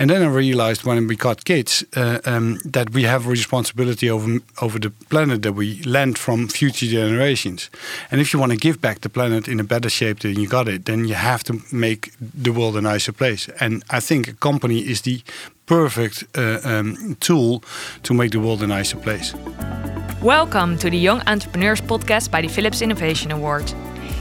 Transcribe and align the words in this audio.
And 0.00 0.10
then 0.10 0.22
I 0.22 0.26
realized 0.26 0.84
when 0.84 1.08
we 1.08 1.16
got 1.16 1.44
kids 1.44 1.84
uh, 1.96 2.20
um, 2.24 2.60
that 2.64 2.90
we 2.90 3.02
have 3.02 3.26
responsibility 3.26 4.08
over 4.08 4.38
over 4.62 4.78
the 4.78 4.90
planet 5.08 5.42
that 5.42 5.54
we 5.54 5.82
lend 5.82 6.18
from 6.18 6.48
future 6.48 6.86
generations. 6.86 7.68
And 8.10 8.20
if 8.20 8.32
you 8.32 8.38
want 8.38 8.52
to 8.52 8.58
give 8.58 8.80
back 8.80 9.00
the 9.00 9.08
planet 9.08 9.48
in 9.48 9.60
a 9.60 9.64
better 9.64 9.90
shape 9.90 10.20
than 10.20 10.38
you 10.38 10.46
got 10.46 10.68
it, 10.68 10.84
then 10.84 11.08
you 11.08 11.14
have 11.14 11.42
to 11.44 11.60
make 11.72 12.12
the 12.20 12.52
world 12.52 12.76
a 12.76 12.80
nicer 12.80 13.12
place. 13.12 13.50
And 13.58 13.82
I 13.90 13.98
think 14.00 14.28
a 14.28 14.34
company 14.34 14.78
is 14.78 15.00
the 15.00 15.20
perfect 15.66 16.24
uh, 16.36 16.60
um, 16.62 17.16
tool 17.18 17.62
to 18.02 18.14
make 18.14 18.30
the 18.30 18.38
world 18.38 18.62
a 18.62 18.66
nicer 18.68 18.98
place. 18.98 19.34
Welcome 20.22 20.78
to 20.78 20.90
the 20.90 20.98
Young 20.98 21.22
Entrepreneurs 21.26 21.80
Podcast 21.80 22.30
by 22.30 22.42
the 22.42 22.48
Philips 22.48 22.82
Innovation 22.82 23.32
Award. 23.32 23.74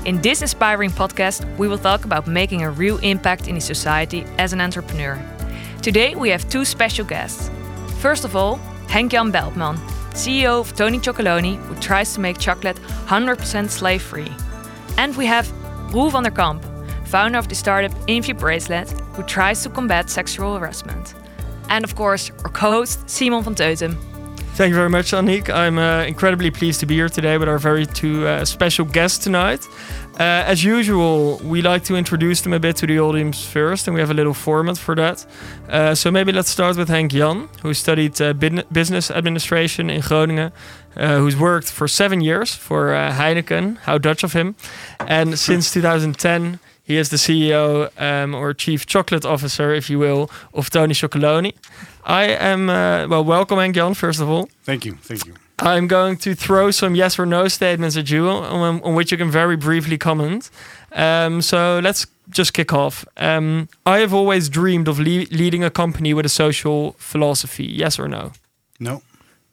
In 0.06 0.22
this 0.22 0.42
inspiring 0.42 0.92
podcast, 0.92 1.46
we 1.58 1.68
will 1.68 1.78
talk 1.78 2.04
about 2.04 2.26
making 2.26 2.64
a 2.64 2.72
real 2.72 2.98
impact 3.04 3.48
in 3.48 3.54
the 3.54 3.62
society 3.62 4.26
as 4.40 4.54
an 4.54 4.62
entrepreneur. 4.62 5.37
Today 5.82 6.16
we 6.16 6.30
have 6.30 6.50
two 6.50 6.66
special 6.66 7.06
guests. 7.06 7.50
First 8.00 8.26
of 8.26 8.36
all, 8.36 8.60
Henk-Jan 8.88 9.32
Beltman, 9.32 9.78
CEO 10.12 10.60
of 10.60 10.76
Tony 10.76 11.00
Chocolonely, 11.00 11.58
who 11.58 11.76
tries 11.76 12.14
to 12.16 12.20
make 12.20 12.40
chocolate 12.40 12.78
100% 13.08 13.70
slave-free. 13.70 14.32
And 14.98 15.16
we 15.16 15.26
have 15.28 15.52
Roel 15.94 16.10
van 16.10 16.24
der 16.24 16.32
Kamp, 16.32 16.64
founder 17.06 17.38
of 17.38 17.48
the 17.48 17.56
startup 17.56 17.92
Invi 18.08 18.38
Bracelet, 18.38 18.90
who 19.16 19.24
tries 19.24 19.64
to 19.64 19.70
combat 19.70 20.10
sexual 20.10 20.58
harassment. 20.58 21.14
And 21.70 21.86
of 21.86 21.96
course, 21.96 22.32
our 22.44 22.50
co-host 22.50 23.10
Simon 23.10 23.44
van 23.44 23.56
Teutem. 23.56 23.96
Thank 24.58 24.72
you 24.72 24.76
very 24.76 24.90
much, 24.90 25.12
Annick. 25.12 25.54
I'm 25.54 25.78
uh, 25.78 26.04
incredibly 26.06 26.50
pleased 26.50 26.80
to 26.80 26.88
be 26.88 26.96
here 26.96 27.10
today 27.10 27.38
with 27.38 27.48
our 27.48 27.60
very 27.60 27.86
two 27.86 28.26
uh, 28.26 28.44
special 28.44 28.86
guests 28.86 29.24
tonight. 29.24 29.64
Uh, 30.20 30.44
as 30.48 30.64
usual, 30.64 31.40
we 31.44 31.62
like 31.62 31.84
to 31.84 31.96
introduce 31.96 32.42
them 32.42 32.52
a 32.52 32.60
bit 32.60 32.76
to 32.76 32.88
the 32.88 33.00
audience 33.00 33.46
first, 33.46 33.88
and 33.88 33.94
we 33.94 34.00
have 34.00 34.10
a 34.10 34.16
little 34.16 34.34
format 34.34 34.76
for 34.76 34.96
that. 34.96 35.24
Uh, 35.70 35.94
so 35.94 36.10
maybe 36.10 36.32
let's 36.32 36.50
start 36.50 36.76
with 36.76 36.90
Henk 36.90 37.12
Jan, 37.12 37.48
who 37.62 37.72
studied 37.76 38.20
uh, 38.20 38.34
business 38.34 39.12
administration 39.12 39.92
in 39.92 40.02
Groningen, 40.02 40.52
uh, 40.96 41.20
who's 41.20 41.36
worked 41.36 41.72
for 41.72 41.88
seven 41.88 42.22
years 42.22 42.56
for 42.56 42.96
uh, 42.96 43.12
Heineken. 43.12 43.78
How 43.80 44.00
Dutch 44.00 44.24
of 44.24 44.34
him! 44.34 44.56
And 45.08 45.38
since 45.38 45.72
2010, 45.72 46.60
he 46.84 46.98
is 46.98 47.10
the 47.10 47.18
CEO 47.18 47.92
um, 48.02 48.34
or 48.34 48.56
Chief 48.56 48.88
Chocolate 48.88 49.24
Officer, 49.26 49.72
if 49.72 49.88
you 49.88 50.00
will, 50.00 50.32
of 50.52 50.72
Tony 50.72 50.96
Chocolonely. 50.96 51.54
I 52.04 52.24
am 52.24 52.70
uh, 52.72 53.08
well. 53.08 53.24
Welcome, 53.24 53.60
Henk 53.60 53.76
Jan. 53.76 53.94
First 53.94 54.20
of 54.20 54.30
all, 54.30 54.50
thank 54.64 54.84
you, 54.84 54.94
thank 55.04 55.28
you. 55.28 55.36
I'm 55.60 55.88
going 55.88 56.18
to 56.18 56.36
throw 56.36 56.72
some 56.72 56.96
yes 56.96 57.18
or 57.18 57.26
no 57.26 57.48
statements 57.48 57.98
at 57.98 58.10
you 58.10 58.30
on, 58.30 58.82
on 58.82 58.96
which 58.96 59.12
you 59.12 59.18
can 59.18 59.32
very 59.32 59.58
briefly 59.58 59.98
comment. 59.98 60.52
Um, 60.92 61.42
so 61.42 61.80
let's 61.84 62.06
just 62.30 62.54
kick 62.54 62.74
off. 62.74 63.06
Um, 63.18 63.68
I 63.86 64.00
have 64.00 64.14
always 64.14 64.50
dreamed 64.50 64.88
of 64.88 65.00
le 65.00 65.26
leading 65.32 65.64
a 65.64 65.70
company 65.70 66.14
with 66.14 66.26
a 66.26 66.30
social 66.30 66.96
philosophy. 67.00 67.66
Yes 67.66 68.00
or 68.00 68.08
no? 68.08 68.34
No. 68.80 69.02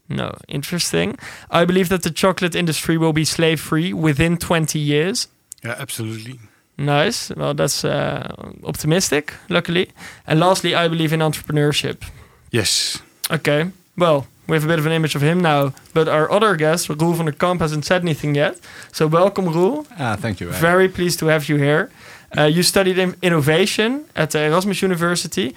No. 0.09 0.37
Interesting. 0.49 1.17
I 1.51 1.65
believe 1.65 1.89
that 1.89 2.03
the 2.03 2.11
chocolate 2.11 2.55
industry 2.55 2.99
will 2.99 3.13
be 3.13 3.25
slave 3.25 3.61
free 3.61 3.93
within 3.93 4.37
20 4.37 4.79
years. 4.79 5.29
Yeah, 5.65 5.77
absolutely. 5.79 6.39
Nice. 6.77 7.31
Well, 7.35 7.55
that's 7.55 7.85
uh, 7.85 8.35
optimistic, 8.65 9.33
luckily. 9.49 9.91
And 10.27 10.41
lastly, 10.41 10.75
I 10.75 10.89
believe 10.89 11.13
in 11.13 11.21
entrepreneurship. 11.21 12.03
Yes. 12.51 13.01
Okay. 13.31 13.71
Well, 13.97 14.27
we 14.47 14.57
have 14.57 14.65
a 14.65 14.69
bit 14.69 14.79
of 14.79 14.87
an 14.87 14.93
image 14.93 15.15
of 15.15 15.23
him 15.23 15.41
now. 15.41 15.73
But 15.93 16.09
our 16.09 16.31
other 16.31 16.57
guest, 16.57 16.89
Roel 16.89 17.15
van 17.15 17.27
der 17.27 17.33
Kamp, 17.33 17.61
hasn't 17.61 17.85
said 17.85 18.03
anything 18.03 18.35
yet. 18.35 18.59
So 18.93 19.07
welcome, 19.07 19.47
Roel. 19.47 19.87
Ah, 19.99 20.17
thank 20.17 20.41
you. 20.41 20.51
Very 20.51 20.89
pleased 20.89 21.19
to 21.21 21.27
have 21.27 21.49
you 21.49 21.57
here. 21.57 21.91
Uh, 22.37 22.45
you 22.47 22.65
studied 22.65 22.99
in 22.99 23.15
innovation 23.23 24.05
at 24.17 24.31
the 24.31 24.41
Erasmus 24.41 24.83
University, 24.83 25.55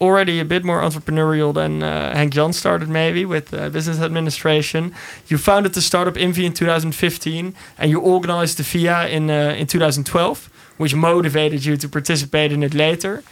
already 0.00 0.40
a 0.40 0.44
bit 0.44 0.64
more 0.64 0.80
entrepreneurial 0.80 1.52
than 1.52 1.82
uh, 1.82 2.14
Henk 2.16 2.30
Jan 2.30 2.54
started, 2.54 2.88
maybe 2.88 3.26
with 3.26 3.52
uh, 3.52 3.68
business 3.68 4.00
administration. 4.00 4.94
You 5.28 5.36
founded 5.36 5.74
the 5.74 5.82
startup 5.82 6.14
Invi 6.14 6.44
in 6.44 6.54
2015, 6.54 7.54
and 7.78 7.90
you 7.90 8.00
organized 8.00 8.56
the 8.56 8.62
VIA 8.62 9.08
in 9.08 9.30
uh, 9.30 9.54
in 9.58 9.66
2012, 9.66 10.48
which 10.78 10.94
motivated 10.94 11.66
you 11.66 11.76
to 11.76 11.88
participate 11.88 12.52
in 12.52 12.62
it 12.62 12.72
later. 12.72 13.22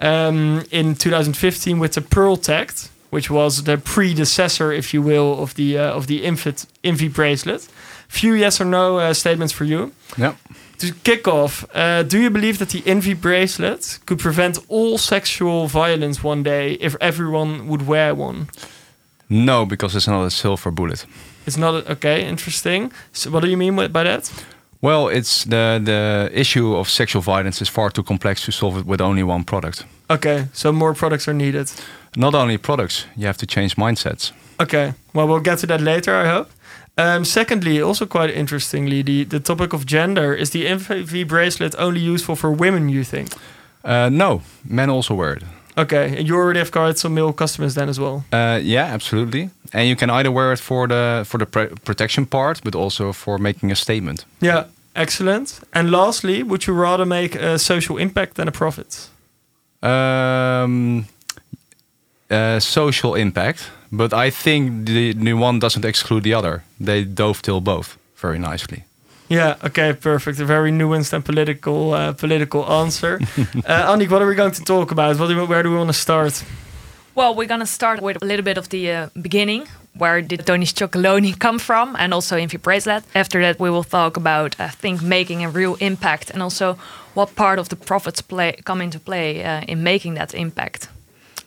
Um, 0.00 0.64
in 0.72 0.96
2015, 0.96 1.78
with 1.78 1.92
the 1.92 2.00
Pearl 2.00 2.36
Tact, 2.36 2.90
which 3.12 3.30
was 3.30 3.64
the 3.64 3.76
predecessor, 3.76 4.72
if 4.72 4.94
you 4.94 5.02
will, 5.02 5.42
of 5.42 5.54
the 5.54 5.76
uh, 5.76 5.96
of 5.96 6.06
the 6.06 6.22
Infit 6.24 6.66
Invi 6.82 7.08
bracelet. 7.08 7.68
Few 8.08 8.32
yes 8.34 8.60
or 8.60 8.64
no 8.64 8.98
uh, 8.98 9.12
statements 9.12 9.52
for 9.52 9.64
you. 9.64 9.92
Yeah. 10.16 10.34
To 10.78 10.92
kick 11.04 11.28
off, 11.28 11.64
uh, 11.74 12.02
do 12.02 12.18
you 12.18 12.30
believe 12.30 12.58
that 12.58 12.70
the 12.70 12.80
Invi 12.82 13.14
bracelet 13.14 13.98
could 14.06 14.18
prevent 14.18 14.58
all 14.68 14.98
sexual 14.98 15.66
violence 15.66 16.24
one 16.24 16.42
day 16.42 16.72
if 16.80 16.96
everyone 17.00 17.68
would 17.68 17.86
wear 17.86 18.14
one? 18.14 18.48
No, 19.28 19.66
because 19.66 19.94
it's 19.94 20.08
not 20.08 20.24
a 20.24 20.30
silver 20.30 20.70
bullet. 20.70 21.06
It's 21.46 21.58
not 21.58 21.74
a, 21.74 21.92
okay. 21.92 22.26
Interesting. 22.26 22.92
So, 23.12 23.30
what 23.30 23.42
do 23.42 23.48
you 23.48 23.58
mean 23.58 23.76
by 23.76 24.04
that? 24.04 24.32
Well, 24.82 25.08
it's 25.08 25.44
the 25.44 25.80
the 25.84 26.30
issue 26.32 26.76
of 26.76 26.88
sexual 26.88 27.22
violence 27.22 27.62
is 27.62 27.70
far 27.70 27.90
too 27.90 28.02
complex 28.02 28.44
to 28.44 28.52
solve 28.52 28.80
it 28.80 28.86
with 28.86 29.00
only 29.00 29.22
one 29.22 29.44
product. 29.44 29.86
Okay, 30.08 30.48
so 30.52 30.72
more 30.72 30.94
products 30.94 31.28
are 31.28 31.34
needed. 31.34 31.70
Not 32.16 32.34
only 32.34 32.58
products, 32.58 33.06
you 33.16 33.26
have 33.26 33.38
to 33.38 33.46
change 33.46 33.76
mindsets. 33.76 34.32
Okay, 34.58 34.92
well, 35.14 35.28
we'll 35.28 35.40
get 35.40 35.58
to 35.58 35.66
that 35.66 35.80
later, 35.80 36.14
I 36.14 36.28
hope. 36.28 36.50
Um, 36.98 37.24
secondly, 37.24 37.80
also 37.80 38.06
quite 38.06 38.30
interestingly, 38.30 39.02
the, 39.02 39.24
the 39.24 39.40
topic 39.40 39.72
of 39.72 39.86
gender 39.86 40.34
is 40.34 40.50
the 40.50 40.66
Invi 40.66 41.26
bracelet 41.26 41.74
only 41.78 42.00
useful 42.00 42.36
for 42.36 42.52
women, 42.52 42.88
you 42.90 43.04
think? 43.04 43.32
Uh, 43.84 44.10
no, 44.10 44.42
men 44.64 44.90
also 44.90 45.14
wear 45.14 45.34
it. 45.34 45.42
Okay, 45.76 46.18
and 46.18 46.28
you 46.28 46.36
already 46.36 46.58
have 46.58 46.70
cards 46.70 47.00
some 47.00 47.14
male 47.14 47.32
customers 47.32 47.74
then 47.74 47.88
as 47.88 47.98
well. 47.98 48.24
Uh, 48.32 48.60
yeah, 48.62 48.94
absolutely. 48.94 49.50
And 49.72 49.88
you 49.88 49.96
can 49.96 50.10
either 50.10 50.30
wear 50.30 50.52
it 50.52 50.60
for 50.60 50.86
the 50.86 51.24
for 51.24 51.38
the 51.38 51.46
protection 51.84 52.26
part, 52.26 52.60
but 52.62 52.74
also 52.74 53.12
for 53.12 53.38
making 53.38 53.72
a 53.72 53.74
statement. 53.74 54.26
Yeah, 54.40 54.64
excellent. 54.94 55.60
And 55.72 55.90
lastly, 55.90 56.42
would 56.42 56.66
you 56.66 56.74
rather 56.74 57.06
make 57.06 57.34
a 57.34 57.58
social 57.58 57.96
impact 57.98 58.34
than 58.34 58.48
a 58.48 58.52
profit? 58.52 59.08
Um, 59.82 61.06
uh, 62.30 62.60
social 62.60 63.14
impact, 63.14 63.70
but 63.90 64.12
I 64.12 64.30
think 64.30 64.86
the 64.86 65.14
new 65.14 65.38
one 65.38 65.58
doesn't 65.58 65.84
exclude 65.84 66.22
the 66.22 66.34
other. 66.34 66.62
They 66.78 67.04
dovetail 67.04 67.60
both 67.60 67.96
very 68.16 68.38
nicely. 68.38 68.84
Yeah. 69.32 69.56
Okay. 69.64 69.94
Perfect. 69.94 70.40
A 70.40 70.44
very 70.44 70.70
nuanced 70.70 71.12
and 71.12 71.24
political 71.24 71.94
uh, 71.94 72.12
political 72.12 72.64
answer. 72.70 73.18
uh, 73.66 73.92
Annick, 73.92 74.10
what 74.10 74.20
are 74.20 74.28
we 74.28 74.34
going 74.34 74.52
to 74.52 74.62
talk 74.62 74.92
about? 74.92 75.18
What 75.18 75.28
do 75.28 75.36
we, 75.36 75.46
where 75.46 75.62
do 75.62 75.70
we 75.70 75.76
want 75.76 75.88
to 75.88 75.98
start? 75.98 76.44
Well, 77.14 77.34
we're 77.34 77.48
going 77.48 77.60
to 77.60 77.66
start 77.66 78.00
with 78.00 78.22
a 78.22 78.26
little 78.26 78.44
bit 78.44 78.58
of 78.58 78.68
the 78.68 78.90
uh, 78.90 79.08
beginning. 79.20 79.68
Where 79.98 80.22
did 80.22 80.46
Tony's 80.46 80.72
Chocolonely 80.78 81.38
come 81.38 81.58
from? 81.58 81.96
And 81.98 82.12
also 82.14 82.36
Invi 82.36 82.58
Bracelet. 82.58 83.04
After 83.14 83.40
that, 83.42 83.58
we 83.58 83.70
will 83.70 83.84
talk 83.84 84.16
about, 84.16 84.54
I 84.58 84.68
think, 84.68 85.02
making 85.02 85.44
a 85.44 85.48
real 85.48 85.76
impact 85.80 86.30
and 86.30 86.42
also 86.42 86.76
what 87.14 87.34
part 87.34 87.58
of 87.58 87.68
the 87.68 87.76
profits 87.76 88.22
play 88.22 88.52
come 88.64 88.84
into 88.84 88.98
play 88.98 89.44
uh, 89.44 89.62
in 89.68 89.82
making 89.82 90.14
that 90.14 90.34
impact. 90.34 90.88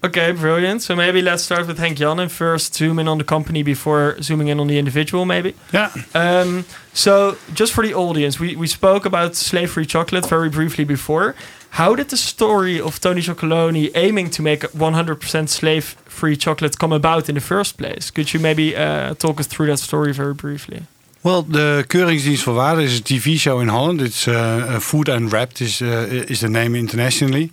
Okay, 0.04 0.32
brilliant. 0.32 0.82
So 0.82 0.96
maybe 0.96 1.22
let's 1.22 1.44
start 1.44 1.68
with 1.68 1.80
Henk 1.80 1.96
Jan 1.96 2.20
and 2.20 2.32
first 2.32 2.76
zoom 2.76 3.00
in 3.00 3.08
on 3.08 3.18
the 3.18 3.24
company 3.24 3.64
before 3.64 4.22
zooming 4.22 4.50
in 4.50 4.60
on 4.60 4.68
the 4.68 4.78
individual, 4.78 5.26
maybe. 5.26 5.56
Yeah. 5.74 5.92
Um, 6.14 6.66
so 6.94 7.38
just 7.54 7.74
for 7.74 7.84
the 7.86 7.94
audience, 7.94 8.40
we, 8.40 8.56
we 8.56 8.68
spoke 8.68 9.06
about 9.06 9.36
slave-free 9.36 9.86
chocolate 9.88 10.28
very 10.28 10.50
briefly 10.50 10.84
before. 10.84 11.36
How 11.72 11.96
did 11.96 12.10
the 12.10 12.18
story 12.18 12.80
of 12.80 13.02
Tony 13.02 13.22
Chocolonely 13.22 13.92
aiming 13.96 14.30
to 14.32 14.42
make 14.42 14.62
100% 14.62 15.50
slave-free 15.50 16.38
chocolate 16.38 16.78
come 16.78 16.94
about 16.94 17.28
in 17.28 17.36
the 17.36 17.42
first 17.42 17.78
place? 17.78 18.12
Could 18.12 18.34
you 18.34 18.40
maybe 18.40 18.76
uh, 18.76 19.16
talk 19.16 19.40
us 19.40 19.48
through 19.48 19.68
that 19.68 19.80
story 19.80 20.14
very 20.14 20.34
briefly? 20.34 20.84
Well, 21.26 21.44
the 21.44 21.84
Keuringsdienst 21.88 22.44
voor 22.44 22.54
Waarde 22.54 22.84
is 22.84 23.00
a 23.00 23.02
TV 23.02 23.38
show 23.38 23.60
in 23.60 23.68
Holland. 23.68 24.02
It's 24.02 24.28
uh, 24.28 24.80
Food 24.80 25.10
and 25.10 25.32
Wrapped 25.32 25.60
is 25.60 25.82
uh, 25.82 26.30
is 26.30 26.40
the 26.40 26.50
name 26.50 26.78
internationally. 26.78 27.52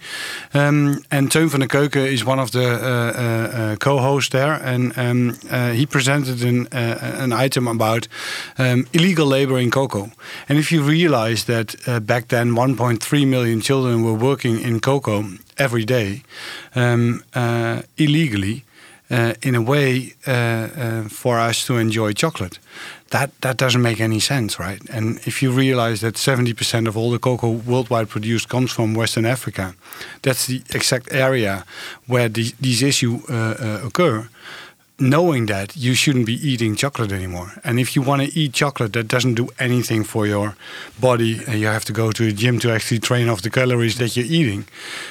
Um, 0.52 1.04
and 1.08 1.30
Teun 1.30 1.48
van 1.48 1.60
der 1.60 1.68
Keuken 1.68 2.06
is 2.06 2.22
one 2.22 2.40
of 2.40 2.50
the 2.50 2.64
uh, 2.64 3.76
co-hosts 3.76 4.30
there, 4.30 4.60
and 4.64 4.92
um, 4.98 5.38
uh, 5.50 5.70
he 5.70 5.86
presented 5.86 6.42
an 6.44 6.66
an 6.70 7.32
item 7.44 7.66
about 7.66 8.08
um, 8.58 8.86
illegal 8.92 9.26
labor 9.26 9.58
in 9.58 9.70
cocoa. 9.70 10.10
And 10.48 10.58
if 10.58 10.70
you 10.70 10.88
realize 10.88 11.44
that 11.44 11.74
back 12.06 12.28
then 12.28 12.54
1.3 12.54 13.26
million 13.26 13.60
children 13.62 14.02
were 14.02 14.18
working 14.18 14.60
in 14.60 14.80
cocoa 14.80 15.24
every 15.56 15.84
day 15.84 16.20
um, 16.74 17.22
illegally. 17.96 18.64
in 19.42 19.54
a 19.54 19.60
way 19.60 20.14
for 21.08 21.48
us 21.48 21.66
to 21.66 21.76
enjoy 21.76 22.12
chocolate 22.14 22.58
that 23.12 23.30
that 23.40 23.56
doesn't 23.56 23.82
make 23.82 24.00
any 24.00 24.20
sense, 24.20 24.58
right? 24.58 24.80
And 24.90 25.18
if 25.26 25.42
you 25.42 25.52
realize 25.52 26.00
that 26.00 26.14
70% 26.14 26.88
of 26.88 26.96
all 26.96 27.10
the 27.10 27.18
cocoa 27.18 27.50
worldwide 27.50 28.08
produced 28.08 28.48
comes 28.48 28.72
from 28.72 28.94
Western 28.94 29.26
Africa, 29.26 29.74
that's 30.22 30.46
the 30.46 30.62
exact 30.74 31.12
area 31.12 31.64
where 32.06 32.28
the, 32.28 32.52
these 32.60 32.82
issues 32.82 33.22
uh, 33.30 33.34
uh, 33.34 33.86
occur. 33.86 34.28
knowing 34.98 35.46
that 35.46 35.76
you 35.76 35.94
shouldn't 35.94 36.26
be 36.26 36.38
eating 36.50 36.76
chocolate 36.76 37.12
anymore. 37.12 37.50
And 37.64 37.80
if 37.80 37.88
you 37.96 38.02
want 38.02 38.22
to 38.22 38.28
eat 38.40 38.52
chocolate 38.52 38.92
that 38.92 39.08
doesn't 39.08 39.34
do 39.34 39.48
anything 39.58 40.04
for 40.04 40.26
your 40.26 40.54
body, 41.00 41.32
and 41.48 41.54
you 41.60 41.66
have 41.66 41.84
to 41.86 41.92
go 41.92 42.12
to 42.12 42.22
a 42.28 42.32
gym 42.32 42.58
to 42.60 42.70
actually 42.70 43.00
train 43.00 43.28
off 43.30 43.40
the 43.40 43.50
calories 43.50 43.96
that 43.96 44.16
you're 44.16 44.32
eating. 44.40 44.62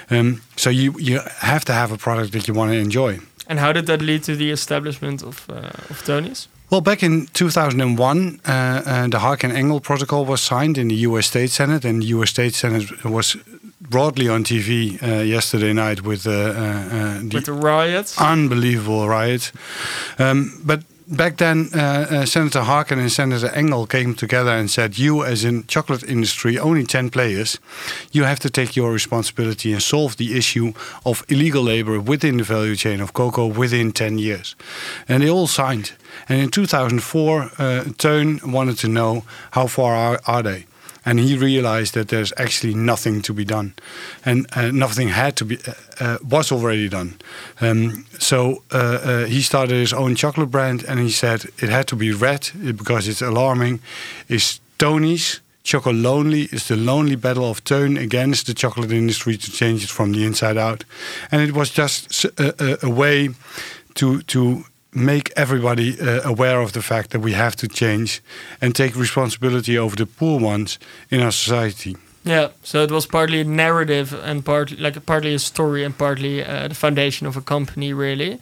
Um, 0.09 0.27
so 0.55 0.69
you 0.69 0.87
you 1.07 1.19
have 1.51 1.63
to 1.65 1.73
have 1.73 1.89
a 1.91 1.97
product 1.97 2.31
that 2.31 2.43
you 2.47 2.53
want 2.59 2.71
to 2.71 2.77
enjoy. 2.77 3.19
And 3.49 3.59
how 3.59 3.71
did 3.73 3.85
that 3.85 4.01
lead 4.01 4.21
to 4.23 4.33
the 4.35 4.49
establishment 4.51 5.23
of 5.23 5.35
uh, 5.49 5.91
of 5.91 5.97
Tony's? 6.05 6.47
Well, 6.71 6.79
back 6.79 7.03
in 7.03 7.27
2001, 7.33 8.39
uh, 8.47 8.51
uh, 8.51 9.07
the 9.09 9.19
Harkin-Engel 9.19 9.81
Protocol 9.81 10.23
was 10.23 10.39
signed 10.39 10.77
in 10.77 10.87
the 10.87 10.95
U.S. 11.07 11.27
State 11.27 11.49
Senate, 11.49 11.83
and 11.83 12.01
the 12.01 12.05
U.S. 12.15 12.29
State 12.29 12.55
Senate 12.55 13.03
was 13.03 13.35
broadly 13.81 14.29
on 14.29 14.45
TV 14.45 14.97
uh, 15.03 15.21
yesterday 15.21 15.73
night 15.73 16.03
with, 16.03 16.25
uh, 16.25 16.31
uh, 16.31 16.33
uh, 16.33 17.19
the 17.23 17.31
With 17.33 17.45
the 17.45 17.51
riots? 17.51 18.17
unbelievable 18.21 19.09
riots. 19.09 19.51
Um, 20.17 20.61
but 20.63 20.83
back 21.11 21.37
then, 21.37 21.69
uh, 21.73 21.77
uh, 21.77 22.25
Senator 22.25 22.61
Harkin 22.61 22.99
and 22.99 23.11
Senator 23.11 23.49
Engel 23.49 23.85
came 23.85 24.15
together 24.15 24.51
and 24.51 24.69
said, 24.69 24.97
"You, 24.97 25.23
as 25.23 25.43
in 25.43 25.65
chocolate 25.67 26.03
industry, 26.03 26.57
only 26.57 26.85
ten 26.85 27.09
players, 27.09 27.59
you 28.11 28.23
have 28.23 28.39
to 28.39 28.49
take 28.49 28.75
your 28.75 28.91
responsibility 28.93 29.73
and 29.73 29.83
solve 29.83 30.15
the 30.15 30.37
issue 30.37 30.73
of 31.03 31.23
illegal 31.27 31.63
labor 31.63 31.99
within 31.99 32.37
the 32.37 32.43
value 32.43 32.75
chain 32.75 33.01
of 33.01 33.13
cocoa 33.13 33.45
within 33.45 33.91
ten 33.91 34.17
years." 34.17 34.55
And 35.07 35.21
they 35.21 35.29
all 35.29 35.47
signed. 35.47 35.91
And 36.27 36.41
in 36.41 36.49
2004, 36.49 37.51
uh, 37.57 37.83
wanted 38.45 38.77
to 38.79 38.87
know 38.87 39.23
how 39.51 39.67
far 39.67 39.95
are, 39.95 40.19
are 40.25 40.43
they. 40.43 40.65
And 41.03 41.19
he 41.19 41.35
realized 41.35 41.93
that 41.93 42.09
there's 42.09 42.33
actually 42.37 42.75
nothing 42.75 43.21
to 43.23 43.33
be 43.33 43.43
done, 43.43 43.73
and 44.23 44.45
uh, 44.55 44.71
nothing 44.71 45.09
had 45.09 45.35
to 45.37 45.45
be 45.45 45.57
uh, 45.67 45.73
uh, 45.99 46.17
was 46.29 46.51
already 46.51 46.89
done. 46.89 47.13
Um, 47.59 48.05
so 48.19 48.63
uh, 48.71 48.77
uh, 48.77 49.25
he 49.25 49.41
started 49.41 49.75
his 49.75 49.93
own 49.93 50.15
chocolate 50.15 50.51
brand, 50.51 50.83
and 50.87 50.99
he 50.99 51.09
said 51.09 51.45
it 51.57 51.69
had 51.69 51.87
to 51.87 51.95
be 51.95 52.11
red 52.11 52.51
because 52.75 53.07
it's 53.07 53.21
alarming. 53.21 53.79
Is 54.27 54.59
Tony's 54.77 55.41
Choco 55.63 55.91
Lonely 55.91 56.43
is 56.51 56.67
the 56.67 56.75
lonely 56.75 57.15
battle 57.15 57.49
of 57.49 57.63
Teun 57.63 57.97
against 57.97 58.45
the 58.45 58.53
chocolate 58.53 58.91
industry 58.91 59.37
to 59.37 59.51
change 59.51 59.83
it 59.83 59.89
from 59.89 60.11
the 60.11 60.23
inside 60.23 60.57
out, 60.57 60.85
and 61.31 61.41
it 61.41 61.53
was 61.53 61.71
just 61.71 62.25
a 62.39 62.89
way 62.89 63.29
to 63.95 64.21
to 64.21 64.65
make 64.93 65.31
everybody 65.35 65.99
uh, 65.99 66.21
aware 66.23 66.61
of 66.61 66.71
the 66.71 66.81
fact 66.81 67.11
that 67.11 67.21
we 67.21 67.33
have 67.33 67.55
to 67.55 67.67
change 67.67 68.21
and 68.61 68.75
take 68.75 68.95
responsibility 68.95 69.77
over 69.77 69.95
the 69.95 70.05
poor 70.05 70.39
ones 70.39 70.79
in 71.09 71.21
our 71.21 71.31
society. 71.31 71.95
Yeah, 72.23 72.49
so 72.63 72.83
it 72.83 72.91
was 72.91 73.07
partly 73.07 73.41
a 73.41 73.43
narrative 73.43 74.13
and 74.13 74.45
partly 74.45 74.77
like 74.77 75.03
partly 75.05 75.33
a 75.33 75.39
story 75.39 75.83
and 75.83 75.97
partly 75.97 76.43
uh, 76.43 76.67
the 76.67 76.75
foundation 76.75 77.27
of 77.27 77.35
a 77.35 77.41
company, 77.41 77.93
really. 77.93 78.39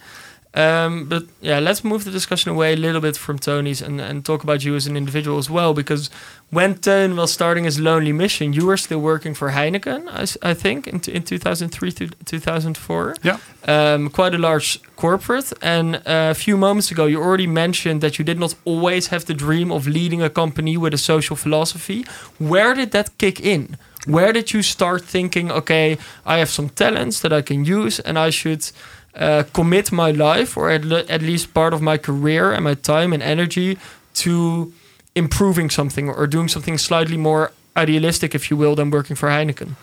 Um, 0.56 1.08
but 1.08 1.26
yeah, 1.42 1.60
let's 1.60 1.84
move 1.84 2.06
the 2.06 2.12
discussion 2.12 2.50
away 2.52 2.74
a 2.74 2.76
little 2.76 3.02
bit 3.02 3.16
from 3.16 3.38
Tony's 3.38 3.82
and, 3.84 4.02
and 4.02 4.26
talk 4.26 4.44
about 4.44 4.64
you 4.64 4.76
as 4.76 4.88
an 4.88 4.98
individual 4.98 5.38
as 5.38 5.48
well. 5.48 5.76
Because 5.76 6.10
when 6.50 6.76
Teun 6.76 7.16
was 7.16 7.32
starting 7.32 7.66
his 7.66 7.80
Lonely 7.80 8.12
Mission, 8.12 8.54
you 8.54 8.66
were 8.66 8.78
still 8.78 9.00
working 9.00 9.36
for 9.36 9.52
Heineken, 9.52 10.10
I 10.42 10.54
think, 10.56 10.88
in, 10.88 11.02
in 11.08 11.24
2003 11.24 11.92
to 11.92 12.08
2004. 12.26 13.16
Yeah. 13.22 13.38
Um, 13.68 14.10
quite 14.10 14.34
a 14.34 14.40
large 14.40 14.80
corporate. 14.96 15.54
And 15.62 15.98
uh, 15.98 16.32
a 16.32 16.34
few 16.34 16.58
moments 16.58 16.90
ago, 16.90 17.06
you 17.06 17.22
already 17.22 17.48
mentioned 17.48 18.02
that 18.02 18.18
you 18.18 18.26
did 18.26 18.40
not 18.40 18.56
always 18.66 19.08
have 19.08 19.26
the 19.26 19.36
dream 19.36 19.72
of 19.72 19.88
leading 19.88 20.24
a 20.24 20.32
company 20.32 20.78
with 20.78 20.96
a 20.96 20.98
social 20.98 21.36
philosophy. 21.36 22.06
Where 22.40 22.74
did 22.74 22.90
that 22.92 23.16
kick 23.20 23.40
in? 23.40 23.78
Where 24.06 24.34
did 24.34 24.54
you 24.54 24.64
start 24.64 25.04
thinking, 25.04 25.52
okay, 25.52 25.98
I 26.26 26.38
have 26.38 26.50
some 26.50 26.70
talents 26.70 27.20
that 27.20 27.34
I 27.34 27.42
can 27.42 27.66
use 27.66 28.00
and 28.00 28.18
I 28.18 28.30
should 28.30 28.72
uh, 29.16 29.44
commit 29.54 29.92
my 29.92 30.12
life 30.12 30.58
or 30.58 30.70
at, 30.70 30.86
le- 30.86 31.06
at 31.10 31.22
least 31.22 31.54
part 31.54 31.74
of 31.74 31.82
my 31.82 31.98
career 31.98 32.52
and 32.52 32.64
my 32.64 32.76
time 32.76 33.14
and 33.14 33.24
energy 33.24 33.78
to 34.14 34.72
improving 35.16 35.70
something 35.70 36.10
or 36.10 36.28
doing 36.28 36.48
something 36.48 36.78
slightly 36.78 37.18
more 37.18 37.52
idealistic, 37.76 38.36
if 38.36 38.50
you 38.50 38.58
will, 38.58 38.76
than 38.76 38.92
working 38.92 39.16
for 39.16 39.30
Heineken? 39.30 39.76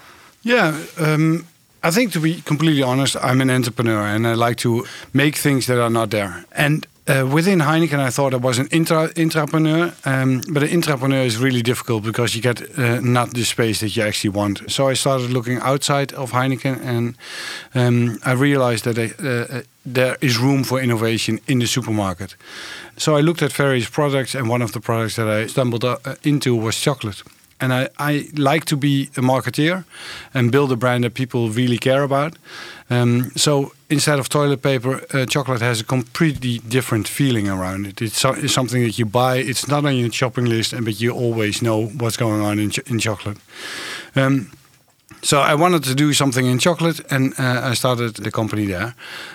Yeah, 0.43 0.81
um, 0.99 1.47
I 1.83 1.91
think 1.91 2.13
to 2.13 2.21
be 2.21 2.41
completely 2.43 2.83
honest, 2.83 3.17
I'm 3.23 3.41
an 3.41 3.51
entrepreneur 3.51 4.07
and 4.07 4.27
I 4.27 4.35
like 4.35 4.57
to 4.59 4.85
make 5.13 5.37
things 5.37 5.67
that 5.67 5.81
are 5.81 5.91
not 5.91 6.11
there. 6.11 6.45
And 6.53 6.87
uh, 7.09 7.25
within 7.25 7.61
Heineken, 7.61 8.01
I 8.01 8.11
thought 8.11 8.35
I 8.35 8.39
was 8.39 8.59
an 8.59 8.67
intra 8.71 9.09
intrapreneur, 9.15 9.93
um, 10.05 10.43
but 10.53 10.63
an 10.63 10.69
intrapreneur 10.69 11.25
is 11.25 11.37
really 11.39 11.63
difficult 11.63 12.03
because 12.03 12.35
you 12.35 12.43
get 12.43 12.61
uh, 12.79 13.01
not 13.01 13.33
the 13.35 13.45
space 13.45 13.79
that 13.81 13.97
you 13.97 14.03
actually 14.03 14.31
want. 14.31 14.71
So 14.71 14.89
I 14.89 14.95
started 14.95 15.31
looking 15.31 15.59
outside 15.59 16.13
of 16.15 16.33
Heineken, 16.33 16.81
and 16.85 17.17
um, 17.75 18.19
I 18.25 18.33
realized 18.33 18.85
that 18.85 18.99
I, 18.99 19.13
uh, 19.23 19.59
uh, 19.59 19.63
there 19.85 20.17
is 20.21 20.39
room 20.39 20.65
for 20.65 20.81
innovation 20.81 21.39
in 21.47 21.59
the 21.61 21.67
supermarket. 21.67 22.37
So 22.97 23.17
I 23.17 23.21
looked 23.21 23.43
at 23.43 23.53
various 23.53 23.89
products, 23.89 24.35
and 24.35 24.49
one 24.49 24.63
of 24.63 24.73
the 24.73 24.81
products 24.81 25.15
that 25.15 25.29
I 25.29 25.47
stumbled 25.47 25.85
uh, 25.85 25.99
into 26.23 26.57
was 26.57 26.81
chocolate. 26.81 27.23
And 27.59 27.73
I, 27.73 27.89
I 27.99 28.29
like 28.35 28.65
to 28.67 28.77
be 28.77 29.11
a 29.17 29.23
marketeer 29.23 29.85
and 30.35 30.53
build 30.53 30.73
a 30.73 30.77
brand 30.77 31.05
that 31.05 31.15
people 31.15 31.49
really 31.49 31.79
care 31.79 32.03
about. 32.03 32.37
Um, 32.89 33.31
so 33.37 33.73
instead 33.89 34.19
of 34.19 34.29
toilet 34.29 34.63
paper, 34.63 35.03
uh, 35.13 35.27
chocolate 35.27 35.61
has 35.61 35.81
a 35.81 35.85
completely 35.85 36.59
different 36.59 37.09
feeling 37.09 37.49
around 37.49 37.87
it. 37.87 38.01
It's, 38.01 38.19
so, 38.19 38.33
it's 38.33 38.53
something 38.53 38.83
that 38.83 38.99
you 38.99 39.07
buy. 39.07 39.39
It's 39.39 39.69
not 39.69 39.85
on 39.85 39.97
your 39.97 40.11
shopping 40.13 40.47
list, 40.47 40.73
and 40.73 40.85
but 40.85 41.01
you 41.01 41.13
always 41.13 41.63
know 41.63 41.87
what's 41.87 42.17
going 42.17 42.41
on 42.41 42.59
in, 42.59 42.71
ch- 42.71 42.91
in 42.91 42.99
chocolate. 42.99 43.39
Um, 44.15 44.51
so 45.23 45.41
I 45.41 45.55
wanted 45.55 45.83
to 45.85 45.95
do 45.95 46.13
something 46.13 46.47
in 46.47 46.59
chocolate, 46.59 47.01
and 47.11 47.33
uh, 47.39 47.61
I 47.65 47.75
started 47.75 48.15
the 48.17 48.31
company 48.31 48.67
there. 48.67 48.95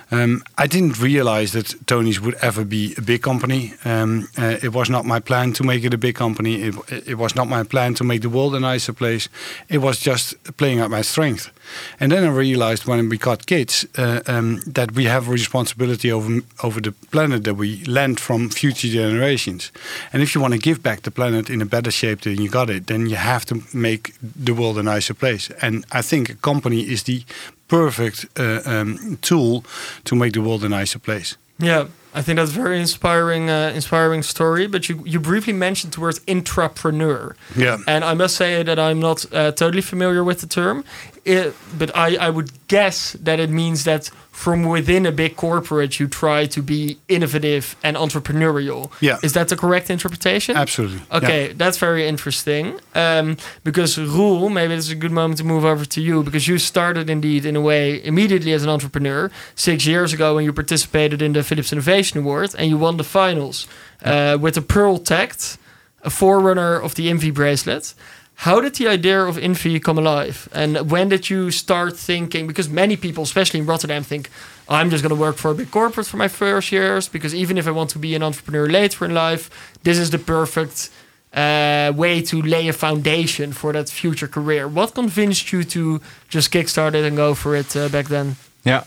Um, 0.10 0.42
I 0.58 0.68
didn't 0.68 1.00
realize 1.02 1.52
that 1.52 1.76
Tony's 1.86 2.20
would 2.22 2.36
ever 2.36 2.64
be 2.64 2.94
a 2.98 3.02
big 3.02 3.22
company. 3.22 3.74
Um, 3.84 4.30
uh, 4.38 4.58
it 4.64 4.74
was 4.74 4.90
not 4.90 5.06
my 5.06 5.20
plan 5.20 5.54
to 5.54 5.64
make 5.64 5.84
it 5.84 5.94
a 5.94 5.98
big 5.98 6.16
company. 6.16 6.62
It, 6.62 6.76
it 7.08 7.18
was 7.18 7.36
not 7.36 7.48
my 7.48 7.64
plan 7.64 7.94
to 7.96 8.04
make 8.04 8.22
the 8.22 8.30
world 8.30 8.56
a 8.56 8.60
nicer 8.60 8.94
place. 8.94 9.28
It 9.68 9.80
was 9.80 10.00
just 10.00 10.36
playing 10.58 10.80
up 10.80 10.92
my 10.92 11.02
strength. 11.02 11.52
And 12.00 12.12
then 12.12 12.24
I 12.24 12.30
realized 12.30 12.86
when 12.86 13.10
we 13.10 13.18
got 13.18 13.46
kids 13.46 13.86
uh, 13.98 14.22
um, 14.28 14.62
that 14.74 14.92
we 14.92 15.06
have 15.06 15.28
a 15.28 15.32
responsibility 15.32 16.12
over 16.12 16.42
over 16.64 16.82
the 16.82 16.92
planet 17.12 17.44
that 17.44 17.56
we 17.56 17.84
lend 17.86 18.20
from 18.20 18.50
future 18.50 18.88
generations. 18.88 19.72
And 20.14 20.22
if 20.22 20.34
you 20.34 20.42
want 20.42 20.54
to 20.54 20.60
give 20.60 20.82
back 20.82 21.02
the 21.02 21.12
planet 21.12 21.50
in 21.50 21.62
a 21.62 21.66
better 21.66 21.92
shape 21.92 22.22
than 22.22 22.42
you 22.42 22.50
got 22.50 22.70
it, 22.70 22.86
then 22.86 23.10
you 23.10 23.18
have 23.18 23.46
to 23.46 23.56
make 23.74 24.14
the 24.46 24.54
world 24.54 24.78
a 24.78 24.84
nicer 24.84 25.14
place. 25.14 25.54
And 25.62 25.86
I 25.92 26.02
think 26.02 26.30
a 26.30 26.36
company 26.36 26.82
is 26.82 27.04
the 27.04 27.24
perfect 27.68 28.26
uh, 28.40 28.62
um, 28.66 29.18
tool 29.22 29.64
to 30.04 30.16
make 30.16 30.32
the 30.32 30.42
world 30.42 30.64
a 30.64 30.70
nicer 30.70 31.00
place. 31.00 31.38
Yeah, 31.60 31.86
I 32.14 32.22
think 32.22 32.38
that's 32.38 32.52
a 32.52 32.54
very 32.54 32.80
inspiring, 32.80 33.50
uh, 33.50 33.72
inspiring 33.74 34.24
story. 34.24 34.68
But 34.68 34.90
you, 34.90 35.02
you 35.06 35.20
briefly 35.20 35.54
mentioned 35.54 35.94
the 35.94 36.02
word 36.02 36.16
intrapreneur. 36.28 37.36
Yeah. 37.56 37.78
And 37.88 38.04
I 38.04 38.14
must 38.14 38.36
say 38.36 38.64
that 38.64 38.78
I'm 38.80 39.00
not 39.00 39.26
uh, 39.34 39.52
totally 39.52 39.82
familiar 39.82 40.24
with 40.24 40.42
the 40.42 40.48
term, 40.48 40.84
it, 41.24 41.54
but 41.78 41.96
I, 41.96 42.16
I 42.16 42.30
would 42.30 42.50
guess 42.68 43.14
that 43.14 43.40
it 43.40 43.50
means 43.50 43.84
that 43.84 44.10
from 44.32 44.64
within 44.64 45.06
a 45.06 45.12
big 45.12 45.36
corporate 45.36 46.00
you 46.00 46.08
try 46.08 46.48
to 46.48 46.62
be 46.64 46.98
innovative 47.08 47.76
and 47.84 47.96
entrepreneurial. 47.98 48.90
Yeah. 49.00 49.18
Is 49.22 49.34
that 49.34 49.50
the 49.50 49.56
correct 49.56 49.90
interpretation? 49.90 50.58
Absolutely. 50.58 51.02
Okay, 51.12 51.48
Yeah. 51.48 51.54
that's 51.58 51.78
very 51.78 52.08
interesting. 52.08 52.80
Um, 52.96 53.38
because 53.64 54.00
Roel, 54.00 54.50
maybe 54.50 54.74
it's 54.74 54.90
a 54.90 54.96
good 54.96 55.12
moment 55.12 55.38
to 55.40 55.44
move 55.44 55.64
over 55.64 55.86
to 55.86 56.02
you 56.02 56.24
because 56.24 56.48
you 56.48 56.58
started 56.58 57.10
indeed 57.10 57.46
in 57.46 57.56
a 57.56 57.62
way 57.62 58.04
immediately 58.04 58.54
as 58.54 58.64
an 58.64 58.70
entrepreneur 58.70 59.30
six 59.56 59.86
years 59.86 60.12
ago 60.14 60.36
when 60.36 60.44
you 60.46 60.54
participated 60.54 61.22
in 61.22 61.34
the 61.34 61.44
Philips 61.44 61.72
Innovation 61.72 62.01
Award 62.14 62.56
and 62.58 62.70
you 62.70 62.78
won 62.78 62.98
the 62.98 63.04
finals 63.04 63.68
uh, 64.04 64.38
with 64.40 64.56
the 64.56 64.62
Pearl 64.62 64.98
Tact, 64.98 65.58
a 66.04 66.10
forerunner 66.10 66.80
of 66.80 66.96
the 66.96 67.08
Invi 67.08 67.34
bracelet. 67.34 67.94
How 68.36 68.60
did 68.60 68.76
the 68.76 68.88
idea 68.88 69.22
of 69.24 69.38
Invi 69.38 69.80
come 69.80 70.00
alive? 70.00 70.50
And 70.52 70.90
when 70.90 71.10
did 71.10 71.30
you 71.30 71.52
start 71.52 71.96
thinking? 71.98 72.48
Because 72.48 72.70
many 72.70 72.98
people, 72.98 73.24
especially 73.24 73.60
in 73.60 73.68
Rotterdam, 73.68 74.04
think 74.04 74.30
I'm 74.68 74.90
just 74.90 75.04
going 75.04 75.16
to 75.16 75.22
work 75.22 75.38
for 75.38 75.52
a 75.52 75.54
big 75.54 75.70
corporate 75.70 76.08
for 76.08 76.18
my 76.18 76.28
first 76.28 76.72
years. 76.72 77.08
Because 77.08 77.36
even 77.36 77.58
if 77.58 77.68
I 77.68 77.72
want 77.72 77.92
to 77.92 78.00
be 78.00 78.16
an 78.16 78.24
entrepreneur 78.24 78.68
later 78.68 79.06
in 79.06 79.14
life, 79.14 79.50
this 79.84 80.00
is 80.00 80.10
the 80.10 80.18
perfect 80.18 80.90
uh, 81.34 81.94
way 81.96 82.22
to 82.24 82.42
lay 82.42 82.68
a 82.68 82.74
foundation 82.74 83.54
for 83.54 83.74
that 83.74 83.90
future 83.90 84.28
career. 84.28 84.68
What 84.68 84.96
convinced 84.96 85.52
you 85.54 85.64
to 85.64 86.02
just 86.28 86.52
kickstart 86.52 86.96
it 86.96 87.06
and 87.06 87.16
go 87.16 87.36
for 87.36 87.56
it 87.56 87.76
uh, 87.76 87.90
back 87.90 88.08
then? 88.08 88.38
Yeah. 88.64 88.84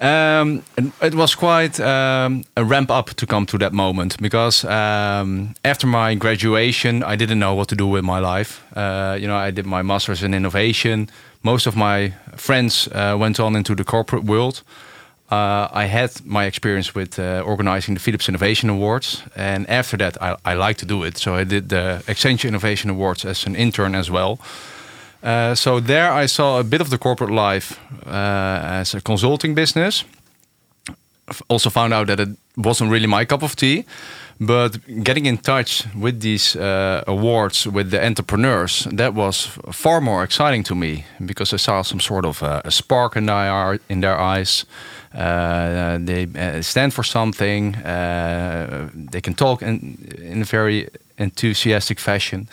Um, 0.00 0.62
it 1.02 1.14
was 1.14 1.34
quite 1.34 1.78
um, 1.78 2.44
a 2.56 2.64
ramp 2.64 2.90
up 2.90 3.10
to 3.14 3.26
come 3.26 3.44
to 3.46 3.58
that 3.58 3.74
moment 3.74 4.16
because 4.20 4.64
um, 4.64 5.54
after 5.62 5.86
my 5.86 6.14
graduation, 6.14 7.02
I 7.02 7.16
didn't 7.16 7.38
know 7.38 7.54
what 7.54 7.68
to 7.68 7.76
do 7.76 7.86
with 7.86 8.02
my 8.02 8.18
life. 8.18 8.62
Uh, 8.74 9.18
you 9.20 9.26
know, 9.26 9.36
I 9.36 9.50
did 9.50 9.66
my 9.66 9.82
master's 9.82 10.22
in 10.22 10.32
innovation. 10.32 11.10
Most 11.42 11.66
of 11.66 11.76
my 11.76 12.14
friends 12.36 12.88
uh, 12.88 13.16
went 13.18 13.38
on 13.38 13.54
into 13.56 13.74
the 13.74 13.84
corporate 13.84 14.24
world. 14.24 14.62
Uh, 15.30 15.68
I 15.70 15.84
had 15.84 16.10
my 16.24 16.46
experience 16.46 16.94
with 16.94 17.18
uh, 17.18 17.42
organizing 17.44 17.94
the 17.94 18.00
Philips 18.00 18.28
Innovation 18.28 18.70
Awards, 18.70 19.22
and 19.36 19.68
after 19.68 19.96
that, 19.98 20.20
I, 20.20 20.36
I 20.44 20.72
to 20.72 20.86
do 20.86 21.04
it. 21.04 21.18
So 21.18 21.36
I 21.36 21.44
did 21.44 21.68
the 21.68 22.02
Accenture 22.06 22.48
Innovation 22.48 22.90
Awards 22.90 23.24
as 23.24 23.46
an 23.46 23.54
intern 23.54 23.94
as 23.94 24.10
well. 24.10 24.40
Uh, 25.22 25.54
so 25.54 25.80
there 25.80 26.12
I 26.12 26.26
saw 26.26 26.58
a 26.58 26.64
bit 26.64 26.80
of 26.80 26.88
the 26.88 26.98
corporate 26.98 27.30
life 27.30 27.78
uh, 28.06 28.80
as 28.80 28.94
a 28.94 29.00
consulting 29.00 29.54
business. 29.54 30.04
Also 31.48 31.70
found 31.70 31.92
out 31.92 32.06
that 32.06 32.20
it 32.20 32.28
wasn't 32.56 32.90
really 32.90 33.06
my 33.06 33.24
cup 33.24 33.42
of 33.42 33.54
tea. 33.54 33.84
But 34.42 34.78
getting 35.04 35.26
in 35.26 35.36
touch 35.36 35.84
with 35.94 36.20
these 36.20 36.56
uh, 36.56 37.04
awards 37.06 37.66
with 37.66 37.90
the 37.90 38.02
entrepreneurs, 38.02 38.88
that 38.90 39.12
was 39.12 39.58
far 39.70 40.00
more 40.00 40.24
exciting 40.24 40.64
to 40.64 40.74
me 40.74 41.04
because 41.26 41.52
I 41.52 41.58
saw 41.58 41.82
some 41.82 42.00
sort 42.00 42.24
of 42.24 42.42
uh, 42.42 42.62
a 42.64 42.70
spark 42.70 43.16
in 43.16 43.26
their, 43.26 43.78
in 43.90 44.00
their 44.00 44.18
eyes. 44.18 44.64
Uh, 45.14 45.98
they 46.00 46.26
stand 46.62 46.94
for 46.94 47.04
something. 47.04 47.72
They 47.72 49.20
can 49.20 49.34
talk 49.34 49.60
in, 49.60 49.98
in 50.18 50.40
a 50.40 50.46
very 50.46 50.88
enthusiastic 51.18 52.00
fashion. 52.00 52.48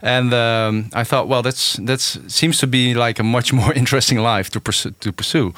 And 0.00 0.32
um, 0.32 0.90
I 0.94 1.04
thought, 1.04 1.28
well, 1.28 1.42
that's 1.42 1.76
that's 1.82 2.18
seems 2.26 2.58
to 2.58 2.66
be 2.66 2.94
like 2.94 3.18
a 3.18 3.24
much 3.24 3.52
more 3.60 3.72
interesting 3.72 4.18
life 4.18 4.50
to 4.50 4.60
pursue. 4.60 4.90
To 5.00 5.12
pursue. 5.12 5.52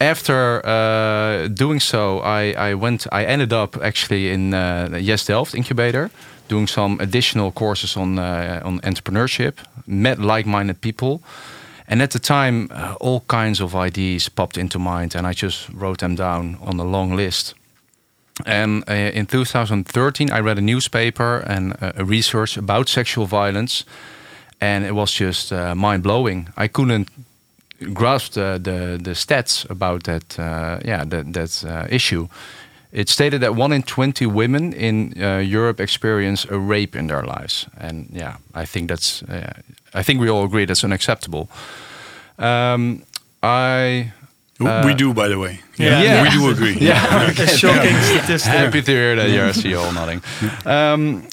After 0.00 0.60
uh, 0.66 1.48
doing 1.48 1.80
so, 1.80 2.18
I, 2.18 2.52
I 2.70 2.74
went. 2.74 3.06
I 3.12 3.24
ended 3.24 3.52
up 3.52 3.76
actually 3.80 4.30
in 4.30 4.52
uh, 4.52 4.98
Yes 5.00 5.24
Delft 5.24 5.54
incubator, 5.54 6.10
doing 6.48 6.66
some 6.66 6.98
additional 7.00 7.52
courses 7.52 7.96
on 7.96 8.18
uh, 8.18 8.60
on 8.64 8.80
entrepreneurship. 8.80 9.54
Met 9.86 10.18
like-minded 10.18 10.80
people, 10.80 11.22
and 11.86 12.02
at 12.02 12.10
the 12.10 12.18
time, 12.18 12.68
uh, 12.70 12.94
all 13.00 13.20
kinds 13.26 13.60
of 13.60 13.74
ideas 13.74 14.28
popped 14.28 14.58
into 14.58 14.78
mind, 14.78 15.14
and 15.14 15.26
I 15.26 15.32
just 15.32 15.68
wrote 15.68 15.98
them 15.98 16.16
down 16.16 16.58
on 16.60 16.80
a 16.80 16.84
long 16.84 17.16
list. 17.16 17.54
And 18.44 18.82
uh, 18.88 18.94
in 18.94 19.26
2013, 19.26 20.32
I 20.32 20.40
read 20.40 20.58
a 20.58 20.60
newspaper 20.60 21.38
and 21.46 21.76
uh, 21.80 21.92
a 21.96 22.04
research 22.04 22.56
about 22.56 22.88
sexual 22.88 23.26
violence, 23.26 23.84
and 24.60 24.84
it 24.84 24.94
was 24.94 25.12
just 25.12 25.52
mind 25.52 26.02
blowing. 26.02 26.48
I 26.56 26.68
couldn't 26.68 27.08
grasp 27.92 28.36
uh, 28.36 28.58
the 28.58 28.98
the 29.02 29.14
stats 29.14 29.68
about 29.70 30.04
that 30.04 30.38
uh, 30.38 30.78
yeah 30.84 31.04
that 31.04 31.32
that 31.32 31.64
uh, 31.64 31.86
issue. 31.90 32.28
It 32.92 33.08
stated 33.08 33.40
that 33.40 33.56
one 33.56 33.74
in 33.74 33.82
twenty 33.82 34.26
women 34.26 34.72
in 34.72 35.12
Europe 35.50 35.80
experience 35.82 36.46
a 36.48 36.58
rape 36.58 36.98
in 36.98 37.08
their 37.08 37.22
lives, 37.22 37.66
and 37.76 38.08
yeah, 38.12 38.36
I 38.54 38.66
think 38.66 38.88
that's 38.88 39.22
I 39.94 40.02
think 40.02 40.20
we 40.20 40.30
all 40.30 40.44
agree 40.44 40.64
that's 40.64 40.84
unacceptable. 40.84 41.48
Um, 42.38 43.02
I 43.42 44.12
uh, 44.60 44.82
we 44.86 44.94
do, 44.94 45.12
by 45.12 45.28
the 45.28 45.38
way. 45.38 45.60
Yeah, 45.76 46.02
yeah. 46.02 46.22
we 46.22 46.30
do 46.30 46.50
agree. 46.50 46.76
Yeah, 46.80 47.32
yeah. 47.38 47.46
shocking 47.62 47.96
statistic. 47.96 48.52
Happy 48.52 48.82
to 48.82 48.92
hear 48.92 49.16
that. 49.16 49.30
Yes, 49.30 49.64
you 49.64 49.78
all 49.78 49.92
nodding. 49.92 50.22
Um, 50.64 51.26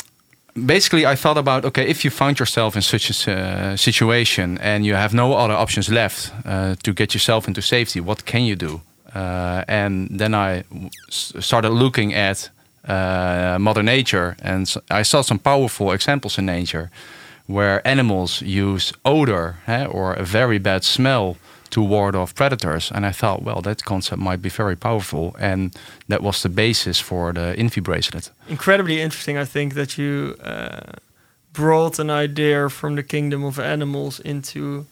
basically 0.54 1.06
I 1.06 1.16
thought 1.16 1.38
about 1.38 1.66
okay 1.66 1.88
if 1.88 2.04
you 2.04 2.12
found 2.12 2.40
yourself 2.40 2.76
in 2.76 2.82
such 2.82 3.28
a 3.28 3.32
uh, 3.32 3.78
situation 3.78 4.58
and 4.58 4.86
you 4.86 4.96
have 4.96 5.14
no 5.14 5.34
other 5.34 5.54
options 5.54 5.90
left 5.90 6.32
uh, 6.46 6.76
to 6.84 6.94
get 6.94 7.14
yourself 7.14 7.48
into 7.48 7.62
safety 7.62 8.02
what 8.02 8.26
can 8.26 8.44
you 8.44 8.56
do 8.56 8.82
uh, 9.16 9.64
and 9.68 10.10
then 10.10 10.34
I 10.34 10.64
started 11.10 11.70
looking 11.70 12.14
at 12.14 12.50
uh, 12.88 13.58
mother 13.60 13.84
nature 13.84 14.36
and 14.42 14.74
I 14.90 15.04
saw 15.04 15.22
some 15.22 15.40
powerful 15.40 15.92
examples 15.92 16.38
in 16.38 16.46
nature 16.46 16.90
where 17.48 17.86
animals 17.86 18.42
use 18.42 18.94
odor 19.04 19.58
eh, 19.68 19.86
or 19.86 20.14
a 20.14 20.24
very 20.24 20.60
bad 20.60 20.84
smell 20.84 21.38
to 21.72 21.82
ward 21.82 22.16
off 22.16 22.34
predators. 22.34 22.92
And 22.92 23.06
I 23.06 23.12
thought, 23.12 23.44
well, 23.44 23.62
that 23.62 23.84
concept 23.84 24.22
might 24.22 24.42
be 24.42 24.50
very 24.50 24.76
powerful. 24.76 25.36
And 25.40 25.76
that 26.08 26.22
was 26.22 26.42
the 26.42 26.50
basis 26.50 27.02
for 27.02 27.34
the 27.34 27.56
Invi 27.58 27.82
bracelet. 27.82 28.32
Incredibly 28.48 29.02
interesting, 29.02 29.38
I 29.38 29.46
think, 29.46 29.74
that 29.74 29.98
you 29.98 30.36
uh, 30.44 30.94
brought 31.54 32.00
an 32.00 32.10
idea 32.10 32.70
from 32.70 32.96
the 32.96 33.04
kingdom 33.04 33.44
of 33.44 33.60
animals 33.60 34.20
into 34.20 34.86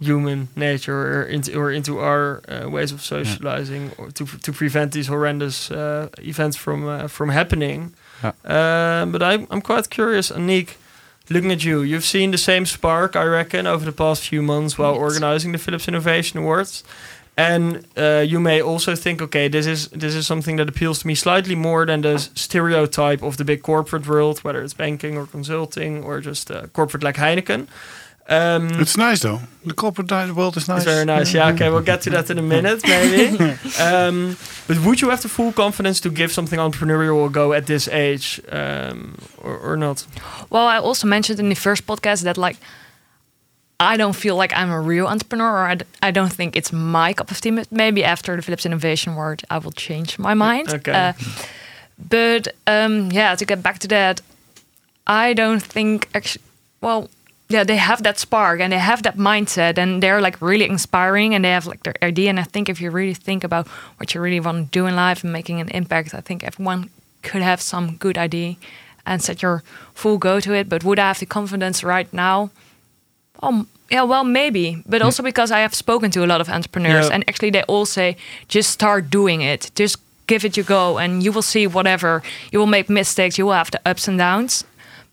human 0.00 0.48
nature 0.56 1.20
or 1.20 1.22
into, 1.24 1.58
or 1.58 1.70
into 1.70 1.98
our 1.98 2.42
uh, 2.48 2.68
ways 2.70 2.92
of 2.92 3.00
socializing 3.02 3.88
yeah. 3.88 3.94
or 3.98 4.10
to, 4.10 4.24
to 4.24 4.52
prevent 4.52 4.92
these 4.92 5.08
horrendous 5.08 5.70
uh, 5.70 6.08
events 6.18 6.56
from 6.56 6.86
uh, 6.86 7.06
from 7.06 7.28
happening. 7.28 7.92
Yeah. 8.22 8.32
Uh, 8.44 9.06
but 9.06 9.22
I, 9.22 9.46
I'm 9.50 9.60
quite 9.60 9.90
curious, 9.90 10.30
Aniek 10.30 10.76
looking 11.30 11.52
at 11.52 11.64
you, 11.64 11.82
you've 11.82 12.04
seen 12.04 12.32
the 12.32 12.38
same 12.38 12.66
spark, 12.66 13.16
I 13.16 13.24
reckon, 13.24 13.66
over 13.66 13.84
the 13.84 13.92
past 13.92 14.28
few 14.28 14.42
months 14.42 14.76
while 14.76 14.94
organizing 14.94 15.52
the 15.52 15.58
Philips 15.58 15.88
Innovation 15.88 16.40
Awards. 16.40 16.84
And 17.36 17.86
uh, 17.96 18.24
you 18.26 18.40
may 18.40 18.60
also 18.60 18.94
think, 18.94 19.22
okay, 19.22 19.48
this 19.48 19.66
is 19.66 19.88
this 19.88 20.14
is 20.14 20.26
something 20.26 20.56
that 20.56 20.68
appeals 20.68 20.98
to 20.98 21.06
me 21.06 21.14
slightly 21.14 21.54
more 21.54 21.86
than 21.86 22.02
the 22.02 22.18
stereotype 22.18 23.22
of 23.22 23.36
the 23.36 23.44
big 23.44 23.62
corporate 23.62 24.06
world, 24.06 24.40
whether 24.40 24.62
it's 24.62 24.74
banking 24.74 25.16
or 25.16 25.26
consulting 25.26 26.04
or 26.04 26.20
just 26.20 26.50
uh, 26.50 26.66
corporate 26.72 27.02
like 27.02 27.16
Heineken. 27.16 27.66
Um, 28.30 28.68
it's 28.80 28.96
nice 28.96 29.20
though. 29.22 29.40
The 29.66 29.74
corporate 29.74 30.10
world 30.36 30.56
is 30.56 30.68
nice. 30.68 30.78
It's 30.78 30.92
very 30.92 31.04
nice. 31.04 31.34
Yeah. 31.34 31.48
Okay, 31.52 31.68
we'll 31.68 31.82
get 31.82 32.00
to 32.02 32.10
that 32.10 32.30
in 32.30 32.38
a 32.38 32.42
minute, 32.42 32.80
maybe. 32.86 33.34
um, 33.80 34.36
but 34.68 34.78
would 34.84 35.00
you 35.02 35.10
have 35.10 35.20
the 35.20 35.28
full 35.28 35.52
confidence 35.52 36.00
to 36.00 36.10
give 36.10 36.32
something 36.32 36.58
entrepreneurial 36.60 37.26
a 37.26 37.28
go 37.28 37.52
at 37.52 37.66
this 37.66 37.88
age, 37.88 38.40
um, 38.52 39.18
or, 39.42 39.58
or 39.58 39.76
not? 39.76 40.06
Well, 40.48 40.66
I 40.66 40.78
also 40.78 41.06
mentioned 41.08 41.40
in 41.40 41.48
the 41.48 41.56
first 41.56 41.86
podcast 41.86 42.22
that 42.22 42.38
like 42.38 42.56
I 43.80 43.96
don't 43.96 44.14
feel 44.14 44.36
like 44.36 44.52
I'm 44.54 44.70
a 44.70 44.80
real 44.80 45.06
entrepreneur, 45.06 45.50
or 45.50 45.66
I 45.66 45.74
d- 45.74 45.84
I 46.02 46.10
don't 46.12 46.32
think 46.32 46.54
it's 46.54 46.72
my 46.72 47.12
cup 47.12 47.30
of 47.30 47.40
tea. 47.40 47.50
Maybe 47.70 48.04
after 48.04 48.36
the 48.36 48.42
Philips 48.42 48.64
Innovation 48.64 49.12
Award, 49.14 49.42
I 49.50 49.58
will 49.58 49.72
change 49.72 50.18
my 50.18 50.34
mind. 50.34 50.68
Okay. 50.72 50.92
Uh, 50.92 51.12
but 52.08 52.46
um, 52.66 53.10
yeah, 53.12 53.34
to 53.34 53.44
get 53.44 53.62
back 53.62 53.78
to 53.80 53.88
that, 53.88 54.20
I 55.06 55.34
don't 55.34 55.62
think 55.62 56.08
actually. 56.14 56.44
Well, 56.80 57.08
yeah 57.50 57.64
they 57.64 57.76
have 57.76 58.02
that 58.02 58.18
spark 58.18 58.60
and 58.60 58.72
they 58.72 58.78
have 58.78 59.02
that 59.02 59.16
mindset 59.16 59.76
and 59.76 60.02
they're 60.02 60.20
like 60.20 60.40
really 60.40 60.64
inspiring 60.64 61.34
and 61.34 61.44
they 61.44 61.50
have 61.50 61.66
like 61.66 61.82
their 61.82 61.94
idea. 62.02 62.30
And 62.30 62.40
i 62.40 62.44
think 62.44 62.68
if 62.68 62.80
you 62.80 62.90
really 62.90 63.14
think 63.14 63.44
about 63.44 63.66
what 63.98 64.14
you 64.14 64.20
really 64.22 64.40
want 64.40 64.72
to 64.72 64.78
do 64.78 64.86
in 64.86 64.96
life 64.96 65.24
and 65.24 65.32
making 65.32 65.60
an 65.60 65.68
impact 65.68 66.14
i 66.14 66.20
think 66.20 66.44
everyone 66.44 66.88
could 67.22 67.42
have 67.42 67.60
some 67.60 67.96
good 67.96 68.16
idea 68.16 68.56
and 69.04 69.22
set 69.22 69.42
your 69.42 69.62
full 69.94 70.18
go 70.18 70.40
to 70.40 70.54
it. 70.54 70.68
But 70.68 70.84
would 70.84 70.98
i 70.98 71.08
have 71.08 71.18
the 71.18 71.26
confidence 71.26 71.84
right 71.84 72.10
now? 72.12 72.50
Um 73.42 73.66
yeah 73.90 74.04
well 74.04 74.24
maybe. 74.24 74.82
But 74.86 75.02
also 75.02 75.22
because 75.22 75.50
i 75.50 75.60
have 75.60 75.74
spoken 75.74 76.10
to 76.12 76.24
a 76.24 76.28
lot 76.32 76.40
of 76.40 76.48
entrepreneurs 76.48 77.06
yeah. 77.06 77.14
and 77.14 77.24
actually 77.28 77.50
they 77.50 77.64
all 77.64 77.86
say 77.86 78.16
just 78.48 78.70
start 78.70 79.10
doing 79.10 79.40
it. 79.42 79.70
Just 79.74 79.96
give 80.26 80.44
it 80.44 80.56
your 80.56 80.64
go 80.64 80.98
and 80.98 81.22
you 81.24 81.32
will 81.32 81.42
see 81.42 81.66
whatever. 81.66 82.22
You 82.52 82.60
will 82.60 82.72
make 82.78 82.88
mistakes. 82.88 83.36
You 83.36 83.46
will 83.46 83.54
have 83.54 83.70
the 83.70 83.80
ups 83.84 84.06
and 84.08 84.18
downs. 84.18 84.64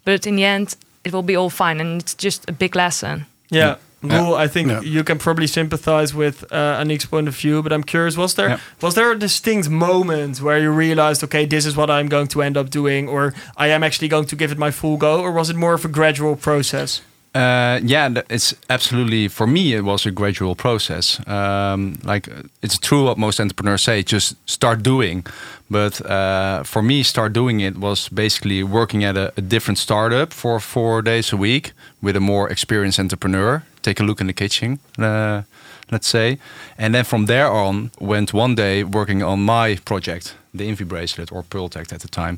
But 0.05 0.27
in 0.27 0.35
the 0.35 0.45
end 0.45 0.75
it 1.07 1.13
will 1.13 1.23
be 1.23 1.35
all 1.35 1.49
fine, 1.49 1.79
and 1.79 2.01
it's 2.01 2.13
just 2.13 2.49
a 2.49 2.51
big 2.51 2.75
lesson. 2.75 3.25
Yeah. 3.49 3.77
Well, 4.03 4.35
I 4.35 4.47
think 4.47 4.69
yeah. 4.69 4.81
you 4.81 5.03
can 5.03 5.17
probably 5.17 5.47
sympathize 5.47 6.13
with 6.13 6.43
uh, 6.51 6.81
Aniek's 6.83 7.07
point 7.07 7.27
of 7.27 7.35
view, 7.35 7.63
but 7.63 7.73
I'm 7.73 7.83
curious: 7.83 8.15
was 8.15 8.35
there 8.35 8.49
yeah. 8.49 8.59
was 8.79 8.93
there 8.93 9.11
a 9.11 9.17
distinct 9.17 9.69
moment 9.69 10.39
where 10.39 10.59
you 10.59 10.71
realized, 10.71 11.23
okay, 11.23 11.45
this 11.45 11.65
is 11.65 11.75
what 11.75 11.89
I'm 11.89 12.07
going 12.07 12.27
to 12.27 12.41
end 12.43 12.57
up 12.57 12.69
doing, 12.69 13.09
or 13.09 13.33
I 13.57 13.67
am 13.69 13.83
actually 13.83 14.07
going 14.07 14.25
to 14.25 14.35
give 14.35 14.51
it 14.51 14.57
my 14.57 14.71
full 14.71 14.97
go, 14.97 15.21
or 15.21 15.31
was 15.31 15.49
it 15.49 15.55
more 15.55 15.73
of 15.73 15.83
a 15.83 15.87
gradual 15.87 16.35
process? 16.35 17.01
Uh, 17.37 17.79
yeah, 17.83 18.09
it's 18.29 18.55
absolutely 18.67 19.27
for 19.27 19.45
me. 19.45 19.73
It 19.73 19.83
was 19.83 20.07
a 20.07 20.11
gradual 20.11 20.55
process. 20.55 21.19
Um, 21.27 21.99
like 22.03 22.27
it's 22.63 22.79
true 22.79 23.03
what 23.03 23.17
most 23.17 23.39
entrepreneurs 23.39 23.83
say: 23.83 24.01
just 24.01 24.35
start 24.49 24.81
doing. 24.81 25.23
But 25.69 26.01
uh, 26.05 26.63
for 26.63 26.81
me, 26.81 27.03
start 27.03 27.33
doing 27.33 27.59
it 27.59 27.77
was 27.77 28.09
basically 28.09 28.63
working 28.63 29.03
at 29.03 29.17
a, 29.17 29.33
a, 29.37 29.41
different 29.41 29.77
startup 29.77 30.33
for 30.33 30.59
four 30.59 31.01
days 31.01 31.33
a 31.33 31.37
week 31.37 31.73
with 32.01 32.15
a 32.15 32.19
more 32.19 32.49
experienced 32.49 32.99
entrepreneur. 32.99 33.61
Take 33.81 33.99
a 33.99 34.03
look 34.03 34.19
in 34.21 34.27
the 34.27 34.33
kitchen, 34.33 34.79
uh, 34.97 35.43
let's 35.91 36.07
say, 36.07 36.39
and 36.77 36.95
then 36.95 37.03
from 37.03 37.25
there 37.25 37.51
on, 37.51 37.91
went 37.99 38.33
one 38.33 38.55
day 38.55 38.83
working 38.83 39.23
on 39.23 39.41
my 39.41 39.77
project, 39.85 40.35
the 40.53 40.67
Invi 40.69 40.87
bracelet 40.87 41.31
or 41.31 41.43
Pearltect 41.43 41.93
at 41.93 41.99
the 41.99 42.07
time, 42.07 42.37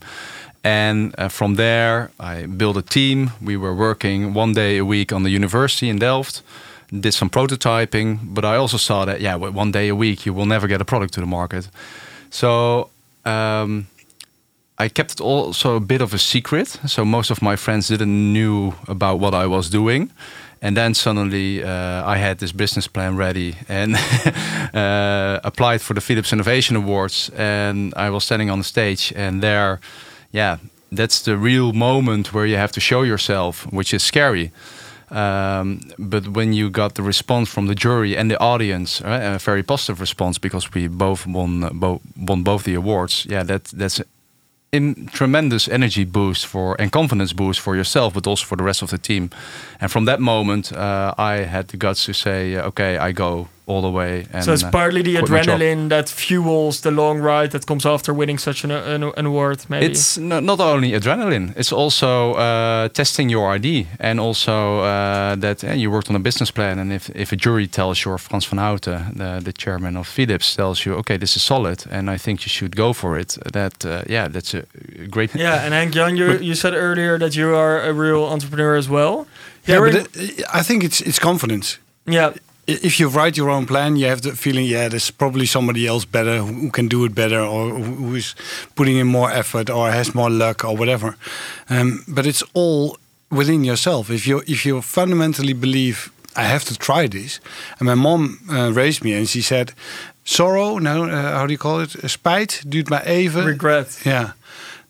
and 0.63 1.15
uh, 1.17 1.29
from 1.29 1.55
there, 1.55 2.11
I 2.19 2.45
built 2.45 2.77
a 2.77 2.81
team. 2.81 3.31
We 3.41 3.55
were 3.55 3.73
working 3.73 4.33
one 4.33 4.53
day 4.53 4.77
a 4.77 4.85
week 4.85 5.13
on 5.13 5.23
the 5.23 5.29
university 5.29 5.89
in 5.89 5.99
Delft, 5.99 6.41
did 6.91 7.13
some 7.13 7.29
prototyping. 7.29 8.19
But 8.33 8.43
I 8.43 8.55
also 8.57 8.77
saw 8.77 9.05
that, 9.05 9.21
yeah, 9.21 9.35
one 9.35 9.71
day 9.71 9.87
a 9.87 9.95
week, 9.95 10.25
you 10.25 10.33
will 10.33 10.45
never 10.45 10.67
get 10.67 10.81
a 10.81 10.85
product 10.85 11.13
to 11.13 11.21
the 11.21 11.25
market. 11.25 11.69
So 12.29 12.89
um, 13.25 13.87
I 14.77 14.89
kept 14.89 15.13
it 15.13 15.21
also 15.21 15.75
a 15.75 15.79
bit 15.79 16.01
of 16.01 16.13
a 16.13 16.17
secret. 16.17 16.67
So 16.87 17.05
most 17.05 17.31
of 17.31 17.41
my 17.41 17.55
friends 17.55 17.87
didn't 17.87 18.33
knew 18.33 18.73
about 18.87 19.19
what 19.19 19.33
I 19.33 19.45
was 19.47 19.69
doing. 19.69 20.11
And 20.61 20.75
then 20.75 20.93
suddenly 20.93 21.63
uh, 21.63 22.03
I 22.05 22.17
had 22.17 22.39
this 22.39 22.51
business 22.51 22.85
plan 22.85 23.15
ready 23.15 23.55
and 23.69 23.95
uh, 24.73 25.39
applied 25.45 25.81
for 25.81 25.93
the 25.93 26.01
Philips 26.01 26.33
Innovation 26.33 26.75
Awards. 26.75 27.31
And 27.37 27.93
I 27.95 28.09
was 28.09 28.25
standing 28.25 28.49
on 28.49 28.57
the 28.57 28.65
stage, 28.65 29.13
and 29.15 29.41
there 29.41 29.79
yeah, 30.31 30.57
that's 30.91 31.21
the 31.21 31.37
real 31.37 31.73
moment 31.73 32.33
where 32.33 32.45
you 32.45 32.57
have 32.57 32.71
to 32.71 32.79
show 32.79 33.03
yourself, 33.03 33.65
which 33.71 33.93
is 33.93 34.03
scary. 34.03 34.51
Um, 35.11 35.81
but 35.97 36.27
when 36.27 36.53
you 36.53 36.69
got 36.69 36.93
the 36.93 37.01
response 37.01 37.49
from 37.49 37.67
the 37.67 37.75
jury 37.75 38.15
and 38.15 38.29
the 38.29 38.39
audience, 38.39 39.01
uh, 39.01 39.35
a 39.35 39.39
very 39.39 39.63
positive 39.63 39.99
response 39.99 40.37
because 40.37 40.73
we 40.73 40.87
both 40.87 41.25
won 41.25 41.63
uh, 41.63 41.69
bo 41.73 42.01
won 42.15 42.43
both 42.43 42.63
the 42.63 42.75
awards. 42.75 43.25
Yeah, 43.29 43.43
that 43.43 43.63
that's 43.73 43.99
a 43.99 44.05
tremendous 45.11 45.67
energy 45.67 46.05
boost 46.05 46.45
for 46.45 46.75
and 46.79 46.91
confidence 46.91 47.33
boost 47.33 47.59
for 47.59 47.75
yourself, 47.75 48.13
but 48.13 48.27
also 48.27 48.45
for 48.45 48.55
the 48.55 48.63
rest 48.63 48.83
of 48.83 48.89
the 48.89 48.99
team. 48.99 49.29
And 49.81 49.91
from 49.91 50.05
that 50.05 50.19
moment, 50.19 50.71
uh, 50.71 51.13
I 51.17 51.45
had 51.45 51.67
the 51.69 51.77
guts 51.77 52.05
to 52.05 52.13
say, 52.13 52.55
uh, 52.55 52.67
"Okay, 52.67 52.97
I 52.97 53.11
go 53.11 53.47
all 53.69 53.81
the 53.81 53.89
way. 53.91 54.25
And, 54.33 54.43
so 54.43 54.51
it's 54.53 54.63
uh, 54.63 54.71
partly 54.71 55.01
the 55.03 55.17
quit 55.17 55.29
my 55.29 55.41
job. 55.41 55.59
adrenaline 55.59 55.89
that 55.89 56.09
fuels 56.09 56.79
the 56.81 56.91
long 56.91 57.21
ride 57.21 57.49
that 57.51 57.65
comes 57.65 57.85
after 57.85 58.13
winning 58.13 58.39
such 58.39 58.63
an, 58.65 58.71
an, 58.71 59.03
an 59.17 59.25
award. 59.25 59.57
Maybe 59.69 59.85
It's 59.85 60.17
no, 60.17 60.39
not 60.41 60.59
only 60.59 60.91
adrenaline; 60.91 61.53
it's 61.55 61.71
also 61.71 62.33
uh, 62.33 62.89
testing 62.89 63.29
your 63.31 63.55
ID, 63.55 63.85
and 63.99 64.19
also 64.19 64.79
uh, 64.79 65.35
that 65.39 65.63
uh, 65.63 65.73
you 65.81 65.91
worked 65.91 66.09
on 66.09 66.15
a 66.15 66.19
business 66.19 66.51
plan. 66.51 66.79
And 66.79 66.91
if, 66.91 67.09
if 67.15 67.31
a 67.31 67.35
jury 67.35 67.67
tells 67.67 67.97
you, 68.05 68.11
or 68.13 68.17
Frans 68.17 68.45
van 68.49 68.59
Houten, 68.59 69.17
the, 69.17 69.39
the 69.43 69.53
chairman 69.53 69.97
of 69.97 70.07
Philips, 70.07 70.55
tells 70.55 70.85
you, 70.85 70.95
okay, 70.97 71.17
this 71.17 71.35
is 71.35 71.43
solid, 71.43 71.85
and 71.91 72.09
I 72.09 72.17
think 72.17 72.39
you 72.41 72.49
should 72.49 72.75
go 72.75 72.93
for 72.93 73.19
it. 73.19 73.37
That 73.53 73.85
uh, 73.85 74.01
yeah, 74.07 74.27
that's 74.31 74.53
a 74.53 74.63
great. 75.09 75.35
yeah. 75.35 75.63
And 75.65 75.73
Hank 75.73 75.93
Jan, 75.93 76.17
you 76.17 76.37
you 76.39 76.55
said 76.55 76.73
earlier 76.73 77.17
that 77.19 77.33
you 77.35 77.55
are 77.55 77.89
a 77.89 77.91
real 77.93 78.23
entrepreneur 78.25 78.77
as 78.77 78.87
well. 78.87 79.25
Yeah, 79.67 79.75
Hearing- 79.75 79.93
but 79.93 80.07
it, 80.15 80.43
I 80.59 80.63
think 80.63 80.83
it's 80.83 81.01
it's 81.01 81.19
confidence. 81.19 81.77
yeah. 82.07 82.33
If 82.69 82.99
you 82.99 83.09
write 83.09 83.37
your 83.37 83.49
own 83.49 83.65
plan, 83.65 83.95
you 83.95 84.07
have 84.07 84.21
the 84.21 84.35
feeling, 84.35 84.65
yeah, 84.65 84.89
there's 84.89 85.11
probably 85.11 85.45
somebody 85.45 85.87
else 85.87 86.05
better 86.05 86.37
who 86.37 86.69
can 86.69 86.87
do 86.87 87.05
it 87.05 87.13
better, 87.13 87.39
or 87.39 87.69
who 87.69 88.15
is 88.15 88.35
putting 88.73 88.97
in 88.99 89.07
more 89.07 89.31
effort, 89.31 89.69
or 89.69 89.91
has 89.91 90.13
more 90.13 90.29
luck, 90.29 90.63
or 90.63 90.77
whatever. 90.77 91.15
Um, 91.67 92.03
but 92.07 92.25
it's 92.25 92.43
all 92.53 92.97
within 93.29 93.63
yourself. 93.63 94.09
If 94.09 94.25
you 94.25 94.41
if 94.45 94.65
you 94.65 94.81
fundamentally 94.81 95.53
believe, 95.53 96.11
I 96.35 96.41
have 96.41 96.63
to 96.65 96.75
try 96.75 97.07
this. 97.07 97.39
And 97.79 97.87
my 97.87 97.95
mom 97.95 98.39
uh, 98.49 98.71
raised 98.73 99.03
me, 99.03 99.17
and 99.17 99.27
she 99.27 99.41
said, 99.41 99.73
sorrow, 100.23 100.79
no, 100.79 101.03
uh, 101.03 101.09
how 101.09 101.45
do 101.45 101.51
you 101.51 101.57
call 101.57 101.81
it? 101.81 101.95
Spijt 102.03 102.63
duurt 102.67 102.89
maar 102.89 103.05
even. 103.05 103.43
Regret. 103.43 103.99
Ja. 104.03 104.35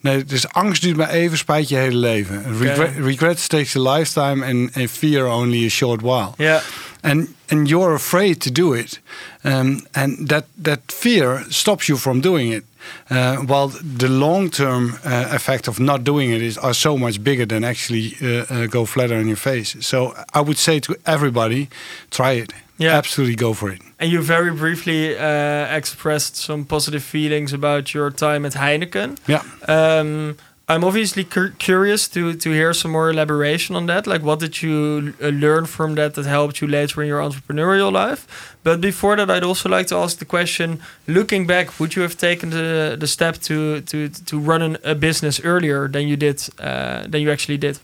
Nee, 0.01 0.23
dus 0.25 0.47
angst 0.47 0.81
duurt 0.81 0.97
maar 0.97 1.09
even, 1.09 1.37
spijt 1.37 1.69
je 1.69 1.75
hele 1.75 1.95
leven. 1.95 2.57
Regret, 2.57 2.91
regret 2.97 3.49
takes 3.49 3.75
a 3.75 3.79
lifetime 3.79 4.45
and, 4.45 4.75
and 4.75 4.91
fear 4.91 5.25
only 5.25 5.65
a 5.65 5.69
short 5.69 6.01
while. 6.01 6.33
Yeah. 6.37 6.61
And 7.01 7.27
and 7.49 7.69
you're 7.69 7.95
afraid 7.95 8.35
to 8.41 8.51
do 8.51 8.73
it, 8.73 8.99
um, 9.43 9.81
and 9.93 10.27
that 10.29 10.45
that 10.63 10.91
fear 10.91 11.43
stops 11.49 11.87
you 11.87 11.97
from 11.97 12.21
doing 12.21 12.51
it. 12.51 12.63
Uh, 13.09 13.37
while 13.37 13.69
the 13.97 14.07
long 14.07 14.49
term 14.49 14.95
uh, 15.05 15.35
effect 15.35 15.67
of 15.67 15.79
not 15.79 16.03
doing 16.03 16.31
it 16.31 16.41
is 16.41 16.57
are 16.57 16.73
so 16.73 16.97
much 16.97 17.23
bigger 17.23 17.45
than 17.45 17.63
actually 17.63 18.15
uh, 18.21 18.45
uh, 18.49 18.67
go 18.67 18.85
flat 18.85 19.11
on 19.11 19.27
your 19.27 19.37
face. 19.37 19.75
So 19.79 20.13
I 20.33 20.41
would 20.41 20.57
say 20.57 20.79
to 20.79 20.95
everybody, 21.05 21.67
try 22.09 22.33
it. 22.33 22.53
Yeah. 22.77 22.97
Absolutely 22.97 23.35
go 23.35 23.53
for 23.53 23.69
it. 23.71 23.81
And 23.99 24.09
you 24.09 24.21
very 24.21 24.51
briefly 24.51 25.17
uh, 25.17 25.77
expressed 25.77 26.37
some 26.37 26.63
positive 26.63 27.03
feelings 27.03 27.51
about 27.51 27.93
your 27.93 28.09
time 28.09 28.45
at 28.45 28.53
Heineken. 28.53 29.17
Yeah. 29.27 29.43
Um, 29.67 30.37
I'm 30.69 30.83
obviously 30.83 31.23
cur- 31.23 31.55
curious 31.57 32.07
to 32.09 32.33
to 32.33 32.51
hear 32.51 32.73
some 32.73 32.91
more 32.91 33.09
elaboration 33.09 33.75
on 33.75 33.87
that. 33.87 34.05
Like, 34.05 34.21
what 34.21 34.39
did 34.39 34.61
you 34.61 35.13
uh, 35.19 35.29
learn 35.29 35.65
from 35.65 35.95
that 35.95 36.13
that 36.13 36.25
helped 36.27 36.61
you 36.61 36.67
later 36.67 37.01
in 37.01 37.07
your 37.07 37.21
entrepreneurial 37.21 37.91
life? 37.91 38.27
But 38.63 38.79
before 38.79 39.15
that, 39.15 39.29
I'd 39.31 39.43
also 39.43 39.69
like 39.69 39.87
to 39.87 39.95
ask 39.95 40.19
the 40.19 40.25
question: 40.25 40.79
Looking 41.07 41.47
back, 41.47 41.79
would 41.79 41.95
you 41.95 42.03
have 42.03 42.15
taken 42.15 42.51
the 42.51 42.95
the 42.99 43.07
step 43.07 43.37
to 43.41 43.81
to 43.81 44.09
to 44.09 44.39
run 44.39 44.61
an, 44.61 44.77
a 44.83 44.93
business 44.93 45.39
earlier 45.43 45.89
than 45.89 46.07
you 46.07 46.17
did 46.17 46.47
uh, 46.59 47.09
than 47.11 47.21
you 47.21 47.31
actually 47.31 47.57
did? 47.57 47.79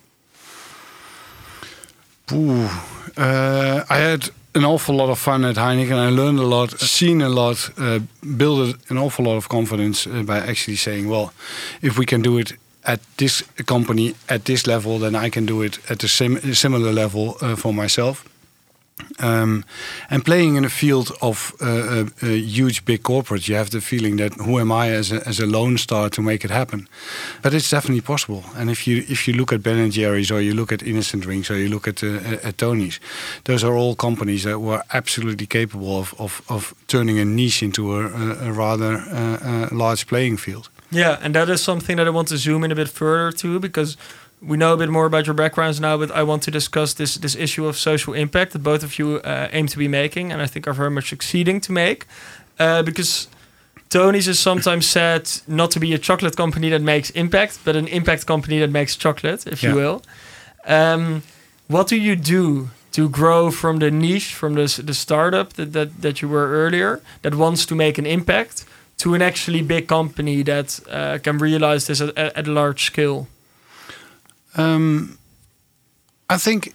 Ooh, 2.31 2.69
uh, 3.17 3.83
I 3.89 3.97
had 3.97 4.29
an 4.53 4.63
awful 4.63 4.95
lot 4.95 5.09
of 5.09 5.19
fun 5.19 5.43
at 5.43 5.55
Heineken. 5.55 5.97
I 5.97 6.09
learned 6.09 6.39
a 6.39 6.47
lot, 6.47 6.79
seen 6.79 7.21
a 7.21 7.29
lot, 7.29 7.69
uh, 7.77 7.99
built 8.37 8.77
an 8.89 8.97
awful 8.97 9.25
lot 9.25 9.37
of 9.37 9.47
confidence 9.47 10.07
uh, 10.07 10.23
by 10.23 10.37
actually 10.37 10.77
saying, 10.77 11.09
well, 11.09 11.33
if 11.81 11.97
we 11.97 12.05
can 12.05 12.21
do 12.21 12.37
it 12.37 12.53
at 12.85 12.99
this 13.17 13.43
company 13.65 14.15
at 14.27 14.45
this 14.45 14.65
level, 14.65 14.99
then 14.99 15.15
I 15.15 15.29
can 15.29 15.45
do 15.45 15.61
it 15.63 15.79
at 15.89 16.03
a 16.03 16.07
sim- 16.07 16.53
similar 16.53 16.93
level 16.93 17.37
uh, 17.41 17.55
for 17.55 17.73
myself. 17.73 18.23
Um, 19.19 19.65
and 20.09 20.23
playing 20.23 20.55
in 20.55 20.63
a 20.65 20.69
field 20.69 21.11
of 21.21 21.53
uh, 21.61 21.65
uh, 21.65 22.05
uh, 22.23 22.27
huge 22.27 22.85
big 22.85 23.03
corporates, 23.03 23.49
you 23.49 23.55
have 23.55 23.69
the 23.69 23.81
feeling 23.81 24.15
that 24.17 24.33
who 24.33 24.57
am 24.57 24.71
I 24.71 24.89
as 24.89 25.11
a, 25.11 25.27
as 25.27 25.39
a 25.39 25.45
lone 25.45 25.77
star 25.77 26.09
to 26.09 26.21
make 26.21 26.45
it 26.45 26.51
happen? 26.51 26.87
But 27.41 27.53
it's 27.53 27.69
definitely 27.69 28.01
possible. 28.01 28.43
And 28.55 28.69
if 28.69 28.87
you 28.87 29.03
if 29.09 29.27
you 29.27 29.33
look 29.33 29.51
at 29.51 29.61
Ben 29.61 29.77
and 29.77 29.91
Jerry's, 29.91 30.31
or 30.31 30.41
you 30.41 30.53
look 30.53 30.71
at 30.71 30.81
Innocent 30.81 31.23
Drinks, 31.23 31.51
or 31.51 31.57
you 31.57 31.67
look 31.67 31.87
at 31.87 32.03
uh, 32.03 32.47
at 32.47 32.57
Tony's, 32.57 32.99
those 33.43 33.65
are 33.65 33.75
all 33.75 33.95
companies 33.95 34.43
that 34.43 34.59
were 34.59 34.81
absolutely 34.93 35.45
capable 35.45 35.99
of 35.99 36.13
of, 36.17 36.41
of 36.47 36.73
turning 36.87 37.19
a 37.19 37.25
niche 37.25 37.63
into 37.63 37.95
a, 37.95 38.07
a, 38.07 38.49
a 38.49 38.51
rather 38.53 38.95
uh, 38.95 39.37
uh, 39.43 39.69
large 39.71 40.07
playing 40.07 40.37
field. 40.37 40.69
Yeah, 40.95 41.19
and 41.21 41.35
that 41.35 41.49
is 41.49 41.61
something 41.61 41.97
that 41.97 42.07
I 42.07 42.09
want 42.09 42.27
to 42.29 42.37
zoom 42.37 42.63
in 42.63 42.71
a 42.71 42.75
bit 42.75 42.89
further 42.89 43.31
to 43.37 43.59
because 43.59 43.97
we 44.41 44.57
know 44.57 44.73
a 44.73 44.77
bit 44.77 44.89
more 44.89 45.05
about 45.05 45.25
your 45.25 45.33
backgrounds 45.33 45.79
now, 45.79 45.97
but 45.97 46.11
I 46.11 46.23
want 46.23 46.43
to 46.43 46.51
discuss 46.51 46.93
this 46.93 47.15
this 47.15 47.35
issue 47.35 47.65
of 47.67 47.77
social 47.77 48.13
impact 48.13 48.51
that 48.51 48.63
both 48.63 48.83
of 48.83 48.99
you 48.99 49.17
uh, 49.17 49.49
aim 49.51 49.67
to 49.67 49.77
be 49.77 49.87
making, 49.87 50.31
and 50.31 50.41
I 50.41 50.47
think 50.47 50.67
are 50.67 50.73
very 50.73 50.91
much 50.91 51.09
succeeding 51.09 51.61
to 51.61 51.71
make. 51.71 52.05
Uh, 52.59 52.83
because 52.83 53.27
Tony's 53.89 54.27
is 54.27 54.39
sometimes 54.39 54.89
said 54.89 55.29
not 55.47 55.71
to 55.71 55.79
be 55.79 55.93
a 55.93 55.97
chocolate 55.97 56.35
company 56.35 56.69
that 56.69 56.81
makes 56.81 57.09
impact, 57.11 57.59
but 57.65 57.75
an 57.75 57.87
impact 57.87 58.25
company 58.25 58.59
that 58.59 58.71
makes 58.71 58.95
chocolate, 58.95 59.47
if 59.47 59.61
you 59.63 59.75
will. 59.75 60.01
Um, 60.65 61.23
what 61.67 61.87
do 61.87 61.95
you 61.95 62.15
do 62.15 62.69
to 62.91 63.09
grow 63.09 63.51
from 63.51 63.79
the 63.79 63.91
niche, 63.91 64.33
from 64.33 64.53
the, 64.53 64.81
the 64.83 64.93
startup 64.93 65.53
that, 65.53 65.73
that, 65.73 66.01
that 66.01 66.21
you 66.21 66.29
were 66.29 66.49
earlier, 66.51 67.01
that 67.21 67.35
wants 67.35 67.65
to 67.65 67.75
make 67.75 67.97
an 67.97 68.05
impact, 68.05 68.65
to 68.97 69.13
an 69.13 69.21
actually 69.21 69.61
big 69.61 69.87
company 69.87 70.43
that 70.43 70.79
uh, 70.89 71.17
can 71.23 71.37
realize 71.37 71.87
this 71.87 72.01
at, 72.01 72.17
at 72.17 72.47
a 72.47 72.51
large 72.51 72.85
scale? 72.85 73.27
Um, 74.57 75.17
I 76.29 76.37
think 76.37 76.73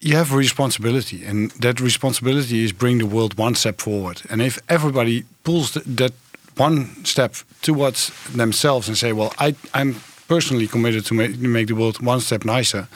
you 0.00 0.16
have 0.16 0.32
a 0.32 0.36
responsibility, 0.36 1.24
and 1.24 1.50
that 1.60 1.80
responsibility 1.80 2.64
is 2.64 2.72
bring 2.72 2.98
the 2.98 3.06
world 3.06 3.38
one 3.38 3.54
step 3.54 3.80
forward. 3.80 4.22
And 4.30 4.40
if 4.40 4.58
everybody 4.68 5.24
pulls 5.42 5.72
th- 5.72 5.86
that 5.96 6.12
one 6.56 7.04
step 7.04 7.34
towards 7.62 8.10
themselves 8.36 8.88
and 8.88 8.96
say, 8.96 9.12
"Well, 9.12 9.32
I, 9.38 9.54
I'm 9.74 9.96
personally 10.26 10.66
committed 10.66 11.06
to 11.06 11.14
make, 11.14 11.38
make 11.38 11.66
the 11.66 11.74
world 11.74 12.00
one 12.00 12.20
step 12.20 12.44
nicer," 12.44 12.88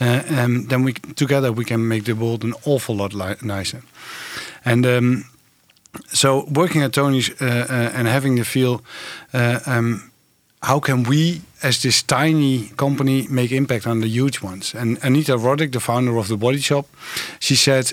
uh, 0.00 0.22
um, 0.28 0.66
then 0.66 0.84
we 0.84 0.92
together 0.92 1.52
we 1.52 1.64
can 1.64 1.88
make 1.88 2.04
the 2.04 2.14
world 2.14 2.44
an 2.44 2.54
awful 2.64 2.96
lot 2.96 3.42
nicer. 3.42 3.82
And 4.64 4.86
um, 4.86 5.24
so, 6.12 6.46
working 6.50 6.82
at 6.82 6.92
Tony's 6.92 7.30
uh, 7.40 7.66
uh, 7.68 7.90
and 7.94 8.08
having 8.08 8.36
the 8.36 8.44
feel. 8.44 8.82
Uh, 9.32 9.60
um, 9.66 10.10
how 10.62 10.80
can 10.80 11.04
we, 11.04 11.42
as 11.62 11.82
this 11.82 12.02
tiny 12.02 12.68
company, 12.76 13.28
make 13.28 13.52
impact 13.52 13.86
on 13.86 14.00
the 14.00 14.08
huge 14.08 14.42
ones? 14.42 14.74
And 14.74 14.98
Anita 15.02 15.36
Roddick, 15.36 15.72
the 15.72 15.80
founder 15.80 16.16
of 16.16 16.26
the 16.26 16.36
Body 16.36 16.60
Shop, 16.60 16.86
she 17.38 17.54
said, 17.54 17.92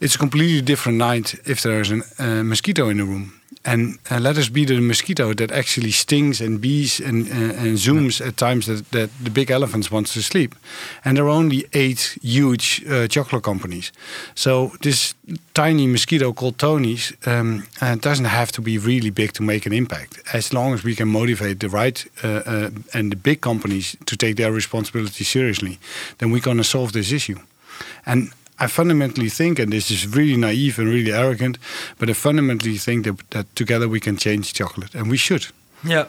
it's 0.00 0.14
a 0.14 0.18
completely 0.18 0.60
different 0.60 0.98
night 0.98 1.34
if 1.46 1.62
there's 1.62 1.90
a 1.90 2.02
uh, 2.18 2.42
mosquito 2.42 2.88
in 2.88 2.98
the 2.98 3.04
room. 3.04 3.40
And 3.64 3.98
uh, 4.10 4.18
let 4.20 4.36
us 4.36 4.50
be 4.50 4.64
the 4.64 4.80
mosquito 4.80 5.34
that 5.34 5.50
actually 5.50 5.90
stings 5.90 6.40
and 6.40 6.60
bees 6.60 7.00
and, 7.00 7.28
uh, 7.28 7.62
and 7.62 7.78
zooms 7.78 8.20
at 8.20 8.36
times 8.36 8.66
that, 8.66 8.90
that 8.90 9.10
the 9.22 9.30
big 9.30 9.50
elephants 9.50 9.90
wants 9.90 10.12
to 10.14 10.22
sleep. 10.22 10.54
And 11.04 11.16
there 11.16 11.24
are 11.24 11.36
only 11.36 11.64
eight 11.72 12.18
huge 12.22 12.84
uh, 12.86 13.08
chocolate 13.08 13.42
companies. 13.42 13.92
So 14.34 14.72
this 14.82 15.14
tiny 15.54 15.86
mosquito 15.86 16.32
called 16.32 16.58
Tony's 16.58 17.12
um, 17.26 17.66
uh, 17.80 17.96
doesn't 17.96 18.26
have 18.26 18.52
to 18.52 18.60
be 18.60 18.76
really 18.76 19.10
big 19.10 19.32
to 19.32 19.42
make 19.42 19.66
an 19.66 19.72
impact. 19.72 20.20
As 20.34 20.52
long 20.52 20.74
as 20.74 20.84
we 20.84 20.94
can 20.94 21.08
motivate 21.08 21.60
the 21.60 21.68
right 21.68 22.06
uh, 22.22 22.42
uh, 22.46 22.70
and 22.92 23.12
the 23.12 23.16
big 23.16 23.40
companies 23.40 23.96
to 24.04 24.16
take 24.16 24.36
their 24.36 24.52
responsibility 24.52 25.24
seriously, 25.24 25.78
then 26.18 26.30
we're 26.30 26.40
going 26.40 26.58
to 26.58 26.64
solve 26.64 26.92
this 26.92 27.12
issue. 27.12 27.38
And 28.04 28.30
I 28.58 28.68
fundamentally 28.68 29.28
think, 29.28 29.58
and 29.58 29.72
this 29.72 29.90
is 29.90 30.06
really 30.06 30.36
naive 30.36 30.78
and 30.78 30.88
really 30.88 31.12
arrogant, 31.12 31.58
but 31.98 32.08
I 32.08 32.12
fundamentally 32.12 32.78
think 32.78 33.04
that, 33.04 33.30
that 33.30 33.56
together 33.56 33.88
we 33.88 34.00
can 34.00 34.16
change 34.16 34.52
chocolate, 34.52 34.94
and 34.94 35.10
we 35.10 35.16
should. 35.16 35.46
Yeah. 35.82 36.06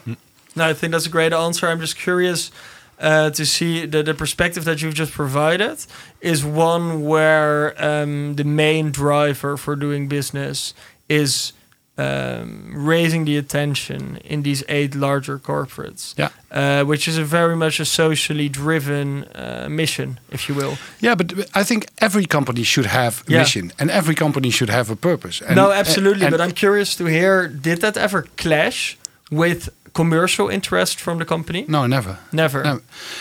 No, 0.56 0.70
I 0.70 0.74
think 0.74 0.92
that's 0.92 1.08
a 1.08 1.10
great 1.10 1.34
answer. 1.34 1.68
I'm 1.68 1.80
just 1.80 1.98
curious 1.98 2.52
uh, 3.00 3.30
to 3.32 3.46
see 3.46 3.86
the, 3.86 4.04
the 4.04 4.14
perspective 4.14 4.64
that 4.66 4.82
you've 4.82 4.94
just 4.94 5.12
provided 5.12 5.86
is 6.22 6.46
one 6.46 7.04
where 7.04 7.76
um, 7.84 8.36
the 8.36 8.44
main 8.44 8.92
driver 8.92 9.58
for 9.58 9.76
doing 9.76 10.08
business 10.08 10.74
is 11.10 11.54
um, 11.98 12.74
raising 12.88 13.26
the 13.26 13.38
attention 13.38 14.18
in 14.24 14.44
these 14.44 14.64
eight 14.68 14.96
larger 14.96 15.40
corporates. 15.40 16.14
Yeah. 16.18 16.30
Uh, 16.52 16.84
which 16.86 17.08
is 17.08 17.18
a 17.18 17.24
very 17.24 17.56
much 17.56 17.80
a 17.80 17.86
socially 17.86 18.50
driven 18.50 19.24
uh, 19.36 19.68
mission, 19.70 20.20
if 20.32 20.48
you 20.50 20.56
will. 20.56 20.78
Yeah, 21.02 21.16
but 21.16 21.34
I 21.54 21.64
think 21.64 21.86
every 21.98 22.26
company 22.26 22.64
should 22.64 22.86
have 22.88 23.24
a 23.28 23.32
Yeah. 23.32 23.40
mission, 23.40 23.72
and 23.78 23.90
every 23.92 24.16
company 24.16 24.52
should 24.52 24.70
have 24.70 24.90
a 24.92 24.96
purpose. 24.96 25.42
And, 25.46 25.56
no, 25.56 25.72
absolutely. 25.72 26.26
and- 26.26 26.32
but 26.32 26.42
I'm 26.42 26.54
curious 26.54 26.96
to 26.96 27.06
hear 27.06 27.48
did 27.48 27.80
that 27.82 27.98
ever 27.98 28.26
clash 28.38 28.98
with 29.32 29.70
commercial 29.94 30.50
interest 30.50 31.00
from 31.02 31.18
the 31.20 31.26
company? 31.26 31.66
no, 31.68 31.88
never. 31.88 32.18
Never. 32.32 32.64
No. 32.64 32.80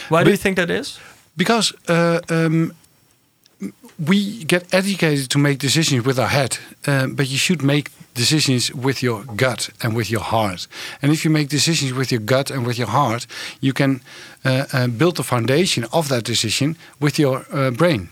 Why 0.08 0.24
do 0.24 0.30
you 0.30 0.36
think 0.38 0.56
that 0.56 0.70
is? 0.70 0.98
Because 1.36 1.72
uh, 1.88 2.18
um, 2.28 2.72
we 4.08 4.44
get 4.44 4.62
educated 4.72 5.28
to 5.30 5.38
make 5.38 5.58
decisions 5.58 6.04
with 6.04 6.18
our 6.18 6.28
head, 6.28 6.58
uh, 6.86 7.06
but 7.06 7.26
you 7.28 7.38
should 7.38 7.62
make 7.62 7.90
decisions 8.14 8.72
with 8.74 9.02
your 9.02 9.24
gut 9.36 9.70
and 9.82 9.94
with 9.94 10.10
your 10.10 10.22
heart. 10.22 10.66
And 11.02 11.12
if 11.12 11.24
you 11.24 11.30
make 11.30 11.48
decisions 11.48 11.92
with 11.92 12.10
your 12.10 12.20
gut 12.20 12.50
and 12.50 12.66
with 12.66 12.78
your 12.78 12.88
heart, 12.88 13.26
you 13.60 13.72
can 13.72 14.00
uh, 14.44 14.64
uh, 14.72 14.86
build 14.86 15.16
the 15.16 15.22
foundation 15.22 15.84
of 15.92 16.08
that 16.08 16.24
decision 16.24 16.76
with 17.00 17.18
your 17.18 17.44
uh, 17.52 17.70
brain. 17.70 18.08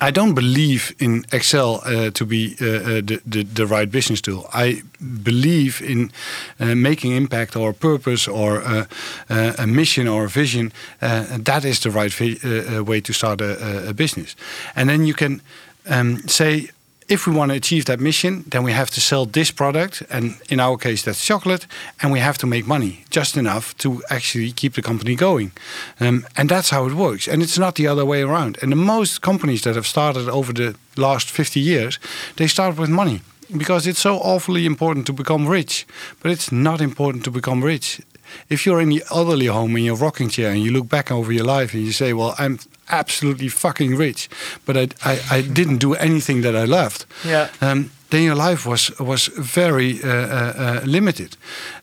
I 0.00 0.10
don't 0.10 0.34
believe 0.34 0.94
in 0.98 1.24
Excel 1.32 1.82
uh, 1.84 2.10
to 2.10 2.26
be 2.26 2.56
uh, 2.60 2.64
uh, 2.64 2.80
the, 3.00 3.20
the, 3.26 3.42
the 3.44 3.66
right 3.66 3.90
business 3.90 4.20
tool. 4.20 4.48
I 4.52 4.82
believe 5.22 5.82
in 5.82 6.10
uh, 6.58 6.74
making 6.74 7.12
impact 7.12 7.56
or 7.56 7.72
purpose 7.72 8.26
or 8.26 8.62
uh, 8.62 8.84
a 9.58 9.66
mission 9.66 10.08
or 10.08 10.24
a 10.24 10.28
vision. 10.28 10.72
that 11.00 11.64
is 11.64 11.80
the 11.80 11.90
right 11.90 12.20
way 12.86 13.00
to 13.00 13.12
start 13.12 13.40
a, 13.40 13.88
a, 13.88 13.92
business. 13.92 14.36
And 14.74 14.88
then 14.88 15.04
you 15.04 15.14
can 15.14 15.40
um, 15.86 16.26
say, 16.28 16.70
if 17.08 17.26
we 17.26 17.34
want 17.34 17.50
to 17.50 17.56
achieve 17.56 17.84
that 17.84 18.00
mission, 18.00 18.44
then 18.46 18.62
we 18.64 18.72
have 18.72 18.90
to 18.90 19.00
sell 19.00 19.26
this 19.26 19.50
product, 19.50 20.02
and 20.10 20.36
in 20.48 20.60
our 20.60 20.76
case, 20.76 21.02
that's 21.02 21.24
chocolate, 21.24 21.66
and 22.00 22.12
we 22.12 22.20
have 22.20 22.38
to 22.38 22.46
make 22.46 22.66
money 22.66 23.04
just 23.10 23.36
enough 23.36 23.76
to 23.78 24.02
actually 24.08 24.52
keep 24.52 24.74
the 24.74 24.82
company 24.82 25.14
going. 25.14 25.52
Um, 26.00 26.26
and 26.36 26.48
that's 26.48 26.70
how 26.70 26.86
it 26.86 26.94
works. 26.94 27.28
And 27.28 27.42
it's 27.42 27.58
not 27.58 27.74
the 27.74 27.86
other 27.86 28.04
way 28.04 28.22
around. 28.22 28.58
And 28.62 28.72
the 28.72 28.76
most 28.76 29.20
companies 29.20 29.62
that 29.62 29.74
have 29.74 29.86
started 29.86 30.28
over 30.28 30.52
the 30.52 30.74
last 30.96 31.30
50 31.30 31.60
years, 31.60 31.98
they 32.36 32.46
start 32.46 32.76
with 32.78 32.90
money 32.90 33.20
because 33.56 33.86
it's 33.86 34.00
so 34.00 34.16
awfully 34.16 34.64
important 34.64 35.06
to 35.06 35.12
become 35.12 35.46
rich. 35.46 35.86
But 36.22 36.30
it's 36.30 36.50
not 36.50 36.80
important 36.80 37.24
to 37.24 37.30
become 37.30 37.62
rich. 37.62 38.00
If 38.48 38.66
you're 38.66 38.80
in 38.80 38.88
the 38.88 39.02
elderly 39.10 39.46
home 39.46 39.76
in 39.76 39.84
your 39.84 39.96
rocking 39.96 40.28
chair 40.28 40.50
and 40.50 40.62
you 40.62 40.72
look 40.72 40.88
back 40.88 41.10
over 41.10 41.32
your 41.32 41.44
life 41.44 41.74
and 41.74 41.82
you 41.82 41.92
say, 41.92 42.12
Well, 42.12 42.34
I'm 42.38 42.58
absolutely 42.88 43.48
fucking 43.48 43.96
rich, 43.96 44.28
but 44.66 44.76
I, 44.76 44.88
I, 45.04 45.20
I 45.30 45.42
didn't 45.52 45.78
do 45.78 45.94
anything 45.94 46.42
that 46.42 46.54
I 46.54 46.64
loved. 46.64 47.06
Yeah. 47.24 47.48
Um, 47.60 47.90
then 48.10 48.22
your 48.22 48.36
life 48.36 48.64
was 48.64 48.92
was 49.00 49.26
very 49.26 50.00
uh, 50.02 50.08
uh, 50.08 50.52
uh, 50.56 50.80
limited, 50.84 51.36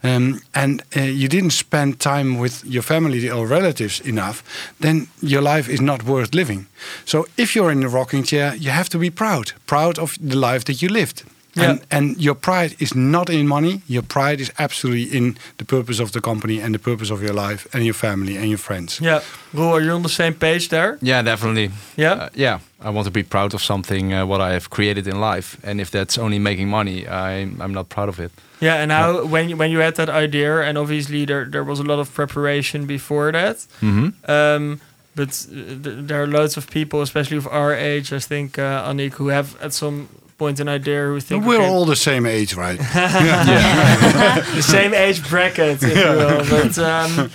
um, 0.03 0.39
and 0.53 0.81
uh, 0.95 1.01
you 1.01 1.27
didn't 1.27 1.51
spend 1.51 1.99
time 1.99 2.37
with 2.39 2.63
your 2.63 2.83
family 2.83 3.29
or 3.29 3.47
relatives 3.47 3.99
enough. 3.99 4.41
Then 4.79 5.07
your 5.19 5.41
life 5.41 5.71
is 5.71 5.81
not 5.81 6.03
worth 6.03 6.33
living. 6.33 6.67
So 7.05 7.25
if 7.35 7.53
you're 7.53 7.71
in 7.71 7.83
a 7.83 7.89
rocking 7.89 8.23
chair, 8.23 8.55
you 8.55 8.71
have 8.71 8.89
to 8.89 8.97
be 8.97 9.09
proud, 9.09 9.51
proud 9.65 9.99
of 9.99 10.17
the 10.29 10.37
life 10.37 10.63
that 10.63 10.81
you 10.81 10.89
lived. 10.89 11.23
Yeah. 11.53 11.69
And, 11.69 11.81
and 11.91 12.17
your 12.17 12.35
pride 12.35 12.75
is 12.79 12.95
not 12.95 13.29
in 13.29 13.47
money. 13.47 13.81
Your 13.87 14.03
pride 14.03 14.39
is 14.41 14.51
absolutely 14.57 15.17
in 15.17 15.37
the 15.57 15.65
purpose 15.65 15.99
of 15.99 16.11
the 16.11 16.21
company 16.21 16.61
and 16.61 16.73
the 16.73 16.79
purpose 16.79 17.13
of 17.13 17.21
your 17.21 17.33
life 17.33 17.67
and 17.73 17.83
your 17.83 17.93
family 17.93 18.37
and 18.37 18.47
your 18.47 18.57
friends. 18.57 18.99
Yeah. 19.01 19.21
Roel, 19.53 19.73
are 19.73 19.81
you 19.81 19.91
on 19.91 20.01
the 20.01 20.09
same 20.09 20.33
page 20.33 20.69
there? 20.69 20.97
Yeah, 21.01 21.21
definitely. 21.21 21.71
Yeah. 21.95 22.13
Uh, 22.13 22.29
yeah. 22.33 22.59
I 22.83 22.89
want 22.89 23.05
to 23.05 23.11
be 23.11 23.23
proud 23.23 23.53
of 23.53 23.61
something 23.61 24.13
uh, 24.13 24.25
what 24.25 24.41
I 24.41 24.53
have 24.53 24.69
created 24.69 25.07
in 25.07 25.19
life, 25.19 25.57
and 25.63 25.79
if 25.79 25.91
that's 25.91 26.17
only 26.17 26.39
making 26.39 26.67
money, 26.69 27.07
I'm 27.07 27.61
I'm 27.61 27.73
not 27.73 27.89
proud 27.89 28.09
of 28.09 28.19
it. 28.19 28.31
Yeah, 28.59 28.81
and 28.81 28.91
how 28.91 29.13
yeah. 29.13 29.29
when 29.29 29.49
you, 29.49 29.57
when 29.57 29.71
you 29.71 29.79
had 29.81 29.95
that 29.95 30.09
idea, 30.09 30.61
and 30.61 30.77
obviously 30.77 31.25
there 31.25 31.45
there 31.45 31.63
was 31.63 31.79
a 31.79 31.83
lot 31.83 31.99
of 31.99 32.11
preparation 32.13 32.85
before 32.87 33.31
that. 33.31 33.67
Mm 33.79 33.93
-hmm. 33.93 34.11
um, 34.29 34.79
but 35.15 35.47
uh, 35.51 35.83
th 35.83 36.07
there 36.07 36.21
are 36.21 36.27
loads 36.27 36.57
of 36.57 36.65
people, 36.65 36.99
especially 37.01 37.37
of 37.37 37.47
our 37.47 37.73
age, 37.73 38.15
I 38.15 38.19
think, 38.19 38.57
uh, 38.57 38.89
Annick, 38.89 39.13
who 39.17 39.29
have 39.29 39.47
at 39.61 39.73
some 39.73 40.07
point 40.41 40.59
an 40.59 40.67
idea 40.67 41.01
who 41.05 41.19
think 41.19 41.45
we're 41.45 41.61
okay, 41.61 41.67
all 41.67 41.85
the 41.85 41.95
same 41.95 42.25
age, 42.25 42.55
right? 42.55 42.79
yeah, 42.95 44.39
the 44.55 44.63
same 44.63 44.91
age 44.91 45.19
bracket, 45.29 45.83
if 45.83 45.95
you 46.01 46.11
will. 46.19 46.43
But 46.49 46.75
um, 46.79 47.29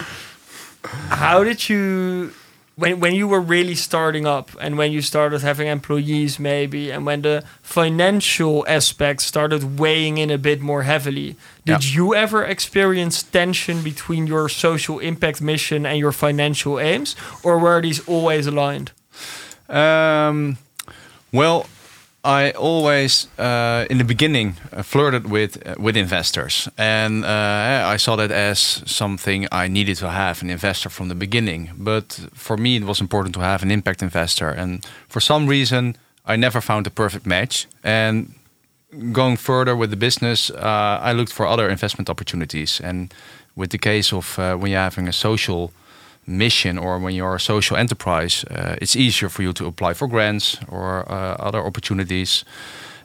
how 1.23 1.45
did 1.45 1.69
you? 1.69 2.33
When, 2.75 3.01
when 3.01 3.15
you 3.15 3.27
were 3.29 3.41
really 3.41 3.77
starting 3.77 4.27
up 4.27 4.51
and 4.61 4.77
when 4.77 4.91
you 4.93 5.01
started 5.01 5.41
having 5.41 5.67
employees 5.69 6.39
maybe 6.39 6.91
and 6.91 7.07
when 7.07 7.23
the 7.23 7.43
financial 7.63 8.67
aspect 8.69 9.23
started 9.23 9.79
weighing 9.81 10.19
in 10.19 10.31
a 10.31 10.37
bit 10.37 10.61
more 10.61 10.83
heavily 10.83 11.37
did 11.65 11.83
yeah. 11.83 11.97
you 11.97 12.15
ever 12.15 12.45
experience 12.45 13.23
tension 13.23 13.83
between 13.83 14.27
your 14.27 14.51
social 14.51 14.99
impact 14.99 15.41
mission 15.41 15.87
and 15.87 15.99
your 15.99 16.13
financial 16.13 16.79
aims 16.79 17.17
or 17.43 17.59
were 17.59 17.81
these 17.81 18.07
always 18.07 18.47
aligned 18.47 18.93
um, 19.71 20.59
well 21.33 21.65
I 22.27 22.51
always, 22.51 23.29
uh, 23.39 23.87
in 23.89 23.99
the 23.99 24.05
beginning, 24.05 24.57
uh, 24.73 24.83
flirted 24.83 25.31
with 25.31 25.57
uh, 25.65 25.75
with 25.79 25.97
investors, 25.97 26.69
and 26.77 27.25
uh, 27.25 27.95
I 27.95 27.99
saw 27.99 28.17
that 28.17 28.31
as 28.31 28.83
something 28.85 29.47
I 29.53 29.69
needed 29.69 29.99
to 29.99 30.09
have 30.09 30.43
an 30.43 30.51
investor 30.51 30.91
from 30.91 31.09
the 31.09 31.15
beginning. 31.15 31.71
But 31.77 32.29
for 32.35 32.57
me, 32.57 32.77
it 32.77 32.85
was 32.85 33.01
important 33.01 33.35
to 33.35 33.41
have 33.41 33.63
an 33.63 33.71
impact 33.71 34.03
investor, 34.03 34.49
and 34.49 34.85
for 35.09 35.21
some 35.21 35.51
reason, 35.51 35.97
I 36.27 36.37
never 36.37 36.61
found 36.61 36.85
the 36.85 36.91
perfect 36.91 37.27
match. 37.27 37.67
And 37.85 38.35
going 39.13 39.37
further 39.37 39.77
with 39.77 39.91
the 39.91 39.97
business, 39.97 40.51
uh, 40.51 40.99
I 41.03 41.13
looked 41.13 41.33
for 41.33 41.47
other 41.47 41.69
investment 41.69 42.11
opportunities. 42.11 42.81
And 42.81 43.13
with 43.55 43.71
the 43.71 43.79
case 43.79 44.13
of 44.13 44.39
uh, 44.39 44.57
when 44.57 44.71
you're 44.71 44.81
having 44.81 45.09
a 45.09 45.13
social 45.13 45.73
mission 46.27 46.79
or 46.79 46.99
when 46.99 47.15
you're 47.15 47.35
a 47.35 47.41
social 47.41 47.77
enterprise, 47.77 48.45
uh, 48.51 48.77
it's 48.81 48.97
easier 48.97 49.29
for 49.29 49.43
you 49.43 49.53
to 49.53 49.67
apply 49.67 49.95
for 49.95 50.09
grants 50.09 50.59
or 50.69 51.11
uh, 51.11 51.37
other 51.39 51.61
opportunities. 51.61 52.45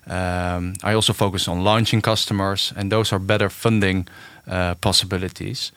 Um, 0.08 0.74
I 0.84 0.94
also 0.94 1.14
focus 1.14 1.48
on 1.48 1.64
launching 1.64 2.02
customers, 2.02 2.74
and 2.76 2.92
those 2.92 3.14
are 3.14 3.20
better 3.20 3.50
funding 3.50 4.08
uh, 4.48 4.76
possibilities. 4.76 5.72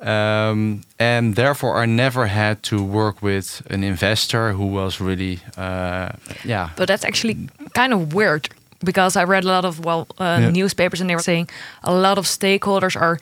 Um, 0.00 0.82
and 0.98 1.34
therefore, 1.34 1.82
I 1.82 1.86
never 1.86 2.26
had 2.26 2.62
to 2.64 2.82
work 2.82 3.22
with 3.22 3.62
an 3.70 3.82
investor 3.82 4.52
who 4.52 4.66
was 4.66 5.00
really, 5.00 5.38
uh, 5.56 6.10
yeah. 6.44 6.70
But 6.76 6.88
that's 6.88 7.04
actually 7.04 7.48
kind 7.72 7.92
of 7.94 8.12
weird 8.12 8.48
because 8.84 9.16
I 9.16 9.24
read 9.24 9.44
a 9.44 9.48
lot 9.48 9.64
of 9.64 9.84
well 9.84 10.06
uh, 10.18 10.38
yeah. 10.40 10.50
newspapers, 10.50 11.00
and 11.00 11.08
they 11.08 11.14
were 11.14 11.22
saying 11.22 11.48
a 11.82 11.94
lot 11.94 12.18
of 12.18 12.26
stakeholders 12.26 13.00
are 13.00 13.18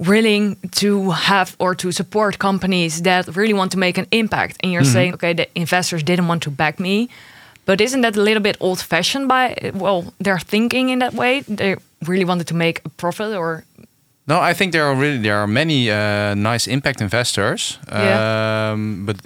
willing 0.00 0.56
to 0.70 1.10
have 1.10 1.54
or 1.58 1.74
to 1.74 1.92
support 1.92 2.38
companies 2.38 3.02
that 3.02 3.36
really 3.36 3.52
want 3.52 3.70
to 3.72 3.78
make 3.78 3.98
an 3.98 4.06
impact. 4.10 4.56
And 4.62 4.72
you're 4.72 4.82
mm 4.82 4.88
-hmm. 4.88 4.92
saying 4.92 5.14
okay 5.14 5.34
the 5.34 5.46
investors 5.52 6.02
didn't 6.02 6.26
want 6.26 6.42
to 6.42 6.50
back 6.50 6.78
me. 6.78 7.08
But 7.64 7.80
isn't 7.80 8.02
that 8.02 8.16
a 8.16 8.22
little 8.22 8.40
bit 8.40 8.56
old 8.58 8.82
fashioned 8.82 9.28
by 9.28 9.70
well 9.74 10.04
they're 10.22 10.44
thinking 10.46 10.90
in 10.90 10.98
that 10.98 11.12
way? 11.14 11.42
They 11.56 11.76
really 11.98 12.24
wanted 12.24 12.46
to 12.46 12.54
make 12.54 12.80
a 12.84 12.88
profit 12.96 13.36
or? 13.36 13.64
No 14.24 14.40
i 14.50 14.54
think 14.54 14.72
there 14.72 14.84
are 14.84 15.00
really 15.00 15.20
there 15.20 15.36
are 15.36 15.46
many 15.46 15.90
uh, 15.90 16.34
nice 16.34 16.70
impact 16.70 17.00
investors. 17.00 17.78
Yeah. 17.88 18.72
um, 18.72 19.04
but 19.06 19.16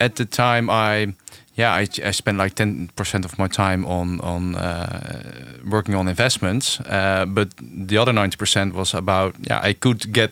at 0.00 0.16
the 0.16 0.24
time 0.24 0.70
i 0.70 1.12
yeah, 1.58 1.74
I, 1.74 1.88
I 2.04 2.12
spent 2.12 2.38
like 2.38 2.54
ten 2.54 2.88
percent 2.94 3.24
of 3.24 3.36
my 3.36 3.48
time 3.48 3.84
on 3.84 4.20
on 4.20 4.54
uh, 4.54 5.58
working 5.68 5.96
on 5.96 6.08
investments, 6.08 6.80
uh, 6.80 7.26
but 7.26 7.48
the 7.88 7.98
other 7.98 8.12
ninety 8.12 8.36
percent 8.36 8.74
was 8.74 8.94
about 8.94 9.34
yeah 9.40 9.60
I 9.60 9.72
could 9.72 10.12
get 10.12 10.30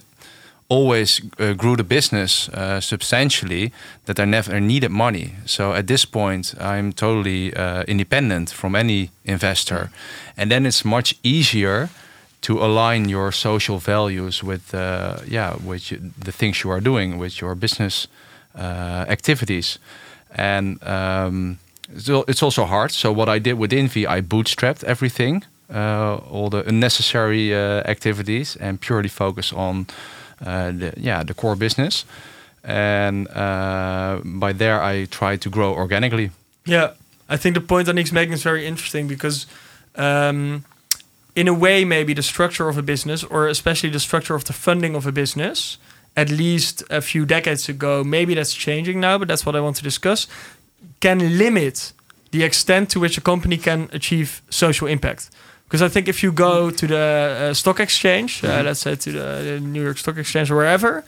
always 0.68 1.20
uh, 1.38 1.52
grew 1.52 1.76
the 1.76 1.85
business 1.85 2.48
uh, 2.48 2.81
substantially 2.81 3.72
that 4.05 4.18
I 4.18 4.24
never 4.24 4.61
needed 4.61 4.90
money. 4.90 5.35
So 5.46 5.72
at 5.72 5.87
this 5.87 6.05
point, 6.05 6.55
I'm 6.61 6.92
totally 6.92 7.55
uh, 7.55 7.83
independent 7.88 8.50
from 8.50 8.76
any 8.76 9.11
investor, 9.24 9.90
and 10.37 10.48
then 10.50 10.64
it's 10.64 10.85
much 10.85 11.16
easier 11.22 11.88
to 12.40 12.64
align 12.64 13.09
your 13.09 13.33
social 13.33 13.79
values 13.79 14.44
with 14.44 14.72
uh, 14.74 15.16
yeah 15.26 15.57
with 15.64 15.88
the 16.24 16.33
things 16.33 16.62
you 16.62 16.70
are 16.70 16.81
doing 16.81 17.18
with 17.18 17.40
your 17.40 17.57
business 17.57 18.09
activities 18.57 19.79
and 20.37 20.83
um, 20.83 21.59
it's 21.88 22.42
also 22.42 22.64
hard. 22.64 22.90
So 22.92 23.12
what 23.12 23.29
I 23.29 23.38
did 23.38 23.55
with 23.55 23.73
Invi, 23.73 24.07
I 24.07 24.21
bootstrapped 24.21 24.85
everything, 24.85 25.45
uh, 25.73 26.16
all 26.31 26.51
the 26.51 26.64
unnecessary 26.69 27.55
uh, 27.55 27.83
activities, 27.85 28.57
and 28.57 28.81
purely 28.81 29.09
focus 29.09 29.53
on 29.53 29.87
uh, 30.45 30.73
the 30.73 30.92
yeah 30.97 31.25
the 31.25 31.35
core 31.35 31.57
business. 31.57 32.05
And 32.64 33.29
uh, 33.29 34.21
by 34.25 34.53
there, 34.53 34.83
I 34.83 35.07
try 35.07 35.37
to 35.37 35.51
grow 35.51 35.75
organically. 35.75 36.31
Yeah, 36.64 36.90
I 37.29 37.37
think 37.37 37.55
the 37.55 37.61
point 37.61 37.88
Annick's 37.88 38.12
making 38.12 38.35
is 38.35 38.42
very 38.42 38.66
interesting 38.66 39.09
because. 39.09 39.47
Um, 39.95 40.64
in 41.35 41.49
a 41.49 41.53
way, 41.53 41.85
maybe 41.85 42.14
the 42.14 42.23
structure 42.23 42.66
of 42.71 42.79
a 42.79 42.83
business, 42.83 43.23
or 43.23 43.47
especially 43.47 43.90
the 43.90 44.01
structure 44.01 44.35
of 44.35 44.45
the 44.45 44.55
funding 44.55 44.97
of 44.97 45.07
a 45.07 45.12
business, 45.12 45.77
at 46.16 46.31
least 46.31 46.83
a 46.90 47.00
few 47.00 47.26
decades 47.26 47.68
ago, 47.68 48.02
maybe 48.02 48.35
that's 48.35 48.55
changing 48.55 49.00
now, 49.00 49.18
but 49.18 49.29
that's 49.29 49.44
what 49.44 49.55
I 49.55 49.61
want 49.61 49.76
to 49.76 49.83
discuss, 49.83 50.26
can 51.00 51.38
limit 51.38 51.92
the 52.31 52.42
extent 52.42 52.90
to 52.90 53.00
which 53.00 53.18
a 53.18 53.20
company 53.20 53.57
can 53.57 53.88
achieve 53.92 54.42
social 54.48 54.87
impact. 54.88 55.31
Because 55.64 55.83
I 55.83 55.88
think 55.88 56.09
if 56.09 56.22
you 56.22 56.33
go 56.33 56.70
to 56.70 56.87
the 56.87 57.50
uh, 57.50 57.55
stock 57.55 57.81
exchange, 57.81 58.42
uh, 58.42 58.48
mm-hmm. 58.48 58.66
let's 58.66 58.81
say 58.81 58.94
to 58.94 59.12
the 59.12 59.61
New 59.61 59.83
York 59.83 59.98
Stock 59.98 60.16
Exchange 60.16 60.50
or 60.50 60.57
wherever, 60.57 61.05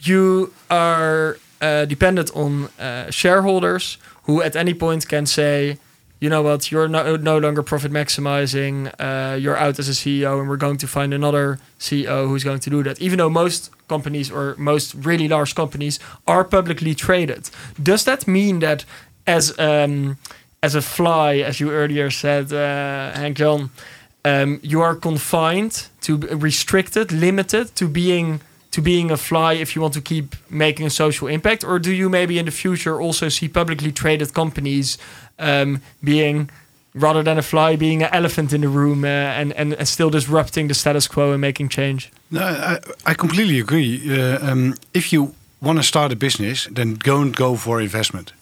you 0.00 0.52
are 0.70 1.38
uh, 1.60 1.86
dependent 1.86 2.30
on 2.34 2.68
uh, 2.78 3.10
shareholders 3.10 3.98
who 4.24 4.42
at 4.42 4.56
any 4.56 4.74
point 4.74 5.08
can 5.08 5.26
say, 5.26 5.78
you 6.20 6.28
know 6.28 6.42
what, 6.42 6.70
you're 6.72 6.88
no, 6.88 7.16
no 7.16 7.38
longer 7.38 7.62
profit 7.62 7.92
maximizing, 7.92 8.92
uh, 8.98 9.36
you're 9.36 9.56
out 9.56 9.78
as 9.78 9.88
a 9.88 9.92
CEO, 9.92 10.40
and 10.40 10.48
we're 10.48 10.56
going 10.56 10.78
to 10.78 10.88
find 10.88 11.14
another 11.14 11.58
CEO 11.78 12.26
who's 12.26 12.44
going 12.44 12.60
to 12.60 12.70
do 12.70 12.82
that. 12.82 13.00
Even 13.00 13.18
though 13.18 13.30
most 13.30 13.70
companies 13.88 14.30
or 14.30 14.56
most 14.58 14.94
really 14.94 15.28
large 15.28 15.54
companies 15.54 16.00
are 16.26 16.44
publicly 16.44 16.94
traded, 16.94 17.50
does 17.80 18.04
that 18.04 18.26
mean 18.26 18.58
that 18.58 18.84
as 19.26 19.56
um, 19.58 20.16
as 20.62 20.74
a 20.74 20.82
fly, 20.82 21.36
as 21.36 21.60
you 21.60 21.70
earlier 21.70 22.10
said, 22.10 22.52
uh, 22.52 23.12
Hank 23.12 23.36
John, 23.36 23.70
um, 24.24 24.58
you 24.62 24.80
are 24.80 24.96
confined 24.96 25.86
to 26.00 26.16
restricted, 26.16 27.12
limited 27.12 27.74
to 27.76 27.86
being 27.88 28.40
to 28.70 28.82
being 28.82 29.10
a 29.10 29.16
fly 29.16 29.54
if 29.54 29.74
you 29.74 29.82
want 29.82 29.94
to 29.94 30.00
keep 30.00 30.36
making 30.50 30.86
a 30.86 30.90
social 30.90 31.28
impact, 31.28 31.64
or 31.64 31.78
do 31.78 31.92
you 31.92 32.08
maybe 32.08 32.38
in 32.38 32.44
the 32.44 32.50
future 32.50 33.00
also 33.00 33.28
see 33.28 33.48
publicly 33.48 33.92
traded 33.92 34.34
companies 34.34 34.98
um, 35.38 35.80
being 36.02 36.50
rather 36.94 37.22
than 37.22 37.38
a 37.38 37.42
fly 37.42 37.76
being 37.76 38.02
an 38.02 38.10
elephant 38.12 38.52
in 38.52 38.60
the 38.60 38.68
room 38.68 39.04
uh, 39.04 39.08
and, 39.08 39.52
and, 39.52 39.74
and 39.74 39.88
still 39.88 40.10
disrupting 40.10 40.68
the 40.68 40.74
status 40.74 41.08
quo 41.08 41.32
and 41.32 41.40
making 41.40 41.68
change? 41.68 42.10
No, 42.30 42.42
I, 42.42 42.78
I 43.06 43.14
completely 43.14 43.60
agree. 43.60 44.02
Uh, 44.10 44.38
um, 44.50 44.74
if 44.94 45.12
you 45.12 45.34
want 45.60 45.78
to 45.78 45.82
start 45.82 46.12
a 46.12 46.16
business, 46.16 46.68
then 46.70 46.94
don't 46.94 47.32
go 47.32 47.56
for 47.56 47.80
investment. 47.80 48.32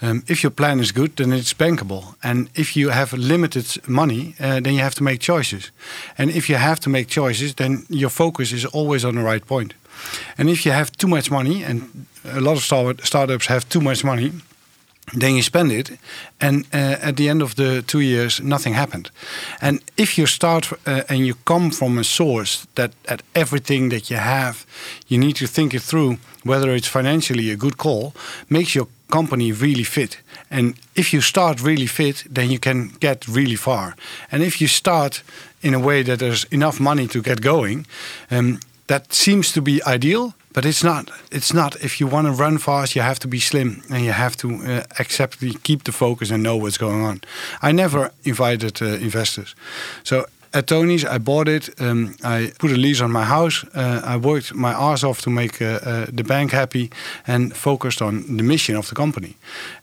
Um, 0.00 0.22
if 0.26 0.42
your 0.42 0.52
plan 0.52 0.80
is 0.80 0.92
good, 0.92 1.16
then 1.16 1.32
it's 1.32 1.54
bankable. 1.54 2.14
And 2.22 2.48
if 2.54 2.76
you 2.76 2.90
have 2.90 3.12
limited 3.12 3.66
money, 3.88 4.34
uh, 4.40 4.60
then 4.60 4.74
you 4.74 4.80
have 4.80 4.94
to 4.94 5.02
make 5.02 5.20
choices. 5.20 5.72
And 6.16 6.30
if 6.30 6.48
you 6.48 6.58
have 6.58 6.78
to 6.80 6.90
make 6.90 7.08
choices, 7.08 7.54
then 7.54 7.84
your 7.88 8.10
focus 8.10 8.52
is 8.52 8.64
always 8.64 9.04
on 9.04 9.14
the 9.14 9.22
right 9.22 9.44
point. 9.46 9.74
And 10.36 10.48
if 10.48 10.64
you 10.64 10.72
have 10.72 10.90
too 10.92 11.08
much 11.08 11.30
money, 11.30 11.64
and 11.64 12.06
a 12.24 12.40
lot 12.40 12.56
of 12.56 12.62
start 12.62 13.00
startups 13.04 13.46
have 13.46 13.66
too 13.68 13.80
much 13.80 14.04
money, 14.04 14.32
then 15.14 15.34
you 15.34 15.42
spend 15.42 15.72
it, 15.72 15.90
and 16.38 16.66
uh, 16.72 17.08
at 17.08 17.16
the 17.16 17.28
end 17.28 17.42
of 17.42 17.54
the 17.54 17.82
two 17.82 18.00
years, 18.00 18.40
nothing 18.40 18.74
happened. 18.74 19.10
And 19.60 19.80
if 19.96 20.18
you 20.18 20.26
start 20.26 20.72
uh, 20.86 21.02
and 21.08 21.26
you 21.26 21.34
come 21.44 21.70
from 21.70 21.98
a 21.98 22.04
source 22.04 22.66
that 22.74 22.92
at 23.04 23.22
everything 23.34 23.90
that 23.90 24.10
you 24.10 24.18
have, 24.18 24.66
you 25.08 25.18
need 25.18 25.36
to 25.36 25.46
think 25.46 25.72
it 25.72 25.82
through 25.82 26.18
whether 26.44 26.74
it's 26.74 26.88
financially 26.88 27.50
a 27.50 27.56
good 27.56 27.76
call, 27.76 28.12
makes 28.48 28.74
your 28.74 28.88
company 29.10 29.52
really 29.52 29.84
fit. 29.84 30.20
And 30.50 30.74
if 30.94 31.12
you 31.12 31.20
start 31.20 31.60
really 31.60 31.86
fit, 31.86 32.24
then 32.30 32.50
you 32.50 32.58
can 32.58 32.88
get 33.00 33.26
really 33.28 33.56
far. 33.56 33.94
And 34.30 34.42
if 34.42 34.60
you 34.60 34.68
start 34.68 35.22
in 35.60 35.74
a 35.74 35.78
way 35.78 36.02
that 36.02 36.18
there's 36.18 36.44
enough 36.50 36.80
money 36.80 37.06
to 37.08 37.22
get 37.22 37.40
going, 37.40 37.86
um, 38.30 38.60
that 38.86 39.12
seems 39.12 39.52
to 39.52 39.62
be 39.62 39.80
ideal 39.86 40.34
but 40.52 40.64
it's 40.64 40.82
not 40.82 41.10
it's 41.30 41.52
not 41.52 41.76
if 41.84 42.00
you 42.00 42.10
want 42.10 42.26
to 42.26 42.32
run 42.32 42.58
fast 42.58 42.96
you 42.96 43.02
have 43.02 43.18
to 43.18 43.28
be 43.28 43.38
slim 43.38 43.82
and 43.90 44.04
you 44.04 44.12
have 44.12 44.36
to 44.36 44.48
uh, 44.48 44.82
accept 44.98 45.38
keep 45.62 45.84
the 45.84 45.92
focus 45.92 46.30
and 46.30 46.42
know 46.42 46.56
what's 46.56 46.78
going 46.78 47.04
on 47.04 47.20
i 47.62 47.72
never 47.72 48.10
invited 48.24 48.82
uh, 48.82 48.86
investors 48.86 49.54
so 50.02 50.26
at 50.52 50.66
Tony's, 50.66 51.04
I 51.04 51.18
bought 51.18 51.48
it. 51.48 51.68
Um, 51.80 52.14
I 52.24 52.52
put 52.58 52.70
a 52.70 52.76
lease 52.76 53.00
on 53.02 53.10
my 53.12 53.24
house. 53.24 53.64
Uh, 53.74 54.00
I 54.04 54.16
worked 54.16 54.54
my 54.54 54.72
ass 54.72 55.04
off 55.04 55.20
to 55.20 55.30
make 55.30 55.60
uh, 55.62 55.66
uh, 55.82 56.06
the 56.16 56.22
bank 56.24 56.52
happy 56.52 56.90
and 57.26 57.54
focused 57.54 58.02
on 58.02 58.36
the 58.36 58.42
mission 58.42 58.76
of 58.76 58.88
the 58.88 58.94
company. 58.94 59.36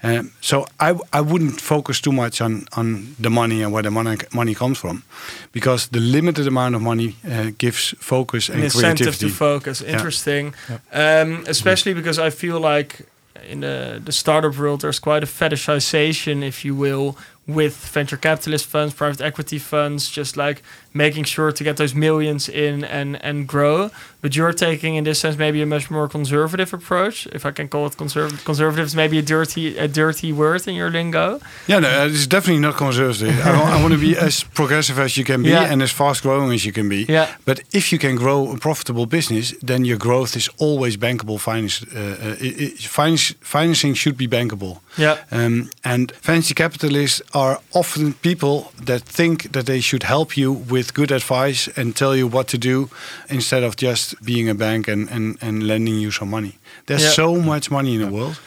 Um, 0.03 0.31
so 0.41 0.65
I, 0.79 0.89
I 1.13 1.21
wouldn't 1.21 1.61
focus 1.61 2.01
too 2.01 2.11
much 2.11 2.41
on, 2.41 2.65
on 2.77 3.15
the 3.19 3.29
money 3.29 3.63
and 3.63 3.71
where 3.73 3.83
the 3.83 3.91
money, 3.91 4.17
money 4.33 4.53
comes 4.55 4.77
from, 4.77 5.03
because 5.51 5.87
the 5.87 5.99
limited 5.99 6.47
amount 6.47 6.75
of 6.75 6.81
money 6.81 7.15
uh, 7.29 7.51
gives 7.57 7.93
focus 7.99 8.49
and 8.49 8.59
An 8.59 8.65
incentive 8.65 9.05
creativity. 9.05 9.29
to 9.29 9.33
focus. 9.35 9.81
Interesting, 9.81 10.53
um, 10.93 11.43
especially 11.47 11.93
because 11.93 12.19
I 12.19 12.29
feel 12.31 12.59
like 12.59 13.05
in 13.49 13.59
the 13.61 14.01
the 14.05 14.11
startup 14.11 14.57
world, 14.57 14.81
there's 14.81 14.99
quite 14.99 15.23
a 15.23 15.27
fetishization, 15.27 16.41
if 16.43 16.63
you 16.65 16.75
will, 16.75 17.15
with 17.47 17.75
venture 17.93 18.17
capitalist 18.17 18.65
funds, 18.65 18.93
private 18.93 19.21
equity 19.21 19.59
funds, 19.59 20.09
just 20.09 20.35
like 20.35 20.63
making 20.93 21.23
sure 21.25 21.51
to 21.51 21.63
get 21.63 21.77
those 21.77 21.93
millions 21.93 22.49
in 22.49 22.83
and 22.83 23.23
and 23.23 23.47
grow. 23.47 23.89
But 24.21 24.35
you're 24.35 24.53
taking, 24.53 24.95
in 24.95 25.03
this 25.03 25.19
sense, 25.19 25.37
maybe 25.37 25.61
a 25.61 25.65
much 25.65 25.91
more 25.91 26.07
conservative 26.09 26.73
approach, 26.73 27.27
if 27.27 27.45
I 27.45 27.51
can 27.51 27.67
call 27.67 27.85
it 27.85 27.95
conservative. 27.97 28.43
Conservative 28.45 28.85
is 28.87 28.95
maybe 28.95 29.19
a 29.19 29.21
dirty 29.21 29.77
a 29.77 29.87
dirty 29.87 30.33
word 30.33 30.67
in 30.67 30.73
your 30.75 30.89
lingo. 30.89 31.39
Yeah, 31.67 31.79
no, 31.81 32.07
it's 32.07 32.25
definitely 32.27 32.61
not 32.61 32.75
conservative. 32.77 33.29
I, 33.45 33.51
want, 33.51 33.69
I 33.75 33.81
want 33.81 33.93
to 33.93 33.99
be 33.99 34.17
as 34.27 34.43
progressive 34.43 34.97
as 34.99 35.15
you 35.15 35.23
can 35.25 35.43
be 35.43 35.49
Yeah. 35.49 35.71
and 35.71 35.81
as 35.83 35.91
fast 35.91 36.23
growing 36.23 36.51
as 36.53 36.63
you 36.65 36.71
can 36.73 36.89
be. 36.89 37.05
Yeah. 37.07 37.27
But 37.45 37.59
if 37.71 37.91
you 37.91 37.99
can 37.99 38.15
grow 38.15 38.51
a 38.53 38.57
profitable 38.57 39.05
business, 39.05 39.53
then 39.61 39.85
your 39.85 39.97
growth 39.99 40.35
is 40.35 40.49
always 40.57 40.97
bankable. 40.97 41.37
Finance, 41.39 41.83
uh, 41.93 41.99
uh, 42.39 42.87
finance, 42.87 43.35
financing 43.41 43.93
should 43.95 44.17
be 44.17 44.27
bankable. 44.27 44.79
Yeah. 44.97 45.17
Um, 45.31 45.69
and 45.83 46.11
venture 46.23 46.55
capitalists 46.55 47.21
are 47.35 47.59
often 47.73 48.13
people 48.21 48.71
that 48.85 49.01
think 49.03 49.51
that 49.51 49.65
they 49.65 49.81
should 49.81 50.03
help 50.03 50.35
you 50.37 50.51
with 50.71 50.93
good 50.93 51.11
advice 51.11 51.69
and 51.77 51.93
tell 51.95 52.15
you 52.15 52.27
what 52.31 52.47
to 52.47 52.57
do 52.57 52.89
instead 53.29 53.63
of 53.63 53.75
just 53.75 54.15
being 54.23 54.49
a 54.49 54.53
bank 54.55 54.87
and, 54.87 55.09
and, 55.11 55.37
and 55.41 55.63
lending 55.67 55.99
you 56.01 56.11
some 56.11 56.29
money. 56.29 56.51
There's 56.85 57.03
Yeah. 57.03 57.13
so 57.15 57.35
much 57.35 57.69
money 57.69 57.93
in 57.95 58.01
the 58.01 58.07
world. 58.07 58.39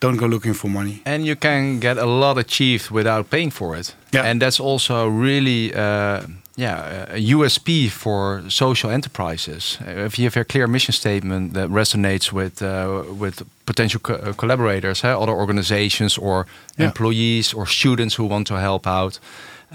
Don't 0.00 0.16
go 0.18 0.26
looking 0.26 0.54
for 0.54 0.70
money. 0.70 1.00
and 1.04 1.24
you 1.24 1.36
can 1.36 1.78
get 1.80 1.96
a 1.98 2.06
lot 2.06 2.36
achieved 2.38 2.90
without 2.90 3.28
paying 3.30 3.52
for 3.52 3.76
it. 3.78 3.94
Yeah. 4.14 4.24
And 4.30 4.40
that's 4.42 4.58
also 4.60 5.06
really, 5.06 5.72
uh, 5.74 6.22
yeah, 6.56 7.14
a 7.14 7.18
USP 7.34 7.88
for 7.88 8.42
social 8.48 8.90
enterprises. 8.90 9.78
If 9.86 10.18
you 10.18 10.24
have 10.24 10.36
a 10.40 10.44
clear 10.44 10.66
mission 10.66 10.92
statement 10.92 11.52
that 11.54 11.68
resonates 11.70 12.32
with 12.32 12.60
uh, 12.62 13.02
with 13.20 13.42
potential 13.72 14.00
co- 14.00 14.14
uh, 14.30 14.32
collaborators, 14.36 15.00
huh, 15.02 15.22
other 15.22 15.32
organizations, 15.44 16.18
or 16.18 16.46
Yeah. 16.78 16.86
employees, 16.86 17.54
or 17.54 17.66
students 17.66 18.14
who 18.18 18.28
want 18.28 18.46
to 18.46 18.54
help 18.54 18.86
out, 18.86 19.18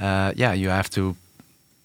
uh, 0.01 0.31
yeah, 0.35 0.55
you 0.55 0.69
have 0.71 0.89
to. 0.89 1.15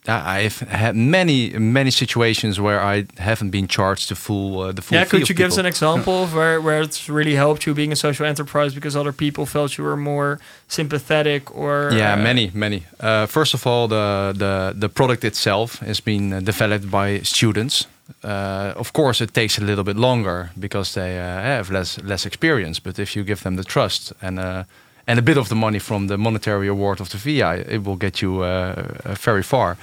I've 0.08 0.58
had 0.68 0.94
many 0.96 1.50
many 1.58 1.90
situations 1.90 2.58
where 2.58 2.80
I 2.94 3.04
haven't 3.18 3.50
been 3.52 3.68
charged 3.68 4.08
the 4.08 4.14
full 4.16 4.58
uh, 4.60 4.72
the 4.74 4.82
full. 4.82 4.98
yeah, 4.98 5.08
could 5.10 5.28
you 5.28 5.34
give 5.36 5.46
us 5.52 5.58
an 5.58 5.66
example 5.66 6.12
of 6.24 6.32
where, 6.34 6.60
where 6.60 6.82
it's 6.82 7.08
really 7.08 7.36
helped 7.36 7.66
you 7.66 7.74
being 7.74 7.92
a 7.92 7.96
social 7.96 8.26
enterprise 8.26 8.74
because 8.74 8.98
other 9.00 9.12
people 9.12 9.46
felt 9.46 9.78
you 9.78 9.84
were 9.84 9.96
more 9.96 10.38
sympathetic 10.68 11.42
or 11.54 11.90
Yeah, 11.92 12.14
uh, 12.14 12.22
many, 12.22 12.50
many. 12.52 12.82
Uh, 13.00 13.26
first 13.26 13.54
of 13.54 13.64
all, 13.66 13.86
the, 13.88 14.32
the 14.36 14.72
the 14.80 14.88
product 14.88 15.24
itself 15.24 15.78
has 15.86 16.00
been 16.00 16.44
developed 16.44 16.90
by 16.90 17.20
students. 17.22 17.86
Uh, 18.24 18.72
of 18.76 18.92
course, 18.92 19.20
it 19.20 19.32
takes 19.32 19.58
a 19.58 19.64
little 19.64 19.84
bit 19.84 19.96
longer 19.96 20.50
because 20.58 20.94
they 20.94 21.18
uh, 21.18 21.42
have 21.42 21.70
less 21.70 21.98
less 22.02 22.26
experience. 22.26 22.80
But 22.80 22.98
if 22.98 23.16
you 23.16 23.24
give 23.24 23.42
them 23.42 23.56
the 23.56 23.64
trust 23.64 24.12
and 24.20 24.38
uh, 24.38 24.64
and 25.06 25.18
a 25.18 25.22
bit 25.22 25.36
of 25.36 25.48
the 25.48 25.54
money 25.54 25.78
from 25.78 26.06
the 26.06 26.16
monetary 26.16 26.68
award 26.68 27.00
of 27.00 27.08
the 27.08 27.18
VI, 27.18 27.64
it 27.68 27.84
will 27.84 27.96
get 27.96 28.20
you 28.20 28.42
uh, 28.42 28.74
uh, 29.04 29.14
very 29.14 29.42
far. 29.42 29.76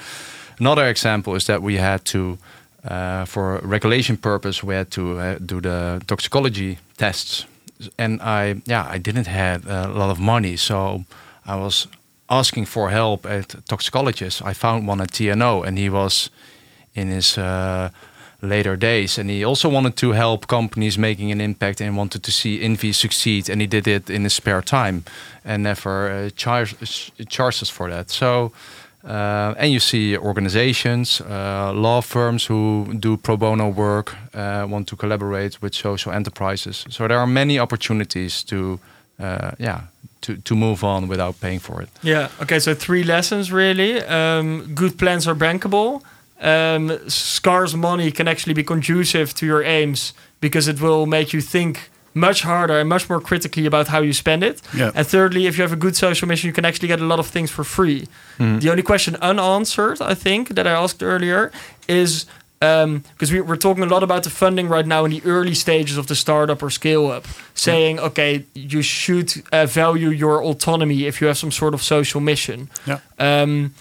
Another 0.60 0.88
example 0.88 1.36
is 1.36 1.46
that 1.46 1.62
we 1.62 1.78
had 1.78 2.04
to, 2.04 2.38
for 3.26 3.60
regulation 3.64 4.18
purpose, 4.18 4.64
we 4.64 4.76
had 4.76 4.90
to 4.92 5.40
do 5.46 5.62
the 5.62 6.02
toxicology 6.06 6.78
tests, 6.98 7.46
and 7.98 8.22
I 8.22 8.62
yeah 8.66 8.96
I 8.96 9.00
didn't 9.00 9.28
have 9.28 9.68
a 9.68 9.88
lot 9.88 10.10
of 10.10 10.20
money, 10.20 10.58
so 10.58 11.04
I 11.46 11.56
was 11.56 11.88
asking 12.28 12.68
for 12.68 12.90
help 12.90 13.26
at 13.26 13.56
toxicologists. 13.68 14.42
I 14.42 14.54
found 14.54 14.88
one 14.90 15.02
at 15.02 15.12
TNO, 15.12 15.64
and 15.66 15.78
he 15.78 15.90
was 15.90 16.30
in 16.94 17.08
his 17.08 17.38
later 18.42 18.78
days, 18.78 19.18
and 19.18 19.30
he 19.30 19.46
also 19.46 19.70
wanted 19.70 19.96
to 19.96 20.12
help 20.12 20.48
companies 20.48 20.98
making 20.98 21.32
an 21.32 21.42
impact 21.42 21.82
and 21.82 21.98
wanted 21.98 22.24
to 22.24 22.32
see 22.32 22.60
Invi 22.60 22.94
succeed, 22.94 23.50
and 23.50 23.62
he 23.62 23.68
did 23.68 23.88
it 23.88 24.10
in 24.10 24.24
his 24.24 24.34
spare 24.34 24.62
time, 24.62 25.04
and 25.44 25.64
never 25.64 26.10
uh, 26.10 26.30
charged 26.36 27.64
us 27.64 27.70
for 27.70 27.90
that. 27.90 28.10
So. 28.10 28.52
Uh, 29.02 29.54
and 29.58 29.72
you 29.72 29.80
see 29.80 30.18
organizations, 30.18 31.22
uh, 31.22 31.72
law 31.74 32.02
firms 32.02 32.48
who 32.48 32.86
do 33.00 33.16
pro 33.16 33.38
bono 33.38 33.70
work, 33.70 34.14
uh, 34.34 34.66
want 34.70 34.88
to 34.88 34.96
collaborate 34.98 35.62
with 35.62 35.74
social 35.74 36.12
enterprises. 36.12 36.86
So 36.90 37.08
there 37.08 37.18
are 37.18 37.26
many 37.26 37.60
opportunities 37.60 38.44
to, 38.44 38.78
uh, 39.18 39.52
yeah, 39.58 39.84
to, 40.22 40.36
to 40.36 40.56
move 40.56 40.84
on 40.84 41.08
without 41.08 41.40
paying 41.40 41.60
for 41.60 41.82
it. 41.82 41.90
Yeah. 42.04 42.28
Okay. 42.42 42.60
So 42.60 42.76
three 42.76 43.04
lessons 43.04 43.52
really. 43.54 44.04
Um, 44.04 44.76
good 44.76 44.98
plans 44.98 45.28
are 45.28 45.36
bankable. 45.36 46.02
Um, 46.42 47.10
scarce 47.10 47.74
money 47.74 48.12
can 48.12 48.28
actually 48.28 48.54
be 48.54 48.64
conducive 48.64 49.34
to 49.36 49.46
your 49.46 49.62
aims 49.64 50.14
because 50.40 50.68
it 50.70 50.80
will 50.80 51.06
make 51.06 51.34
you 51.34 51.42
think 51.42 51.90
much 52.14 52.42
harder 52.42 52.80
and 52.80 52.90
much 52.90 53.10
more 53.10 53.22
critically 53.22 53.66
about 53.66 53.88
how 53.88 54.02
you 54.02 54.14
spend 54.14 54.44
it. 54.44 54.62
Yeah. 54.74 54.92
And 54.96 55.06
thirdly, 55.06 55.48
if 55.48 55.58
you 55.58 55.64
have 55.64 55.74
a 55.74 55.78
good 55.78 55.96
social 55.96 56.28
mission, 56.28 56.48
you 56.48 56.54
can 56.54 56.66
actually 56.66 56.88
get 56.88 57.02
a 57.02 57.06
lot 57.06 57.20
of 57.20 57.28
things 57.28 57.52
for 57.52 57.64
free. 57.64 58.08
The 58.38 58.70
only 58.70 58.84
question 58.84 59.16
unanswered, 59.22 60.02
I 60.02 60.16
think, 60.16 60.56
that 60.56 60.66
I 60.66 60.72
asked 60.72 61.04
earlier 61.04 61.52
is 61.88 62.26
because 62.60 63.32
we, 63.32 63.40
we're 63.42 63.56
talking 63.56 63.84
a 63.84 63.88
lot 63.88 64.04
about 64.04 64.24
the 64.24 64.30
funding 64.30 64.68
right 64.68 64.86
now 64.86 65.06
in 65.06 65.12
the 65.12 65.22
early 65.24 65.54
stages 65.54 65.98
of 65.98 66.08
the 66.08 66.16
startup 66.16 66.62
or 66.62 66.70
scale 66.70 67.08
up, 67.08 67.26
saying, 67.54 68.00
okay, 68.00 68.46
you 68.54 68.82
should 68.82 69.34
uh, 69.52 69.66
value 69.66 70.10
your 70.10 70.44
autonomy 70.44 71.06
if 71.06 71.22
you 71.22 71.28
have 71.28 71.38
some 71.38 71.52
sort 71.52 71.74
of 71.74 71.82
social 71.82 72.22
mission. 72.22 72.70
Yeah. 72.86 73.00
Um, 73.18 73.74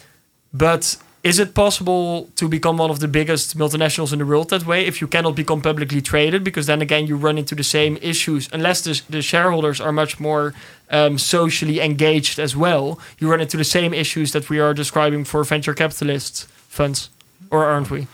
but 0.52 0.96
is 1.28 1.38
it 1.38 1.52
possible 1.52 2.30
to 2.36 2.48
become 2.48 2.78
one 2.78 2.90
of 2.90 3.00
the 3.00 3.08
biggest 3.08 3.56
multinationals 3.58 4.14
in 4.14 4.18
the 4.18 4.24
world 4.24 4.48
that 4.48 4.64
way 4.64 4.86
if 4.86 5.02
you 5.02 5.06
cannot 5.06 5.36
become 5.36 5.60
publicly 5.60 6.00
traded? 6.00 6.42
Because 6.42 6.66
then 6.66 6.80
again, 6.80 7.06
you 7.06 7.16
run 7.16 7.36
into 7.36 7.54
the 7.54 7.62
same 7.62 7.98
issues. 8.00 8.48
Unless 8.50 8.80
the, 8.80 9.02
the 9.10 9.20
shareholders 9.20 9.78
are 9.78 9.92
much 9.92 10.18
more 10.18 10.54
um, 10.90 11.18
socially 11.18 11.80
engaged 11.80 12.38
as 12.38 12.56
well, 12.56 12.98
you 13.18 13.30
run 13.30 13.42
into 13.42 13.58
the 13.58 13.70
same 13.76 13.92
issues 13.92 14.32
that 14.32 14.48
we 14.48 14.58
are 14.58 14.72
describing 14.72 15.24
for 15.24 15.44
venture 15.44 15.74
capitalist 15.74 16.46
funds, 16.68 17.10
or 17.50 17.66
aren't 17.66 17.90
we? 17.90 18.06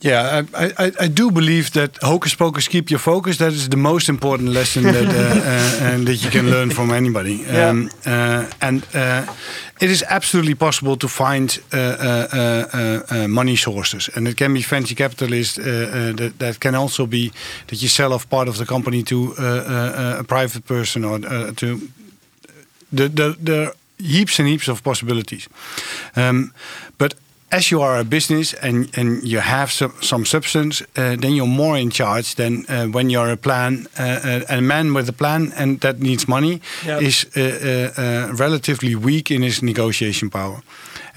Yeah, 0.00 0.44
I, 0.54 0.64
I, 0.64 0.92
I, 1.00 1.08
do 1.08 1.30
believe 1.30 1.72
that 1.72 1.98
hocus 2.02 2.34
pocus 2.34 2.68
keep 2.68 2.88
your 2.88 3.00
focus. 3.00 3.36
That 3.36 3.52
is 3.52 3.68
the 3.68 3.76
most 3.76 4.08
important 4.08 4.50
lesson 4.50 4.82
that 4.84 5.08
uh, 5.08 5.10
uh, 5.10 5.92
and 5.92 6.06
that 6.06 6.22
you 6.22 6.30
can 6.30 6.50
learn 6.50 6.70
from 6.70 6.90
anybody. 6.90 7.32
Yeah. 7.32 7.70
Um, 7.70 7.90
uh, 8.06 8.46
and 8.60 8.86
uh, 8.94 9.26
it 9.80 9.90
is 9.90 10.04
absolutely 10.08 10.54
possible 10.54 10.96
to 10.96 11.08
find 11.08 11.58
uh, 11.72 11.76
uh, 11.76 13.28
money 13.28 13.56
sources, 13.56 14.10
and 14.14 14.28
it 14.28 14.36
can 14.36 14.54
be 14.54 14.62
venture 14.62 14.94
capitalists. 14.94 15.56
that 15.56 16.32
that 16.38 16.58
can 16.58 16.74
also 16.74 17.06
be 17.06 17.32
that 17.66 17.80
you 17.82 17.88
sell 17.88 18.12
off 18.12 18.26
part 18.28 18.48
of 18.48 18.56
the 18.56 18.64
company 18.64 19.02
to 19.02 19.34
a 20.18 20.22
private 20.22 20.64
person 20.64 21.04
or 21.04 21.18
to 21.54 21.80
the 22.92 23.08
the 23.08 23.36
the 23.42 23.74
heaps 23.98 24.38
and 24.38 24.48
heaps 24.48 24.68
of 24.68 24.82
possibilities. 24.82 25.48
Um, 26.14 26.52
but 26.98 27.14
as 27.50 27.70
you 27.70 27.80
are 27.80 27.98
a 27.98 28.04
business 28.04 28.54
and, 28.54 28.90
and 28.96 29.22
you 29.22 29.40
have 29.40 29.70
some, 29.70 29.94
some 30.00 30.24
substance, 30.24 30.82
uh, 30.96 31.16
then 31.16 31.32
you're 31.32 31.46
more 31.46 31.78
in 31.78 31.90
charge 31.90 32.34
than 32.34 32.64
uh, 32.68 32.86
when 32.86 33.10
you're 33.10 33.30
a 33.30 33.36
plan. 33.36 33.86
Uh, 33.98 34.02
uh 34.02 34.40
a 34.48 34.60
man 34.60 34.94
with 34.94 35.08
a 35.08 35.12
plan 35.12 35.52
and 35.56 35.80
that 35.80 36.00
needs 36.00 36.28
money 36.28 36.60
yep. 36.84 37.02
is 37.02 37.26
uh, 37.36 37.92
uh, 37.96 38.34
relatively 38.34 38.94
weak 38.94 39.30
in 39.30 39.42
his 39.42 39.62
negotiation 39.62 40.30
power. 40.30 40.62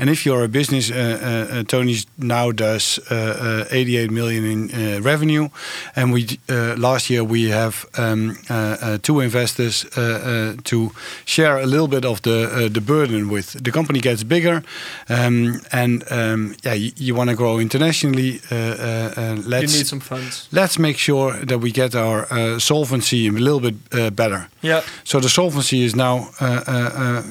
And 0.02 0.10
if 0.10 0.26
you're 0.26 0.44
a 0.44 0.48
business, 0.48 0.90
uh, 0.90 0.96
uh, 0.96 1.60
uh 1.60 1.64
Tony 1.64 1.96
now 2.18 2.52
does 2.52 3.00
uh, 3.12 3.66
uh 3.70 3.76
88 3.78 4.10
million 4.10 4.46
in 4.46 4.72
uh, 4.72 5.02
revenue, 5.02 5.50
and 5.96 6.12
we 6.12 6.40
uh, 6.50 6.76
last 6.76 7.10
year 7.10 7.24
we 7.24 7.52
have 7.52 7.86
um, 8.00 8.36
two 9.04 9.20
investors 9.20 9.86
to 10.64 10.92
share 11.26 11.58
a 11.58 11.66
little 11.66 11.88
bit 11.88 12.06
of 12.06 12.22
the 12.22 12.70
the 12.74 12.82
burden 12.82 13.30
with. 13.30 13.64
The 13.64 13.72
company 13.72 14.00
gets 14.00 14.24
bigger, 14.24 14.64
um, 15.08 15.62
and 15.72 16.04
um, 16.10 16.56
yeah, 16.64 16.74
you, 16.74 16.92
you 16.98 17.16
want 17.16 17.30
to 17.30 17.36
grow 17.36 17.60
internationally. 17.60 18.40
let's 18.50 19.74
you 19.74 19.80
need 19.80 19.88
some 19.88 20.02
funds. 20.02 20.48
Let's 20.52 20.80
make 20.80 20.98
sure 20.98 21.46
that 21.46 21.60
we 21.60 21.72
get 21.72 21.96
our 21.96 22.60
solvency 22.60 23.28
a 23.28 23.32
little 23.32 23.60
bit 23.60 24.16
better. 24.16 24.48
Yeah. 24.64 24.82
So 25.04 25.20
the 25.20 25.30
solvency 25.30 25.84
is 25.84 25.94
now 25.96 26.32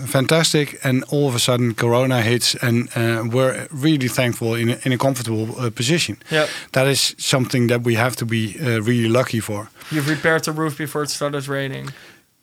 fantastic, 0.06 0.78
and 0.84 1.04
all 1.10 1.26
of 1.26 1.34
a 1.34 1.38
sudden 1.38 1.74
Corona 1.74 2.22
hits 2.22 2.56
and 2.62 2.88
uh, 2.96 3.24
we're 3.30 3.66
really 3.70 4.08
thankful 4.08 4.54
in 4.54 4.70
a, 4.70 4.78
in 4.84 4.92
a 4.92 4.98
comfortable 4.98 5.58
uh, 5.58 5.70
position. 5.70 6.16
Yeah, 6.30 6.46
that 6.72 6.86
is 6.86 7.14
something 7.18 7.68
that 7.68 7.82
we 7.82 7.94
have 7.96 8.16
to 8.16 8.26
be 8.26 8.56
uh, 8.60 8.80
really 8.82 9.08
lucky 9.08 9.40
for. 9.40 9.70
You've 9.90 10.08
repaired 10.08 10.44
the 10.44 10.52
roof 10.52 10.78
before 10.78 11.02
it 11.02 11.10
started 11.10 11.48
raining. 11.48 11.90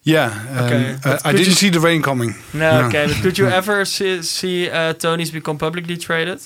Yeah, 0.03 0.31
okay. 0.65 1.09
Um, 1.09 1.19
I 1.25 1.33
didn't 1.33 1.55
see 1.55 1.69
the 1.69 1.81
rain 1.81 2.01
coming. 2.01 2.33
No, 2.53 2.87
okay. 2.87 3.07
But 3.07 3.21
could 3.21 3.37
you 3.37 3.47
ever 3.59 3.83
see, 3.85 4.21
see 4.21 4.69
uh, 4.69 4.93
Tony's 4.93 5.31
become 5.31 5.57
publicly 5.57 5.97
traded? 5.97 6.39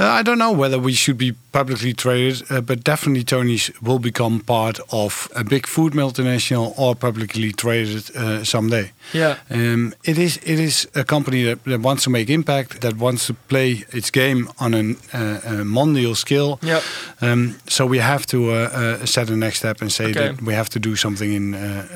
Uh, 0.00 0.20
I 0.20 0.22
don't 0.22 0.38
know 0.38 0.52
whether 0.52 0.78
we 0.78 0.94
should 0.94 1.18
be 1.18 1.34
publicly 1.52 1.92
traded, 1.92 2.42
uh, 2.50 2.62
but 2.62 2.82
definitely 2.82 3.22
Tony's 3.22 3.70
will 3.82 3.98
become 3.98 4.40
part 4.40 4.80
of 4.90 5.28
a 5.36 5.44
big 5.44 5.66
food 5.66 5.92
multinational 5.92 6.72
or 6.78 6.94
publicly 6.94 7.52
traded 7.52 8.16
uh, 8.16 8.42
someday. 8.42 8.92
Yeah, 9.12 9.36
um, 9.50 9.92
it 10.04 10.16
is 10.16 10.38
it 10.38 10.58
is 10.58 10.88
a 10.94 11.04
company 11.04 11.42
that, 11.44 11.64
that, 11.64 11.80
wants 11.80 12.04
to 12.04 12.10
make 12.10 12.30
impact, 12.30 12.80
that 12.80 12.96
wants 12.96 13.26
to 13.26 13.34
play 13.34 13.84
its 13.92 14.10
game 14.10 14.48
on 14.58 14.74
an, 14.74 14.96
uh, 15.12 15.40
a 15.44 15.64
mondial 15.64 16.16
scale. 16.16 16.58
Yeah. 16.62 16.80
Um, 17.20 17.56
so 17.68 17.84
we 17.84 17.98
have 17.98 18.24
to 18.26 18.52
uh, 18.52 18.54
uh, 18.54 19.06
set 19.06 19.26
the 19.26 19.36
next 19.36 19.58
step 19.58 19.82
and 19.82 19.92
say 19.92 20.10
okay. 20.10 20.28
that 20.28 20.42
we 20.42 20.54
have 20.54 20.68
to 20.70 20.78
do 20.78 20.96
something 20.96 21.32
in 21.32 21.50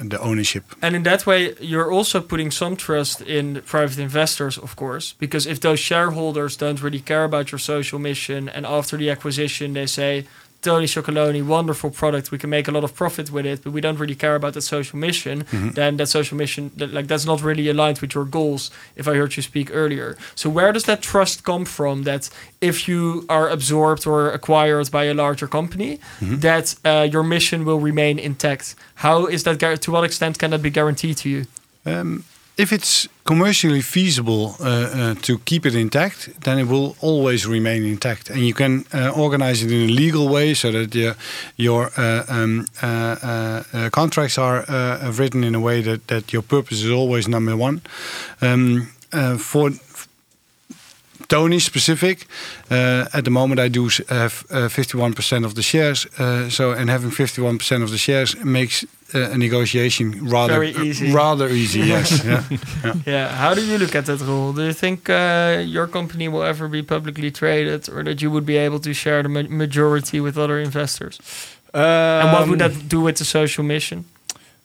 the 0.08 0.18
ownership. 0.20 0.64
And 0.82 0.94
in 0.94 1.04
that 1.04 1.24
way, 1.26 1.54
you're 1.60 1.90
also 1.90 2.20
putting 2.20 2.50
some 2.50 2.76
trust 2.76 3.20
in 3.22 3.62
private 3.62 3.98
investors, 3.98 4.58
of 4.58 4.76
course, 4.76 5.14
because 5.18 5.46
if 5.46 5.60
those 5.60 5.78
shareholders 5.78 6.56
don't 6.56 6.82
really 6.82 7.00
care 7.00 7.24
about 7.24 7.50
your 7.50 7.58
social 7.58 7.93
mission 8.00 8.48
and 8.48 8.66
after 8.66 8.96
the 8.96 9.10
acquisition 9.10 9.72
they 9.72 9.86
say, 9.86 10.26
Tony 10.64 10.86
Chocolonely, 10.86 11.46
wonderful 11.46 11.90
product. 11.90 12.30
We 12.30 12.38
can 12.38 12.48
make 12.48 12.66
a 12.68 12.70
lot 12.70 12.84
of 12.84 12.94
profit 12.94 13.30
with 13.30 13.44
it, 13.44 13.62
but 13.62 13.72
we 13.72 13.82
don't 13.82 13.98
really 13.98 14.14
care 14.14 14.34
about 14.34 14.54
that 14.54 14.62
social 14.62 14.98
mission. 14.98 15.44
Mm-hmm. 15.44 15.70
Then 15.70 15.98
that 15.98 16.08
social 16.08 16.38
mission, 16.38 16.70
that, 16.76 16.90
like 16.90 17.06
that's 17.06 17.26
not 17.26 17.42
really 17.42 17.68
aligned 17.68 17.98
with 17.98 18.14
your 18.14 18.24
goals. 18.24 18.70
If 18.96 19.06
I 19.06 19.14
heard 19.14 19.36
you 19.36 19.42
speak 19.42 19.68
earlier, 19.72 20.16
so 20.34 20.48
where 20.48 20.72
does 20.72 20.84
that 20.84 21.02
trust 21.02 21.44
come 21.44 21.66
from? 21.66 22.04
That 22.04 22.30
if 22.60 22.88
you 22.88 23.26
are 23.28 23.50
absorbed 23.50 24.06
or 24.06 24.30
acquired 24.30 24.90
by 24.90 25.04
a 25.04 25.14
larger 25.14 25.46
company, 25.46 25.98
mm-hmm. 26.18 26.36
that 26.40 26.74
uh, 26.84 27.06
your 27.12 27.22
mission 27.22 27.66
will 27.66 27.80
remain 27.80 28.18
intact. 28.18 28.74
How 28.94 29.26
is 29.26 29.42
that? 29.44 29.82
To 29.82 29.90
what 29.92 30.04
extent 30.04 30.38
can 30.38 30.50
that 30.52 30.62
be 30.62 30.70
guaranteed 30.70 31.18
to 31.18 31.28
you? 31.28 31.44
Um, 31.84 32.24
if 32.56 32.72
it's 32.72 33.06
commercially 33.24 33.80
feasible 33.80 34.54
uh, 34.60 34.64
uh, 34.64 35.14
to 35.22 35.38
keep 35.38 35.64
it 35.66 35.74
intact, 35.74 36.28
then 36.40 36.58
it 36.58 36.68
will 36.68 36.96
always 37.00 37.46
remain 37.46 37.84
intact, 37.84 38.30
and 38.30 38.40
you 38.40 38.54
can 38.54 38.84
uh, 38.92 39.10
organize 39.10 39.62
it 39.62 39.72
in 39.72 39.88
a 39.88 39.92
legal 39.92 40.28
way 40.28 40.54
so 40.54 40.70
that 40.70 40.94
your 40.94 41.14
your 41.56 41.90
uh, 41.96 42.24
um, 42.28 42.66
uh, 42.82 42.86
uh, 42.86 43.90
contracts 43.90 44.38
are 44.38 44.64
written 45.18 45.44
in 45.44 45.54
a 45.54 45.60
way 45.60 45.82
that 45.82 46.06
that 46.08 46.32
your 46.32 46.42
purpose 46.42 46.82
is 46.82 46.90
always 46.90 47.26
number 47.26 47.56
one. 47.56 47.80
Um, 48.40 48.88
for 49.38 49.70
Tony 51.28 51.58
specific, 51.58 52.26
at 52.70 53.24
the 53.24 53.30
moment 53.30 53.60
I 53.60 53.68
do 53.68 53.84
have 54.08 54.44
51% 54.48 55.44
of 55.44 55.54
the 55.54 55.62
shares. 55.62 56.06
so 56.54 56.72
and 56.72 56.90
having 56.90 57.10
51% 57.10 57.82
of 57.82 57.90
the 57.90 57.98
shares 57.98 58.36
makes 58.44 58.84
uh, 59.14 59.30
a 59.34 59.36
negotiation 59.38 60.28
rather 60.28 60.54
Very 60.54 60.72
easy. 60.88 61.12
rather 61.12 61.48
easy. 61.48 61.80
yes. 61.80 62.24
Yeah. 62.24 62.42
yeah. 62.84 62.94
yeah. 63.06 63.28
How 63.28 63.54
do 63.54 63.60
you 63.60 63.78
look 63.78 63.94
at 63.94 64.06
that 64.06 64.20
rule? 64.20 64.52
Do 64.52 64.62
you 64.62 64.72
think 64.72 65.08
uh, 65.08 65.62
your 65.64 65.86
company 65.86 66.28
will 66.28 66.42
ever 66.42 66.68
be 66.68 66.82
publicly 66.82 67.30
traded, 67.30 67.88
or 67.88 68.02
that 68.04 68.20
you 68.22 68.30
would 68.30 68.44
be 68.46 68.56
able 68.56 68.80
to 68.80 68.92
share 68.92 69.22
the 69.22 69.28
ma 69.28 69.42
majority 69.48 70.20
with 70.20 70.36
other 70.36 70.58
investors? 70.58 71.18
Um, 71.74 71.82
and 72.20 72.32
what 72.32 72.48
would 72.48 72.58
that 72.60 72.88
do 72.88 73.00
with 73.02 73.16
the 73.16 73.24
social 73.24 73.64
mission? 73.64 74.04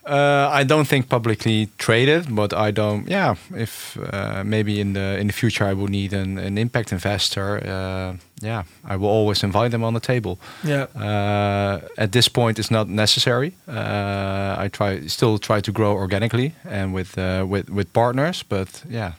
Uh, 0.09 0.49
I 0.61 0.63
don't 0.63 0.87
think 0.87 1.07
publicly 1.07 1.67
traded, 1.77 2.35
but 2.35 2.51
I 2.53 2.71
don't. 2.71 3.07
Yeah, 3.07 3.35
if 3.55 3.97
uh, 3.97 4.43
maybe 4.43 4.79
in 4.79 4.93
the 4.93 5.17
in 5.19 5.27
the 5.27 5.33
future 5.33 5.69
I 5.69 5.73
will 5.73 5.87
need 5.89 6.13
an, 6.13 6.37
an 6.39 6.57
impact 6.57 6.91
investor. 6.91 7.57
Uh, 7.63 8.13
yeah, 8.41 8.63
I 8.89 8.95
will 8.95 9.09
always 9.09 9.43
invite 9.43 9.69
them 9.69 9.83
on 9.83 9.93
the 9.93 9.99
table. 9.99 10.37
Yeah. 10.63 10.87
Uh, 10.95 11.81
at 11.97 12.11
this 12.11 12.29
point, 12.29 12.57
it's 12.59 12.71
not 12.71 12.87
necessary. 12.87 13.53
Uh, 13.67 14.65
I 14.65 14.69
try 14.71 15.07
still 15.07 15.37
try 15.37 15.61
to 15.61 15.71
grow 15.71 15.93
organically 15.93 16.53
and 16.69 16.93
with 16.93 17.17
uh, 17.17 17.45
with 17.47 17.69
with 17.69 17.93
partners, 17.93 18.43
but 18.43 18.83
yeah. 18.89 19.13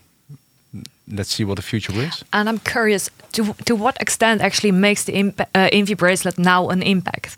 Let's 1.12 1.34
see 1.34 1.44
what 1.44 1.56
the 1.56 1.62
future 1.62 1.92
brings. 1.92 2.24
And 2.32 2.48
I'm 2.48 2.60
curious 2.60 3.10
to 3.32 3.54
to 3.64 3.74
what 3.76 3.96
extent 4.00 4.40
actually 4.42 4.72
makes 4.72 5.04
the 5.04 5.12
imp- 5.12 5.52
Invi 5.54 5.96
bracelet 5.96 6.38
now 6.38 6.70
an 6.70 6.82
impact. 6.82 7.36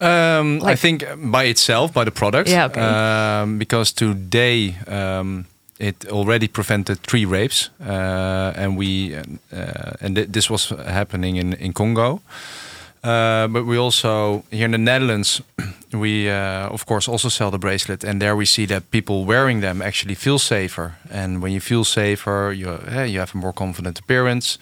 Um, 0.00 0.58
like, 0.58 0.72
I 0.72 0.76
think 0.76 1.04
by 1.16 1.44
itself, 1.44 1.92
by 1.92 2.04
the 2.04 2.10
product. 2.10 2.48
Yeah, 2.48 2.66
okay. 2.66 2.80
Um, 2.80 3.58
because 3.58 3.92
today 3.92 4.76
um, 4.88 5.46
it 5.78 6.06
already 6.08 6.48
prevented 6.48 6.98
three 7.00 7.24
rapes, 7.24 7.70
uh, 7.80 8.52
and 8.56 8.76
we 8.76 9.14
uh, 9.16 9.96
and 10.00 10.16
th 10.16 10.28
this 10.28 10.50
was 10.50 10.72
happening 10.86 11.36
in 11.36 11.54
in 11.54 11.72
Congo. 11.72 12.20
Uh, 13.02 13.46
but 13.48 13.64
we 13.64 13.78
also 13.78 14.42
here 14.50 14.64
in 14.64 14.72
the 14.72 14.78
Netherlands, 14.78 15.42
we 15.92 16.28
uh, 16.28 16.74
of 16.74 16.84
course 16.84 17.10
also 17.10 17.28
sell 17.28 17.50
the 17.50 17.58
bracelet, 17.58 18.04
and 18.04 18.20
there 18.20 18.34
we 18.34 18.44
see 18.46 18.66
that 18.66 18.82
people 18.90 19.24
wearing 19.24 19.60
them 19.60 19.80
actually 19.82 20.14
feel 20.14 20.38
safer. 20.38 20.92
And 21.10 21.42
when 21.42 21.52
you 21.52 21.60
feel 21.60 21.84
safer, 21.84 22.52
you 22.52 22.78
you 23.06 23.18
have 23.20 23.34
a 23.34 23.38
more 23.38 23.52
confident 23.52 23.98
appearance 23.98 24.58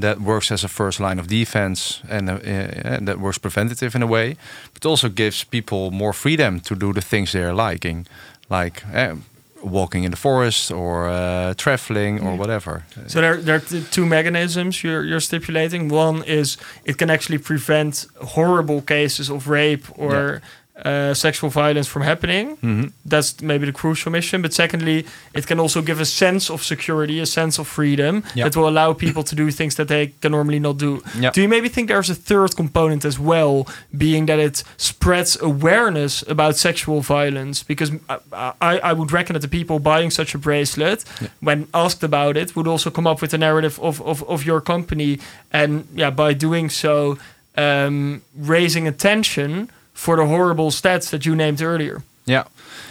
that 0.00 0.20
works 0.20 0.50
as 0.50 0.64
a 0.64 0.68
first 0.68 1.00
line 1.00 1.18
of 1.18 1.26
defense 1.26 2.02
and, 2.08 2.28
uh, 2.28 2.38
and 2.44 3.08
that 3.08 3.18
works 3.18 3.38
preventative 3.38 3.94
in 3.94 4.02
a 4.02 4.06
way, 4.06 4.36
but 4.74 4.84
also 4.84 5.08
gives 5.08 5.44
people 5.44 5.90
more 5.90 6.12
freedom 6.12 6.60
to 6.60 6.74
do 6.74 6.92
the 6.92 7.00
things 7.00 7.32
they're 7.32 7.54
liking, 7.54 8.06
like 8.50 8.82
uh, 8.94 9.14
walking 9.62 10.04
in 10.04 10.10
the 10.10 10.16
forest 10.16 10.70
or 10.70 11.08
uh, 11.08 11.54
traveling 11.54 12.20
or 12.26 12.36
whatever. 12.36 12.84
So 13.06 13.20
there, 13.20 13.36
there 13.38 13.56
are 13.56 13.80
two 13.90 14.04
mechanisms 14.06 14.82
you're, 14.82 15.04
you're 15.04 15.20
stipulating. 15.20 15.88
One 15.88 16.22
is 16.24 16.58
it 16.84 16.98
can 16.98 17.10
actually 17.10 17.38
prevent 17.38 18.06
horrible 18.20 18.82
cases 18.82 19.30
of 19.30 19.48
rape 19.48 19.86
or 19.98 20.12
yeah 20.12 20.48
uh, 20.84 21.14
sexual 21.14 21.48
violence 21.48 21.86
from 21.88 22.02
happening. 22.02 22.56
Mm-hmm. 22.58 22.86
That's 23.04 23.40
maybe 23.40 23.66
the 23.66 23.72
crucial 23.72 24.12
mission. 24.12 24.42
But 24.42 24.52
secondly, 24.52 25.06
it 25.34 25.46
can 25.46 25.58
also 25.58 25.80
give 25.82 26.00
a 26.00 26.04
sense 26.04 26.50
of 26.50 26.62
security, 26.62 27.18
a 27.20 27.26
sense 27.26 27.58
of 27.58 27.66
freedom 27.66 28.22
that 28.44 28.56
will 28.56 28.68
allow 28.68 28.92
people 28.92 29.22
to 29.22 29.34
do 29.34 29.50
things 29.50 29.76
that 29.76 29.88
they 29.88 30.08
can 30.20 30.32
normally 30.32 30.58
not 30.58 30.76
do. 30.76 31.02
Do 31.32 31.40
you 31.40 31.48
maybe 31.48 31.68
think 31.68 31.88
there's 31.88 32.10
a 32.10 32.14
third 32.14 32.56
component 32.56 33.04
as 33.04 33.18
well, 33.18 33.66
being 33.96 34.26
that 34.26 34.38
it 34.38 34.64
spreads 34.76 35.40
awareness 35.40 36.22
about 36.28 36.56
sexual 36.56 37.00
violence? 37.00 37.62
Because 37.62 37.92
I, 38.08 38.52
I, 38.60 38.78
I 38.78 38.92
would 38.92 39.12
reckon 39.12 39.34
that 39.34 39.40
the 39.40 39.48
people 39.48 39.78
buying 39.78 40.10
such 40.10 40.34
a 40.34 40.38
bracelet, 40.38 41.04
when 41.40 41.68
asked 41.72 42.02
about 42.02 42.36
it, 42.36 42.54
would 42.54 42.68
also 42.68 42.90
come 42.90 43.06
up 43.06 43.22
with 43.22 43.32
a 43.32 43.38
narrative 43.38 43.80
of, 43.80 44.02
of, 44.02 44.22
of 44.24 44.44
your 44.44 44.60
company. 44.60 45.20
And 45.52 45.88
yeah, 45.94 46.10
by 46.10 46.34
doing 46.34 46.68
so, 46.68 47.16
um, 47.56 48.22
raising 48.36 48.86
attention 48.86 49.70
for 49.96 50.16
the 50.16 50.26
horrible 50.26 50.70
stats 50.70 51.08
that 51.10 51.24
you 51.24 51.34
named 51.34 51.60
earlier. 51.62 52.02
Yeah. 52.28 52.42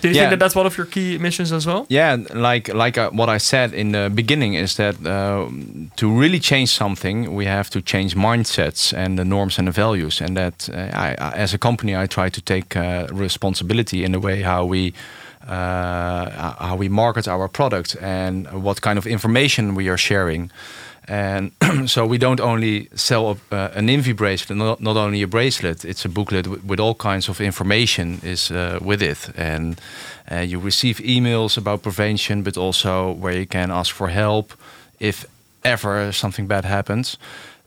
Do 0.01 0.07
you 0.07 0.15
Yeah. 0.15 0.21
think 0.21 0.29
that 0.31 0.39
that's 0.39 0.55
one 0.55 0.65
of 0.67 0.77
your 0.77 0.87
key 0.87 1.17
missions 1.19 1.51
as 1.51 1.65
well? 1.65 1.85
Yeah, 1.89 2.17
like 2.33 2.73
like 2.73 3.01
uh, 3.01 3.09
what 3.11 3.29
I 3.35 3.39
said 3.39 3.73
in 3.73 3.91
the 3.91 4.09
beginning 4.09 4.55
is 4.55 4.75
that 4.75 4.95
uh, 4.95 5.47
to 5.95 6.19
really 6.21 6.39
change 6.39 6.67
something, 6.67 7.35
we 7.35 7.45
have 7.47 7.69
to 7.69 7.81
change 7.81 8.15
mindsets 8.15 8.93
and 8.93 9.17
the 9.17 9.23
norms 9.25 9.59
and 9.59 9.67
the 9.67 9.73
values. 9.81 10.21
And 10.21 10.35
that, 10.35 10.69
uh, 10.69 10.77
I, 10.77 11.15
I, 11.19 11.43
as 11.43 11.53
a 11.53 11.57
company, 11.57 11.91
I 12.03 12.07
try 12.07 12.29
to 12.29 12.41
take 12.41 12.75
uh, 12.79 13.07
responsibility 13.13 14.03
in 14.03 14.11
the 14.11 14.19
way 14.19 14.41
how 14.43 14.65
we 14.69 14.93
uh, 15.47 16.53
how 16.69 16.75
we 16.79 16.89
market 16.89 17.27
our 17.27 17.47
product 17.47 17.95
and 18.01 18.47
what 18.63 18.81
kind 18.81 18.97
of 18.97 19.05
information 19.05 19.75
we 19.75 19.89
are 19.89 19.97
sharing. 19.97 20.51
And 21.07 21.51
so 21.85 22.05
we 22.05 22.17
don't 22.17 22.39
only 22.39 22.89
sell 22.95 23.37
a, 23.51 23.55
uh, 23.55 23.69
an 23.75 23.87
Invi 23.87 24.15
bracelet, 24.15 24.57
not, 24.57 24.81
not 24.81 24.97
only 24.97 25.21
a 25.21 25.27
bracelet. 25.27 25.85
It's 25.85 26.03
a 26.05 26.09
booklet 26.09 26.47
with, 26.47 26.79
all 26.79 26.95
kinds 26.95 27.29
of 27.29 27.39
information 27.39 28.19
is 28.23 28.51
uh, 28.51 28.79
with 28.81 29.01
it, 29.01 29.29
and 29.37 29.79
uh, 30.31 30.37
you 30.37 30.59
receive 30.59 30.97
emails 30.97 31.57
about 31.57 31.83
prevention, 31.83 32.41
but 32.43 32.57
also 32.57 33.11
where 33.11 33.37
you 33.37 33.45
can 33.45 33.71
ask 33.71 33.93
for 33.93 34.09
help 34.09 34.53
if 34.99 35.25
ever 35.63 36.11
something 36.11 36.47
bad 36.47 36.65
happens. 36.65 37.17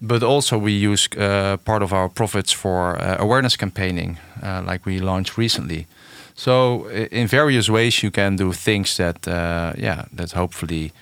But 0.01 0.23
also 0.23 0.59
we 0.59 0.73
use 0.73 1.09
uh, 1.17 1.57
part 1.65 1.83
of 1.83 1.93
our 1.93 2.09
profits 2.09 2.53
for 2.53 2.97
uh, 2.97 3.17
awareness 3.19 3.57
campaigning, 3.57 4.19
uh, 4.43 4.63
like 4.65 4.85
we 4.85 4.99
launched 4.99 5.37
recently. 5.37 5.87
So 6.35 6.89
in 6.89 7.27
various 7.27 7.69
ways 7.69 8.01
you 8.03 8.13
can 8.13 8.37
do 8.37 8.53
things 8.53 8.97
that, 8.97 9.27
yeah, 9.27 10.05
that 10.13 10.33
hopefully, 10.33 10.93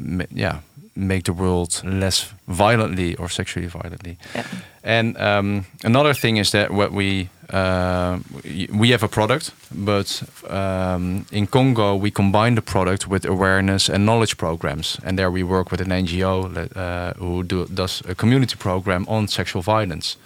ma- 0.00 0.24
yeah, 0.34 0.58
make 0.94 1.22
the 1.22 1.32
world 1.32 1.82
less 1.84 2.32
violently 2.48 3.14
or 3.16 3.28
sexually 3.28 3.68
violently. 3.68 4.16
Yeah. 4.34 4.44
And 4.82 5.16
um, 5.18 5.64
another 5.84 6.14
thing 6.14 6.38
is 6.38 6.50
that 6.50 6.70
what 6.70 6.90
we 6.92 7.28
uh, 7.52 8.18
we- 8.44 8.68
we 8.72 8.90
have 8.92 9.02
a 9.04 9.08
product, 9.08 9.52
but 9.74 10.22
um, 10.48 11.24
in 11.32 11.46
Congo 11.46 11.94
we 11.96 12.10
combine 12.10 12.54
the 12.54 12.62
product 12.62 13.06
with 13.08 13.24
awareness 13.26 13.88
and 13.90 14.04
knowledge 14.04 14.36
programs, 14.36 14.98
and 15.04 15.18
there 15.18 15.30
we 15.30 15.42
work 15.42 15.70
with 15.70 15.80
an 15.80 15.88
NGO 15.90 16.44
uh, 16.76 17.12
who 17.18 17.42
do, 17.42 17.66
does 17.74 18.02
a 18.08 18.14
community 18.14 18.56
program 18.56 19.04
on 19.08 19.28
sexual 19.28 19.62
violence. 19.62 20.16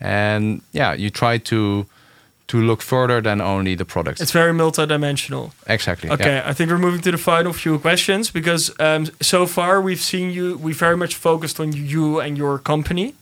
And 0.00 0.60
yeah, 0.72 0.94
you 0.94 1.10
try 1.10 1.38
to 1.38 1.86
to 2.48 2.60
look 2.60 2.82
further 2.82 3.20
than 3.20 3.40
only 3.40 3.74
the 3.74 3.84
product. 3.84 4.20
It's 4.20 4.32
very 4.32 4.52
multidimensional. 4.52 5.52
exactly. 5.66 6.10
Okay, 6.10 6.36
yeah. 6.36 6.50
I 6.50 6.52
think 6.52 6.70
we're 6.70 6.78
moving 6.78 7.00
to 7.02 7.10
the 7.10 7.18
final 7.18 7.52
few 7.52 7.78
questions 7.78 8.30
because 8.30 8.72
um, 8.78 9.06
so 9.20 9.46
far 9.46 9.80
we've 9.80 10.00
seen 10.00 10.30
you. 10.30 10.58
We 10.58 10.72
very 10.72 10.96
much 10.96 11.14
focused 11.14 11.60
on 11.60 11.72
you 11.72 12.20
and 12.20 12.36
your 12.36 12.58
company, 12.58 13.14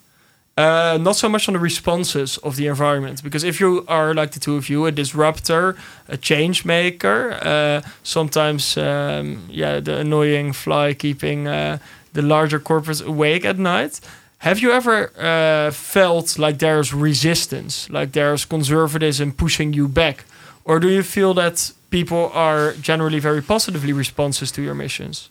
uh, 0.57 0.99
not 1.01 1.17
so 1.17 1.29
much 1.29 1.49
on 1.49 1.55
the 1.55 1.61
responses 1.61 2.39
of 2.39 2.57
the 2.57 2.67
environment. 2.67 3.23
Because 3.23 3.45
if 3.45 3.61
you 3.61 3.85
are 3.87 4.15
like 4.15 4.33
the 4.33 4.41
two 4.41 4.57
of 4.57 4.69
you, 4.69 4.87
a 4.87 4.91
disruptor, 4.93 5.77
a 6.09 6.17
change 6.17 6.65
maker, 6.65 7.39
uh, 7.43 7.89
sometimes 8.03 8.77
um, 8.77 9.45
yeah, 9.49 9.81
the 9.81 9.99
annoying 9.99 10.53
fly 10.53 10.95
keeping 10.95 11.47
uh, 11.47 11.79
the 12.13 12.23
larger 12.23 12.59
corporates 12.61 13.05
awake 13.05 13.45
at 13.45 13.59
night. 13.59 14.01
Have 14.41 14.61
you 14.61 14.73
ever 14.73 15.11
uh, 15.19 15.71
felt 15.71 16.39
like 16.39 16.59
there's 16.61 16.95
resistance, 16.95 17.91
like 17.91 18.13
there's 18.13 18.47
conservatism 18.47 19.33
pushing 19.33 19.75
you 19.75 19.87
back? 19.87 20.25
Or 20.65 20.81
do 20.81 20.89
you 20.89 21.03
feel 21.03 21.35
that 21.35 21.73
people 21.91 22.31
are 22.33 22.73
generally 22.81 23.21
very 23.21 23.43
positively 23.43 23.93
responses 23.93 24.51
to 24.53 24.63
your 24.63 24.75
missions? 24.75 25.29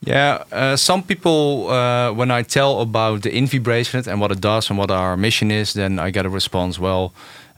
Yeah, 0.00 0.42
uh, 0.50 0.76
some 0.76 1.04
people, 1.04 1.68
uh, 1.70 2.12
when 2.12 2.32
I 2.32 2.42
tell 2.42 2.80
about 2.80 3.22
the 3.22 3.30
Invi 3.30 3.62
bracelet 3.62 4.08
and 4.08 4.20
what 4.20 4.32
it 4.32 4.40
does 4.40 4.68
and 4.68 4.78
what 4.78 4.90
our 4.90 5.16
mission 5.16 5.52
is, 5.52 5.72
then 5.72 6.00
I 6.00 6.10
get 6.10 6.26
a 6.26 6.28
response. 6.28 6.80
Well, 6.80 7.12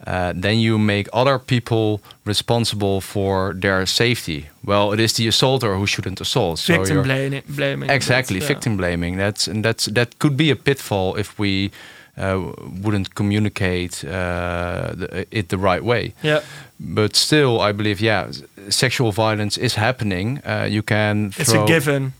uh, 0.07 0.33
then 0.35 0.59
you 0.59 0.79
make 0.79 1.09
other 1.13 1.39
people 1.39 2.01
responsible 2.25 3.01
for 3.01 3.55
their 3.55 3.87
safety. 3.87 4.49
Well, 4.65 4.93
it 4.93 5.01
is 5.01 5.13
the 5.15 5.29
assaulter 5.29 5.77
who 5.77 5.87
shouldn't 5.87 6.21
assault. 6.21 6.59
So 6.59 6.77
Victim 6.77 7.03
blaming. 7.03 7.43
blaming 7.49 7.91
Exactly, 7.91 8.39
that's, 8.39 8.49
yeah. 8.49 8.55
victim 8.55 8.77
blaming. 8.77 9.17
That's 9.17 9.49
and 9.49 9.65
that's 9.65 9.87
that 9.87 10.19
could 10.19 10.37
be 10.37 10.51
a 10.51 10.57
pitfall 10.57 11.17
if 11.17 11.39
we 11.39 11.71
uh, 12.19 12.53
wouldn't 12.83 13.15
communicate 13.15 14.05
uh, 14.05 14.93
the, 14.97 15.27
it 15.31 15.49
the 15.49 15.59
right 15.59 15.85
way. 15.85 16.15
Yeah, 16.23 16.41
But 16.81 17.17
still, 17.17 17.61
I 17.61 17.73
believe, 17.73 18.01
yeah, 18.01 18.31
sexual 18.69 19.13
violence 19.13 19.57
is 19.57 19.75
happening. 19.77 20.41
Uh, 20.45 20.67
you 20.69 20.83
can. 20.83 21.33
it's 21.39 21.53
a 21.53 21.65
given. 21.65 22.13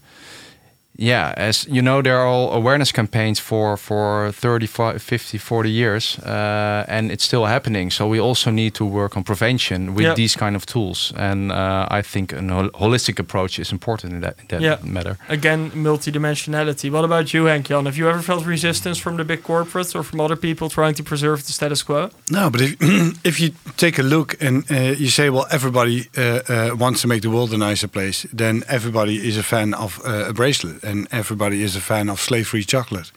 Yeah, 1.01 1.33
as 1.37 1.65
you 1.71 1.81
know, 1.81 2.03
there 2.03 2.17
are 2.19 2.27
all 2.27 2.53
awareness 2.53 2.93
campaigns 2.93 3.39
for 3.41 3.77
for 3.77 4.33
30, 4.33 4.67
50, 4.99 5.39
40 5.39 5.71
years, 5.71 6.19
uh, 6.19 6.85
and 6.89 7.11
it's 7.13 7.25
still 7.25 7.45
happening. 7.47 7.91
So 7.93 8.09
we 8.09 8.21
also 8.21 8.51
need 8.51 8.75
to 8.75 8.85
work 8.85 9.17
on 9.17 9.23
prevention 9.23 9.95
with 9.95 10.05
Yeah. 10.05 10.15
these 10.17 10.39
kind 10.39 10.57
of 10.57 10.65
tools. 10.67 11.13
And 11.17 11.53
uh, 11.53 11.87
I 11.99 12.03
think 12.03 12.33
a 12.33 12.41
hol- 12.43 12.71
holistic 12.71 13.19
approach 13.21 13.59
is 13.59 13.71
important 13.73 14.13
in 14.13 14.21
that, 14.21 14.35
in 14.41 14.47
that 14.49 14.61
Yeah. 14.61 14.77
matter. 14.83 15.17
Again, 15.29 15.71
multidimensionality. 15.75 16.91
What 16.91 17.05
about 17.05 17.33
you, 17.33 17.45
Henk 17.45 17.69
Jan? 17.69 17.85
Have 17.87 17.97
you 17.97 18.09
ever 18.09 18.23
felt 18.23 18.45
resistance 18.47 18.99
from 19.01 19.17
the 19.17 19.25
big 19.25 19.43
corporates 19.43 19.95
or 19.95 20.03
from 20.03 20.21
other 20.21 20.37
people 20.37 20.69
trying 20.69 20.95
to 20.95 21.03
preserve 21.03 21.43
the 21.47 21.53
status 21.53 21.83
quo? 21.83 22.09
No, 22.31 22.51
but 22.51 22.61
if 22.61 22.75
if 23.25 23.39
you 23.41 23.51
take 23.77 23.99
a 24.01 24.05
look 24.05 24.35
and 24.41 24.65
uh, 24.71 24.75
you 24.99 25.09
say, 25.09 25.31
well, 25.31 25.47
everybody 25.51 26.09
uh, 26.17 26.23
uh, 26.23 26.77
wants 26.79 27.01
to 27.03 27.09
make 27.09 27.21
the 27.21 27.29
world 27.31 27.53
a 27.53 27.57
nicer 27.57 27.89
place, 27.89 28.27
then 28.37 28.63
everybody 28.69 29.15
is 29.29 29.37
a 29.39 29.43
fan 29.43 29.75
of 29.75 30.01
uh, 30.05 30.29
a 30.29 30.33
bracelet, 30.33 30.83
and 30.89 31.07
everybody 31.11 31.63
is 31.63 31.77
a 31.77 31.81
fan 31.81 32.09
of 32.09 32.21
slave-free 32.21 32.65
chocolate. 32.65 33.13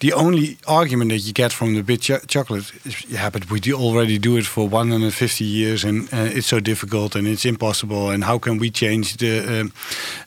The 0.00 0.12
only 0.12 0.58
argument 0.66 1.10
that 1.10 1.20
you 1.20 1.32
get 1.32 1.52
from 1.52 1.74
the 1.74 1.82
big 1.82 2.00
cho- 2.00 2.26
chocolate 2.26 2.72
is, 2.84 3.04
yeah, 3.08 3.30
but 3.30 3.50
we 3.50 3.60
already 3.72 4.18
do 4.18 4.36
it 4.36 4.46
for 4.46 4.68
150 4.68 5.44
years, 5.44 5.84
and 5.84 6.12
uh, 6.12 6.36
it's 6.36 6.46
so 6.46 6.60
difficult 6.60 7.16
and 7.16 7.26
it's 7.26 7.44
impossible, 7.44 8.10
and 8.10 8.24
how 8.24 8.38
can 8.38 8.58
we 8.58 8.70
change 8.70 9.16
the 9.16 9.60
um, 9.60 9.72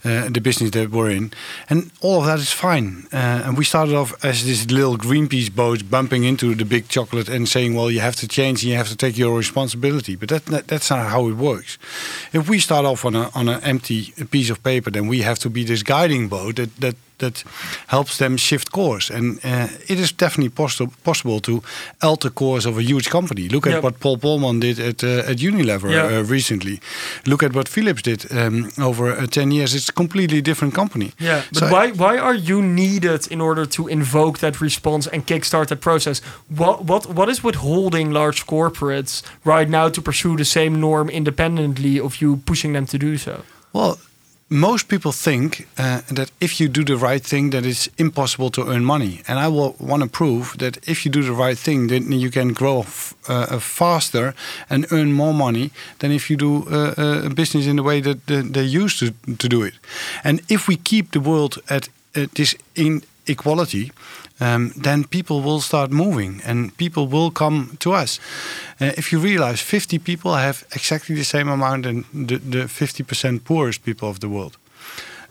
uh, 0.03 0.29
the 0.29 0.41
business 0.41 0.71
that 0.71 0.89
we're 0.89 1.11
in? 1.11 1.31
And 1.69 1.91
all 2.01 2.19
of 2.19 2.25
that 2.25 2.39
is 2.39 2.51
fine. 2.51 3.07
Uh, 3.13 3.43
and 3.45 3.57
we 3.57 3.65
started 3.65 3.95
off 3.95 4.13
as 4.23 4.45
this 4.45 4.69
little 4.71 4.97
Greenpeace 4.97 5.53
boat 5.53 5.89
bumping 5.89 6.23
into 6.23 6.55
the 6.55 6.65
big 6.65 6.87
chocolate 6.87 7.29
and 7.29 7.47
saying, 7.47 7.75
well, 7.75 7.91
you 7.91 7.99
have 7.99 8.15
to 8.17 8.27
change 8.27 8.63
and 8.63 8.71
you 8.71 8.77
have 8.77 8.89
to 8.89 8.95
take 8.95 9.17
your 9.17 9.37
responsibility. 9.37 10.15
But 10.15 10.29
that, 10.29 10.45
that 10.45 10.67
that's 10.67 10.89
not 10.89 11.07
how 11.07 11.27
it 11.27 11.35
works. 11.35 11.77
If 12.33 12.49
we 12.49 12.59
start 12.59 12.85
off 12.85 13.05
on 13.05 13.15
a 13.15 13.29
on 13.35 13.49
an 13.49 13.61
empty 13.63 14.13
piece 14.31 14.49
of 14.49 14.63
paper, 14.63 14.91
then 14.91 15.07
we 15.07 15.21
have 15.21 15.39
to 15.39 15.49
be 15.49 15.63
this 15.63 15.83
guiding 15.83 16.27
boat 16.29 16.55
that 16.55 16.68
that 16.79 16.95
that 17.17 17.43
helps 17.87 18.17
them 18.17 18.37
shift 18.37 18.71
course. 18.71 19.09
And 19.13 19.39
uh, 19.43 19.67
it 19.87 19.99
is 19.99 20.13
definitely 20.13 20.51
possi- 20.55 20.89
possible 21.03 21.39
to 21.41 21.61
alter 22.01 22.29
course 22.31 22.65
of 22.69 22.77
a 22.77 22.81
huge 22.81 23.09
company. 23.09 23.47
Look 23.49 23.65
at 23.67 23.73
Yep. 23.73 23.83
what 23.83 23.99
Paul 23.99 24.17
Polman 24.17 24.59
did 24.59 24.79
at 24.79 25.03
uh, 25.03 25.29
at 25.31 25.37
Unilever 25.41 25.89
Yeah. 25.91 26.19
uh, 26.19 26.31
recently. 26.31 26.79
Look 27.25 27.43
at 27.43 27.53
what 27.53 27.67
Philips 27.69 28.01
did 28.01 28.25
um, 28.31 28.69
over 28.77 29.11
uh, 29.11 29.27
ten 29.27 29.51
years. 29.51 29.73
It's 29.73 29.89
a 29.89 29.93
completely 29.93 30.41
different 30.41 30.73
company. 30.73 31.11
Yeah, 31.19 31.41
but 31.51 31.59
So- 31.59 31.67
why 31.71 31.91
why 31.91 32.17
are 32.19 32.37
you 32.49 32.61
needed 32.61 33.27
in 33.31 33.41
order 33.41 33.65
to 33.67 33.87
invoke 33.89 34.37
that 34.39 34.61
response 34.61 35.09
and 35.11 35.25
kickstart 35.25 35.67
that 35.67 35.79
process? 35.81 36.21
What 36.47 36.85
what 36.87 37.05
what 37.15 37.29
is 37.29 37.43
withholding 37.43 38.13
large 38.13 38.45
corporates 38.45 39.21
right 39.43 39.69
now 39.69 39.89
to 39.91 40.01
pursue 40.01 40.35
the 40.37 40.45
same 40.45 40.69
norm 40.79 41.09
independently 41.09 41.99
of 41.99 42.15
you 42.21 42.37
pushing 42.45 42.73
them 42.73 42.85
to 42.85 42.97
do 42.97 43.17
so? 43.17 43.31
Well, 43.73 43.97
most 44.49 44.87
people 44.87 45.11
think 45.11 45.67
uh, 45.77 46.01
that 46.07 46.31
if 46.39 46.59
you 46.59 46.67
do 46.67 46.83
the 46.83 46.97
right 46.97 47.23
thing, 47.23 47.51
that 47.51 47.65
it's 47.65 47.87
impossible 47.97 48.49
to 48.49 48.67
earn 48.67 48.83
money. 48.83 49.21
And 49.27 49.39
I 49.39 49.47
will 49.47 49.75
want 49.79 50.01
to 50.03 50.09
prove 50.09 50.57
that 50.57 50.77
if 50.87 51.05
you 51.05 51.11
do 51.11 51.21
the 51.21 51.33
right 51.33 51.57
thing, 51.57 51.87
then 51.87 52.11
you 52.11 52.31
can 52.31 52.53
grow 52.53 52.79
uh, 53.27 53.33
uh, 53.33 53.59
faster 53.59 54.33
and 54.69 54.85
earn 54.91 55.13
more 55.13 55.33
money 55.33 55.69
than 55.99 56.11
if 56.11 56.29
you 56.29 56.37
do 56.37 56.65
uh, 56.69 56.93
uh, 56.97 57.21
a 57.25 57.29
business 57.29 57.67
in 57.67 57.75
the 57.75 57.83
way 57.83 58.01
that 58.01 58.29
uh, 58.29 58.41
they 58.43 58.63
used 58.63 58.99
to, 58.99 59.13
to 59.37 59.47
do 59.47 59.61
it. 59.61 59.73
And 60.23 60.41
if 60.49 60.67
we 60.67 60.77
keep 60.77 61.11
the 61.11 61.19
world 61.19 61.59
at 61.69 61.89
uh, 62.15 62.25
this 62.33 62.55
inequality, 62.75 63.91
um, 64.39 64.73
then 64.75 65.03
people 65.03 65.41
will 65.41 65.61
start 65.61 65.91
moving 65.91 66.41
and 66.45 66.75
people 66.77 67.07
will 67.07 67.31
come 67.31 67.77
to 67.79 67.93
us. 67.93 68.19
Uh, 68.79 68.91
if 68.97 69.11
you 69.11 69.19
realize 69.19 69.61
50 69.61 69.99
people 69.99 70.35
have 70.35 70.65
exactly 70.71 71.15
the 71.15 71.23
same 71.23 71.49
amount 71.49 71.83
than 71.83 72.05
the, 72.13 72.37
the 72.37 72.67
50% 72.67 73.43
poorest 73.43 73.83
people 73.83 74.09
of 74.09 74.19
the 74.19 74.29
world. 74.29 74.57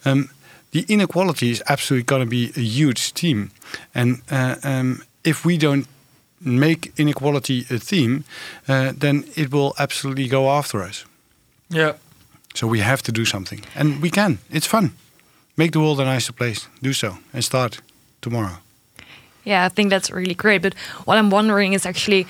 Um, 0.05 0.31
the 0.71 0.85
inequality 0.89 1.51
is 1.51 1.63
absolutely 1.67 2.05
going 2.05 2.23
to 2.23 2.29
be 2.29 2.53
a 2.57 2.61
huge 2.61 3.13
theme. 3.13 3.51
And 3.95 4.21
uh, 4.31 4.57
um, 4.63 5.03
if 5.25 5.45
we 5.45 5.57
don't 5.57 5.87
make 6.41 6.93
inequality 6.97 7.67
a 7.71 7.79
theme, 7.79 8.25
uh, 8.69 8.93
then 8.97 9.25
it 9.35 9.51
will 9.51 9.75
absolutely 9.79 10.29
go 10.29 10.51
after 10.51 10.83
us. 10.83 11.05
Yeah. 11.71 11.95
So 12.55 12.67
we 12.67 12.81
have 12.81 13.03
to 13.03 13.13
do 13.13 13.25
something. 13.25 13.65
And 13.75 14.03
we 14.03 14.11
can. 14.11 14.39
It's 14.51 14.67
fun. 14.67 14.93
Make 15.57 15.73
the 15.73 15.81
world 15.81 16.01
a 16.01 16.05
nicer 16.05 16.33
place. 16.33 16.69
Do 16.83 16.93
so 16.93 17.19
and 17.33 17.43
start 17.43 17.81
tomorrow. 18.21 18.59
Yeah, 19.49 19.67
I 19.67 19.69
think 19.75 19.91
that's 19.91 20.11
really 20.11 20.35
great. 20.35 20.63
But 20.63 20.75
what 21.07 21.19
I'm 21.19 21.31
wondering 21.31 21.73
is 21.75 21.87
actually, 21.87 22.27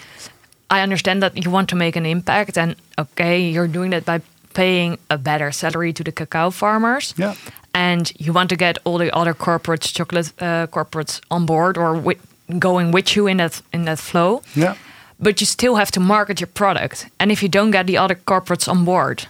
I 0.70 0.82
understand 0.82 1.20
that 1.22 1.32
you 1.44 1.50
want 1.52 1.68
to 1.70 1.76
make 1.76 1.96
an 1.98 2.06
impact, 2.06 2.56
and 2.58 2.74
okay, 2.96 3.40
you're 3.52 3.68
doing 3.72 3.90
that 3.90 4.04
by 4.04 4.20
paying 4.54 4.98
a 5.10 5.16
better 5.16 5.52
salary 5.52 5.92
to 5.92 6.02
the 6.04 6.12
cacao 6.12 6.50
farmers. 6.50 7.14
Yeah. 7.18 7.34
And 7.74 8.12
you 8.18 8.32
want 8.32 8.48
to 8.50 8.56
get 8.56 8.78
all 8.84 8.98
the 8.98 9.10
other 9.20 9.34
corporates, 9.34 9.92
chocolate 9.94 10.32
uh, 10.40 10.66
corporates, 10.66 11.20
on 11.30 11.46
board 11.46 11.76
or 11.76 11.94
wi- 11.94 12.18
going 12.58 12.92
with 12.92 13.16
you 13.16 13.28
in 13.28 13.36
that 13.38 13.62
in 13.72 13.84
that 13.84 13.98
flow. 13.98 14.40
Yeah. 14.56 14.74
but 15.20 15.40
you 15.40 15.46
still 15.46 15.74
have 15.76 15.90
to 15.90 16.00
market 16.00 16.40
your 16.40 16.50
product. 16.54 17.08
And 17.18 17.30
if 17.32 17.42
you 17.42 17.48
don't 17.48 17.72
get 17.72 17.86
the 17.86 17.98
other 17.98 18.14
corporates 18.24 18.68
on 18.68 18.84
board, 18.84 19.26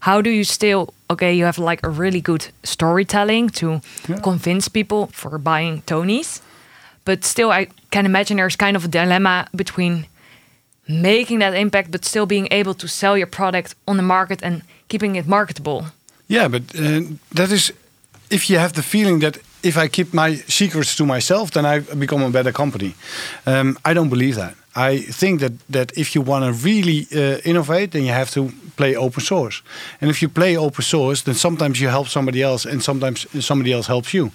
how 0.00 0.20
do 0.22 0.28
you 0.30 0.44
still 0.44 0.92
okay? 1.08 1.32
You 1.38 1.44
have 1.46 1.58
like 1.70 1.86
a 1.86 1.88
really 1.88 2.20
good 2.20 2.44
storytelling 2.62 3.50
to 3.50 3.80
Yeah. 4.08 4.20
convince 4.22 4.68
people 4.70 5.06
for 5.12 5.38
buying 5.38 5.82
Tony's, 5.86 6.40
but 7.10 7.24
still, 7.24 7.50
I 7.50 7.66
can 7.90 8.06
imagine 8.06 8.36
there's 8.36 8.56
kind 8.56 8.76
of 8.76 8.84
a 8.84 8.88
dilemma 8.88 9.48
between 9.52 10.06
making 10.86 11.40
that 11.40 11.54
impact, 11.54 11.90
but 11.90 12.04
still 12.04 12.26
being 12.26 12.48
able 12.52 12.74
to 12.74 12.86
sell 12.86 13.16
your 13.18 13.26
product 13.26 13.74
on 13.84 13.96
the 13.96 14.02
market 14.02 14.42
and 14.42 14.62
keeping 14.88 15.16
it 15.16 15.26
marketable. 15.26 15.84
Yeah, 16.28 16.48
but 16.48 16.62
uh, 16.74 17.00
that 17.34 17.50
is 17.50 17.72
if 18.28 18.48
you 18.48 18.58
have 18.58 18.72
the 18.72 18.82
feeling 18.82 19.20
that 19.20 19.38
if 19.62 19.76
I 19.76 19.88
keep 19.88 20.14
my 20.14 20.36
secrets 20.46 20.94
to 20.96 21.04
myself, 21.04 21.50
then 21.50 21.66
I 21.66 21.80
become 21.80 22.22
a 22.22 22.30
better 22.30 22.52
company. 22.52 22.94
Um, 23.44 23.76
I 23.84 23.92
don't 23.94 24.08
believe 24.08 24.36
that. 24.36 24.54
I 24.88 25.12
think 25.12 25.40
that 25.40 25.52
that 25.68 25.92
if 25.96 26.14
you 26.14 26.24
want 26.24 26.44
to 26.44 26.52
really 26.68 27.06
uh, 27.12 27.40
innovate, 27.44 27.90
then 27.90 28.02
you 28.02 28.12
have 28.12 28.30
to 28.30 28.50
play 28.76 28.96
open 28.96 29.22
source. 29.22 29.62
And 30.00 30.10
if 30.10 30.20
you 30.22 30.28
play 30.30 30.56
open 30.56 30.84
source, 30.84 31.22
then 31.22 31.34
sometimes 31.34 31.80
you 31.80 31.90
help 31.90 32.08
somebody 32.08 32.42
else, 32.42 32.70
and 32.70 32.82
sometimes 32.82 33.26
somebody 33.44 33.72
else 33.72 33.88
helps 33.88 34.12
you. 34.12 34.30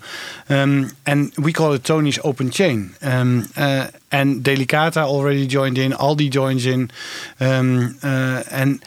Um, 0.49 0.91
and 1.05 1.33
we 1.37 1.51
call 1.51 1.73
it 1.73 1.83
Tony's 1.83 2.19
Open 2.23 2.51
Chain. 2.51 2.89
Um, 3.01 3.47
uh, 3.57 3.87
and 4.11 4.43
Delicata 4.43 5.03
already 5.03 5.47
joined 5.47 5.77
in. 5.77 5.93
Aldi 5.93 6.29
joins 6.29 6.65
in, 6.65 6.91
um, 7.39 7.97
uh, 8.03 8.43
and 8.51 8.79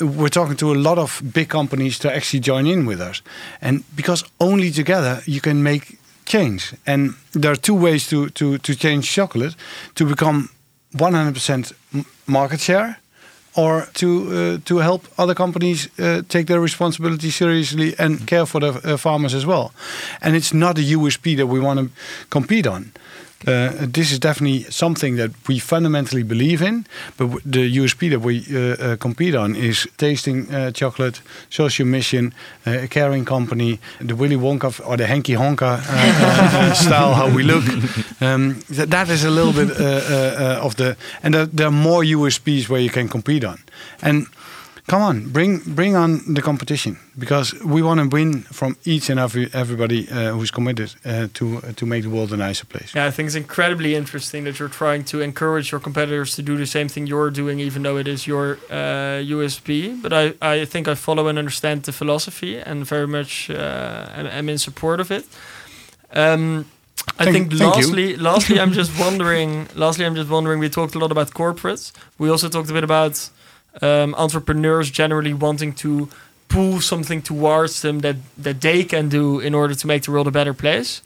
we're 0.00 0.28
talking 0.28 0.56
to 0.56 0.72
a 0.72 0.78
lot 0.78 0.98
of 0.98 1.22
big 1.32 1.48
companies 1.48 1.98
to 1.98 2.14
actually 2.14 2.40
join 2.40 2.66
in 2.66 2.86
with 2.86 3.00
us. 3.00 3.22
And 3.60 3.84
because 3.96 4.24
only 4.38 4.70
together 4.70 5.22
you 5.26 5.40
can 5.40 5.62
make 5.62 5.98
change. 6.24 6.74
And 6.86 7.14
there 7.32 7.50
are 7.50 7.60
two 7.60 7.74
ways 7.74 8.08
to, 8.08 8.28
to, 8.30 8.58
to 8.58 8.74
change 8.74 9.10
chocolate 9.10 9.56
to 9.94 10.04
become 10.06 10.48
100% 10.96 11.72
market 12.26 12.60
share 12.60 12.98
or 13.54 13.86
to 13.94 14.08
uh, 14.08 14.58
to 14.64 14.78
help 14.78 15.06
other 15.18 15.34
companies 15.34 15.88
uh, 15.98 16.22
take 16.28 16.46
their 16.46 16.60
responsibility 16.60 17.30
seriously 17.30 17.94
and 17.98 18.26
care 18.26 18.46
for 18.46 18.60
the 18.60 18.68
uh, 18.68 18.96
farmers 18.96 19.34
as 19.34 19.44
well. 19.44 19.72
And 20.20 20.34
it's 20.36 20.52
not 20.54 20.78
a 20.78 20.82
USP 20.82 21.36
that 21.36 21.46
we 21.46 21.60
want 21.60 21.80
to 21.80 21.90
compete 22.30 22.66
on. 22.66 22.92
Uh, 23.46 23.86
this 23.92 24.12
is 24.12 24.18
definitely 24.18 24.64
something 24.70 25.16
that 25.16 25.30
we 25.48 25.58
fundamentally 25.58 26.22
believe 26.22 26.62
in, 26.62 26.84
but 27.16 27.24
w- 27.26 27.40
the 27.44 27.76
USP 27.78 28.08
that 28.10 28.20
we 28.20 28.44
uh, 28.54 28.58
uh, 28.92 28.96
compete 28.96 29.34
on 29.34 29.56
is 29.56 29.88
tasting 29.96 30.48
uh, 30.54 30.70
chocolate, 30.70 31.20
social 31.50 31.86
mission, 31.86 32.32
uh, 32.66 32.84
a 32.84 32.88
caring 32.88 33.24
company, 33.24 33.78
the 34.00 34.14
Willy 34.14 34.36
Wonka 34.36 34.80
or 34.86 34.96
the 34.96 35.04
Henky 35.06 35.36
Honka 35.36 35.80
style, 36.74 37.14
how 37.14 37.28
we 37.34 37.42
look. 37.42 37.64
Um, 38.20 38.60
th- 38.74 38.88
that 38.88 39.08
is 39.08 39.24
a 39.24 39.30
little 39.30 39.52
bit 39.52 39.70
of 40.62 40.74
the, 40.76 40.96
and 41.22 41.34
there, 41.34 41.46
there 41.46 41.66
are 41.66 41.70
more 41.72 42.02
USPs 42.02 42.68
where 42.68 42.80
you 42.80 42.90
can 42.90 43.08
compete 43.08 43.44
on. 43.44 43.58
And 44.02 44.26
come 44.86 45.02
on, 45.02 45.28
bring 45.30 45.60
bring 45.74 45.96
on 45.96 46.20
the 46.34 46.42
competition 46.42 46.96
because 47.18 47.54
we 47.64 47.82
want 47.82 48.00
to 48.00 48.08
win 48.16 48.42
from 48.42 48.76
each 48.84 49.10
and 49.10 49.18
every 49.20 49.48
everybody 49.52 50.08
uh, 50.10 50.32
who's 50.32 50.50
committed 50.50 50.94
uh, 51.04 51.28
to 51.34 51.44
uh, 51.58 51.72
to 51.76 51.86
make 51.86 52.02
the 52.02 52.08
world 52.10 52.32
a 52.32 52.36
nicer 52.36 52.66
place. 52.66 52.94
Yeah, 52.94 53.06
I 53.08 53.10
think 53.12 53.26
it's 53.26 53.36
incredibly 53.36 53.94
interesting 53.94 54.44
that 54.44 54.58
you're 54.58 54.68
trying 54.70 55.04
to 55.04 55.20
encourage 55.20 55.70
your 55.72 55.80
competitors 55.80 56.34
to 56.36 56.42
do 56.42 56.56
the 56.56 56.66
same 56.66 56.88
thing 56.88 57.06
you're 57.06 57.30
doing, 57.30 57.60
even 57.60 57.82
though 57.82 57.98
it 58.00 58.06
is 58.08 58.26
your 58.26 58.58
uh, 58.70 59.22
USP. 59.36 60.00
But 60.02 60.12
I, 60.12 60.34
I 60.40 60.64
think 60.66 60.88
I 60.88 60.94
follow 60.94 61.28
and 61.28 61.38
understand 61.38 61.82
the 61.82 61.92
philosophy 61.92 62.58
and 62.58 62.84
very 62.86 63.06
much 63.06 63.50
uh, 63.50 64.08
am, 64.18 64.26
am 64.26 64.48
in 64.48 64.58
support 64.58 65.00
of 65.00 65.10
it. 65.10 65.24
Um, 66.12 66.64
I 67.18 67.24
Thank- 67.24 67.50
think 67.50 67.60
lastly, 67.60 68.16
lastly, 68.16 68.58
I'm 68.60 68.72
just 68.80 68.90
wondering. 68.98 69.68
Lastly, 69.74 70.04
I'm 70.06 70.14
just 70.14 70.30
wondering. 70.30 70.60
We 70.60 70.68
talked 70.68 70.94
a 70.94 70.98
lot 70.98 71.10
about 71.10 71.30
corporates. 71.30 71.92
We 72.18 72.30
also 72.30 72.48
talked 72.48 72.70
a 72.70 72.72
bit 72.72 72.84
about 72.84 73.30
um, 73.80 74.14
entrepreneurs 74.14 74.90
generally 74.90 75.32
wanting 75.32 75.72
to 75.74 76.08
pull 76.48 76.80
something 76.80 77.22
towards 77.22 77.80
them 77.80 78.00
that 78.00 78.16
that 78.36 78.60
they 78.60 78.84
can 78.84 79.08
do 79.08 79.40
in 79.40 79.54
order 79.54 79.74
to 79.74 79.86
make 79.86 80.02
the 80.02 80.10
world 80.10 80.26
a 80.26 80.30
better 80.30 80.54
place. 80.54 81.02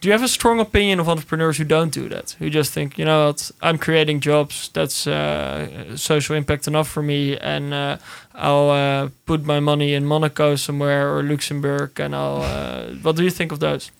Do 0.00 0.08
you 0.08 0.12
have 0.12 0.22
a 0.22 0.28
strong 0.28 0.60
opinion 0.60 0.98
of 0.98 1.08
entrepreneurs 1.08 1.58
who 1.58 1.64
don't 1.64 1.92
do 1.92 2.08
that? 2.08 2.34
Who 2.38 2.48
just 2.48 2.72
think, 2.72 2.96
you 2.96 3.04
know 3.04 3.26
what, 3.26 3.50
I'm 3.60 3.76
creating 3.76 4.20
jobs. 4.20 4.70
That's 4.72 5.06
uh, 5.06 5.94
social 5.96 6.36
impact 6.36 6.66
enough 6.66 6.88
for 6.88 7.02
me, 7.02 7.36
and 7.36 7.74
uh, 7.74 7.98
I'll 8.34 8.70
uh, 8.70 9.08
put 9.26 9.44
my 9.44 9.60
money 9.60 9.92
in 9.92 10.06
Monaco 10.06 10.56
somewhere 10.56 11.14
or 11.14 11.22
Luxembourg, 11.22 12.00
and 12.00 12.14
I'll. 12.14 12.42
Uh, 12.42 12.94
what 13.02 13.16
do 13.16 13.22
you 13.22 13.30
think 13.30 13.52
of 13.52 13.60
those? 13.60 13.90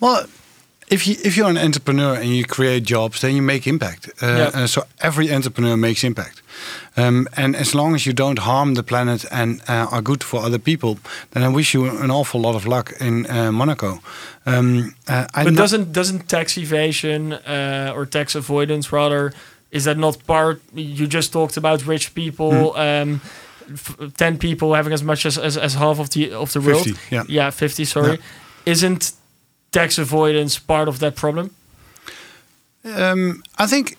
Well, 0.00 0.26
if 0.90 1.06
you 1.06 1.16
if 1.22 1.36
you're 1.36 1.50
an 1.50 1.58
entrepreneur 1.58 2.14
and 2.14 2.24
you 2.24 2.44
create 2.44 2.80
jobs, 2.84 3.20
then 3.20 3.34
you 3.34 3.42
make 3.42 3.66
impact. 3.66 4.08
Uh, 4.22 4.26
Yeah. 4.26 4.62
uh, 4.62 4.66
so 4.66 4.82
every 4.98 5.30
entrepreneur 5.32 5.76
makes 5.76 6.02
impact. 6.02 6.42
Um, 6.96 7.26
and 7.36 7.56
as 7.56 7.72
long 7.74 7.94
as 7.94 8.04
you 8.06 8.12
don't 8.14 8.38
harm 8.38 8.74
the 8.74 8.82
planet 8.82 9.24
and 9.30 9.60
uh, 9.68 9.86
are 9.90 10.02
good 10.02 10.24
for 10.24 10.44
other 10.44 10.58
people, 10.58 10.98
then 11.30 11.42
I 11.42 11.48
wish 11.54 11.72
you 11.74 11.84
an 12.02 12.10
awful 12.10 12.40
lot 12.40 12.54
of 12.54 12.64
luck 12.64 12.92
in 13.00 13.26
uh, 13.30 13.52
Monaco. 13.52 14.00
Um, 14.46 14.94
uh, 15.08 15.44
But 15.44 15.54
doesn't 15.54 15.92
doesn't 15.92 16.26
tax 16.26 16.56
evasion 16.56 17.32
uh, 17.32 17.92
or 17.96 18.06
tax 18.06 18.34
avoidance 18.34 18.92
rather 18.96 19.32
is 19.70 19.84
that 19.84 19.96
not 19.96 20.16
part? 20.26 20.60
You 20.74 21.06
just 21.06 21.32
talked 21.32 21.56
about 21.56 21.86
rich 21.86 22.12
people, 22.14 22.72
um, 22.76 23.20
f- 23.72 23.96
ten 24.16 24.38
people 24.38 24.74
having 24.74 24.92
as 24.94 25.02
much 25.02 25.26
as, 25.26 25.36
as, 25.38 25.56
as 25.56 25.74
half 25.74 25.98
of 25.98 26.08
the 26.08 26.32
of 26.34 26.52
the 26.52 26.60
world. 26.60 26.86
yeah. 27.10 27.24
yeah, 27.28 27.50
fifty. 27.52 27.84
Sorry, 27.84 28.18
isn't 28.64 29.12
tax 29.80 29.98
avoidance 29.98 30.58
part 30.66 30.88
of 30.88 30.98
that 30.98 31.14
problem? 31.14 31.50
Um, 32.84 33.42
I 33.58 33.66
think 33.66 33.96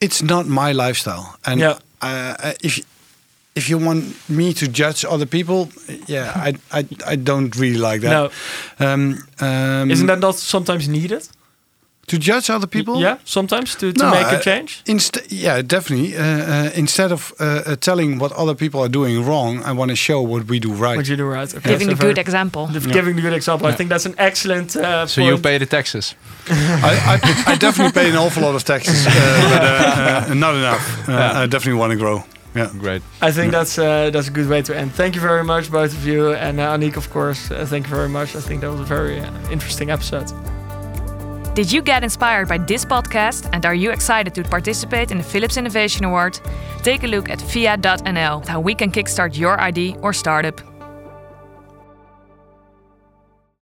it's 0.00 0.22
not 0.22 0.46
my 0.46 0.72
lifestyle, 0.72 1.24
and 1.44 1.60
Yeah. 1.60 1.78
uh, 2.02 2.52
if 2.62 2.80
if 3.54 3.68
you 3.68 3.78
want 3.84 4.04
me 4.28 4.54
to 4.54 4.66
judge 4.66 5.04
other 5.14 5.26
people, 5.26 5.68
yeah, 6.08 6.32
I 6.48 6.54
I, 6.78 6.84
I 7.12 7.16
don't 7.16 7.54
really 7.56 7.78
like 7.90 8.00
that. 8.08 8.30
Um, 8.78 9.18
um, 9.40 9.90
Isn't 9.90 10.06
that 10.06 10.20
not 10.20 10.36
sometimes 10.36 10.88
needed? 10.88 11.28
To 12.10 12.16
judge 12.18 12.46
other 12.56 12.66
people? 12.68 12.94
Yeah, 13.00 13.16
sometimes 13.24 13.74
to, 13.76 13.92
to 13.92 14.02
No, 14.02 14.10
make 14.10 14.30
a 14.32 14.38
change. 14.50 14.70
Inst- 14.86 15.26
yeah, 15.44 15.62
definitely. 15.66 16.10
Uh, 16.16 16.22
uh, 16.22 16.70
instead 16.74 17.10
of 17.12 17.20
uh, 17.40 17.44
uh, 17.44 17.76
telling 17.76 18.18
what 18.20 18.32
other 18.42 18.54
people 18.54 18.78
are 18.84 18.90
doing 18.90 19.24
wrong, 19.26 19.52
I 19.64 19.72
want 19.72 19.90
to 19.90 19.96
show 19.96 20.20
what 20.32 20.42
we 20.50 20.58
do 20.58 20.70
right. 20.86 20.96
What 20.96 21.08
you 21.08 21.16
do 21.16 21.26
right? 21.38 21.54
Okay, 21.56 21.70
Giving 21.70 21.88
so 21.88 21.94
the 21.94 22.00
good 22.06 22.14
very- 22.16 22.20
example. 22.26 22.62
the- 22.66 22.92
Giving 22.92 23.16
the 23.16 23.22
good 23.22 23.34
example. 23.40 23.66
I 23.66 23.72
think 23.76 23.88
that's 23.90 24.06
an 24.06 24.14
excellent. 24.18 24.74
Uh, 24.76 25.06
So 25.06 25.20
you 25.22 25.38
pay 25.38 25.58
the 25.58 25.66
taxes. 25.66 26.14
I, 26.50 26.92
I, 27.14 27.52
I 27.52 27.56
definitely 27.56 27.92
pay 28.02 28.08
an 28.10 28.16
awful 28.16 28.42
lot 28.42 28.54
of 28.54 28.62
taxes, 28.64 29.06
uh, 29.06 29.10
but 29.52 29.62
uh, 29.62 30.30
uh, 30.30 30.34
not 30.34 30.54
enough. 30.54 30.84
Uh, 31.08 31.12
Yeah. 31.12 31.42
I 31.42 31.46
definitely 31.46 31.78
want 31.80 31.92
to 31.92 31.98
grow. 31.98 32.22
Yeah. 32.56 32.70
Great. 32.80 33.02
I 33.28 33.32
think 33.32 33.52
that's 33.52 33.78
uh, 33.78 33.84
that's 34.12 34.28
a 34.28 34.32
good 34.32 34.48
way 34.48 34.62
to 34.62 34.72
end. 34.74 34.90
Thank 34.94 35.14
you 35.14 35.22
very 35.22 35.44
much, 35.44 35.70
both 35.70 35.92
of 35.98 36.04
you, 36.06 36.34
and 36.34 36.58
uh, 36.58 36.74
Aniek, 36.76 36.96
of 36.96 37.08
course. 37.10 37.40
Uh, 37.54 37.64
thank 37.68 37.84
you 37.88 37.94
very 37.96 38.08
much. 38.08 38.34
I 38.36 38.40
think 38.40 38.60
that 38.62 38.70
was 38.70 38.80
a 38.80 38.84
very 38.94 39.20
uh, 39.20 39.52
interesting 39.52 39.90
episode. 39.90 40.28
Did 41.60 41.70
you 41.70 41.82
get 41.82 42.02
inspired 42.02 42.48
by 42.48 42.56
this 42.56 42.86
podcast 42.86 43.50
and 43.52 43.66
are 43.66 43.74
you 43.74 43.90
excited 43.90 44.34
to 44.34 44.42
participate 44.42 45.10
in 45.10 45.18
the 45.18 45.22
Philips 45.22 45.58
Innovation 45.58 46.06
Award? 46.06 46.40
Take 46.82 47.04
a 47.04 47.06
look 47.06 47.28
at 47.28 47.38
via.nl, 47.38 48.48
how 48.48 48.60
we 48.60 48.74
can 48.74 48.90
kickstart 48.90 49.36
your 49.36 49.60
ID 49.60 49.96
or 50.00 50.14
startup. 50.14 50.69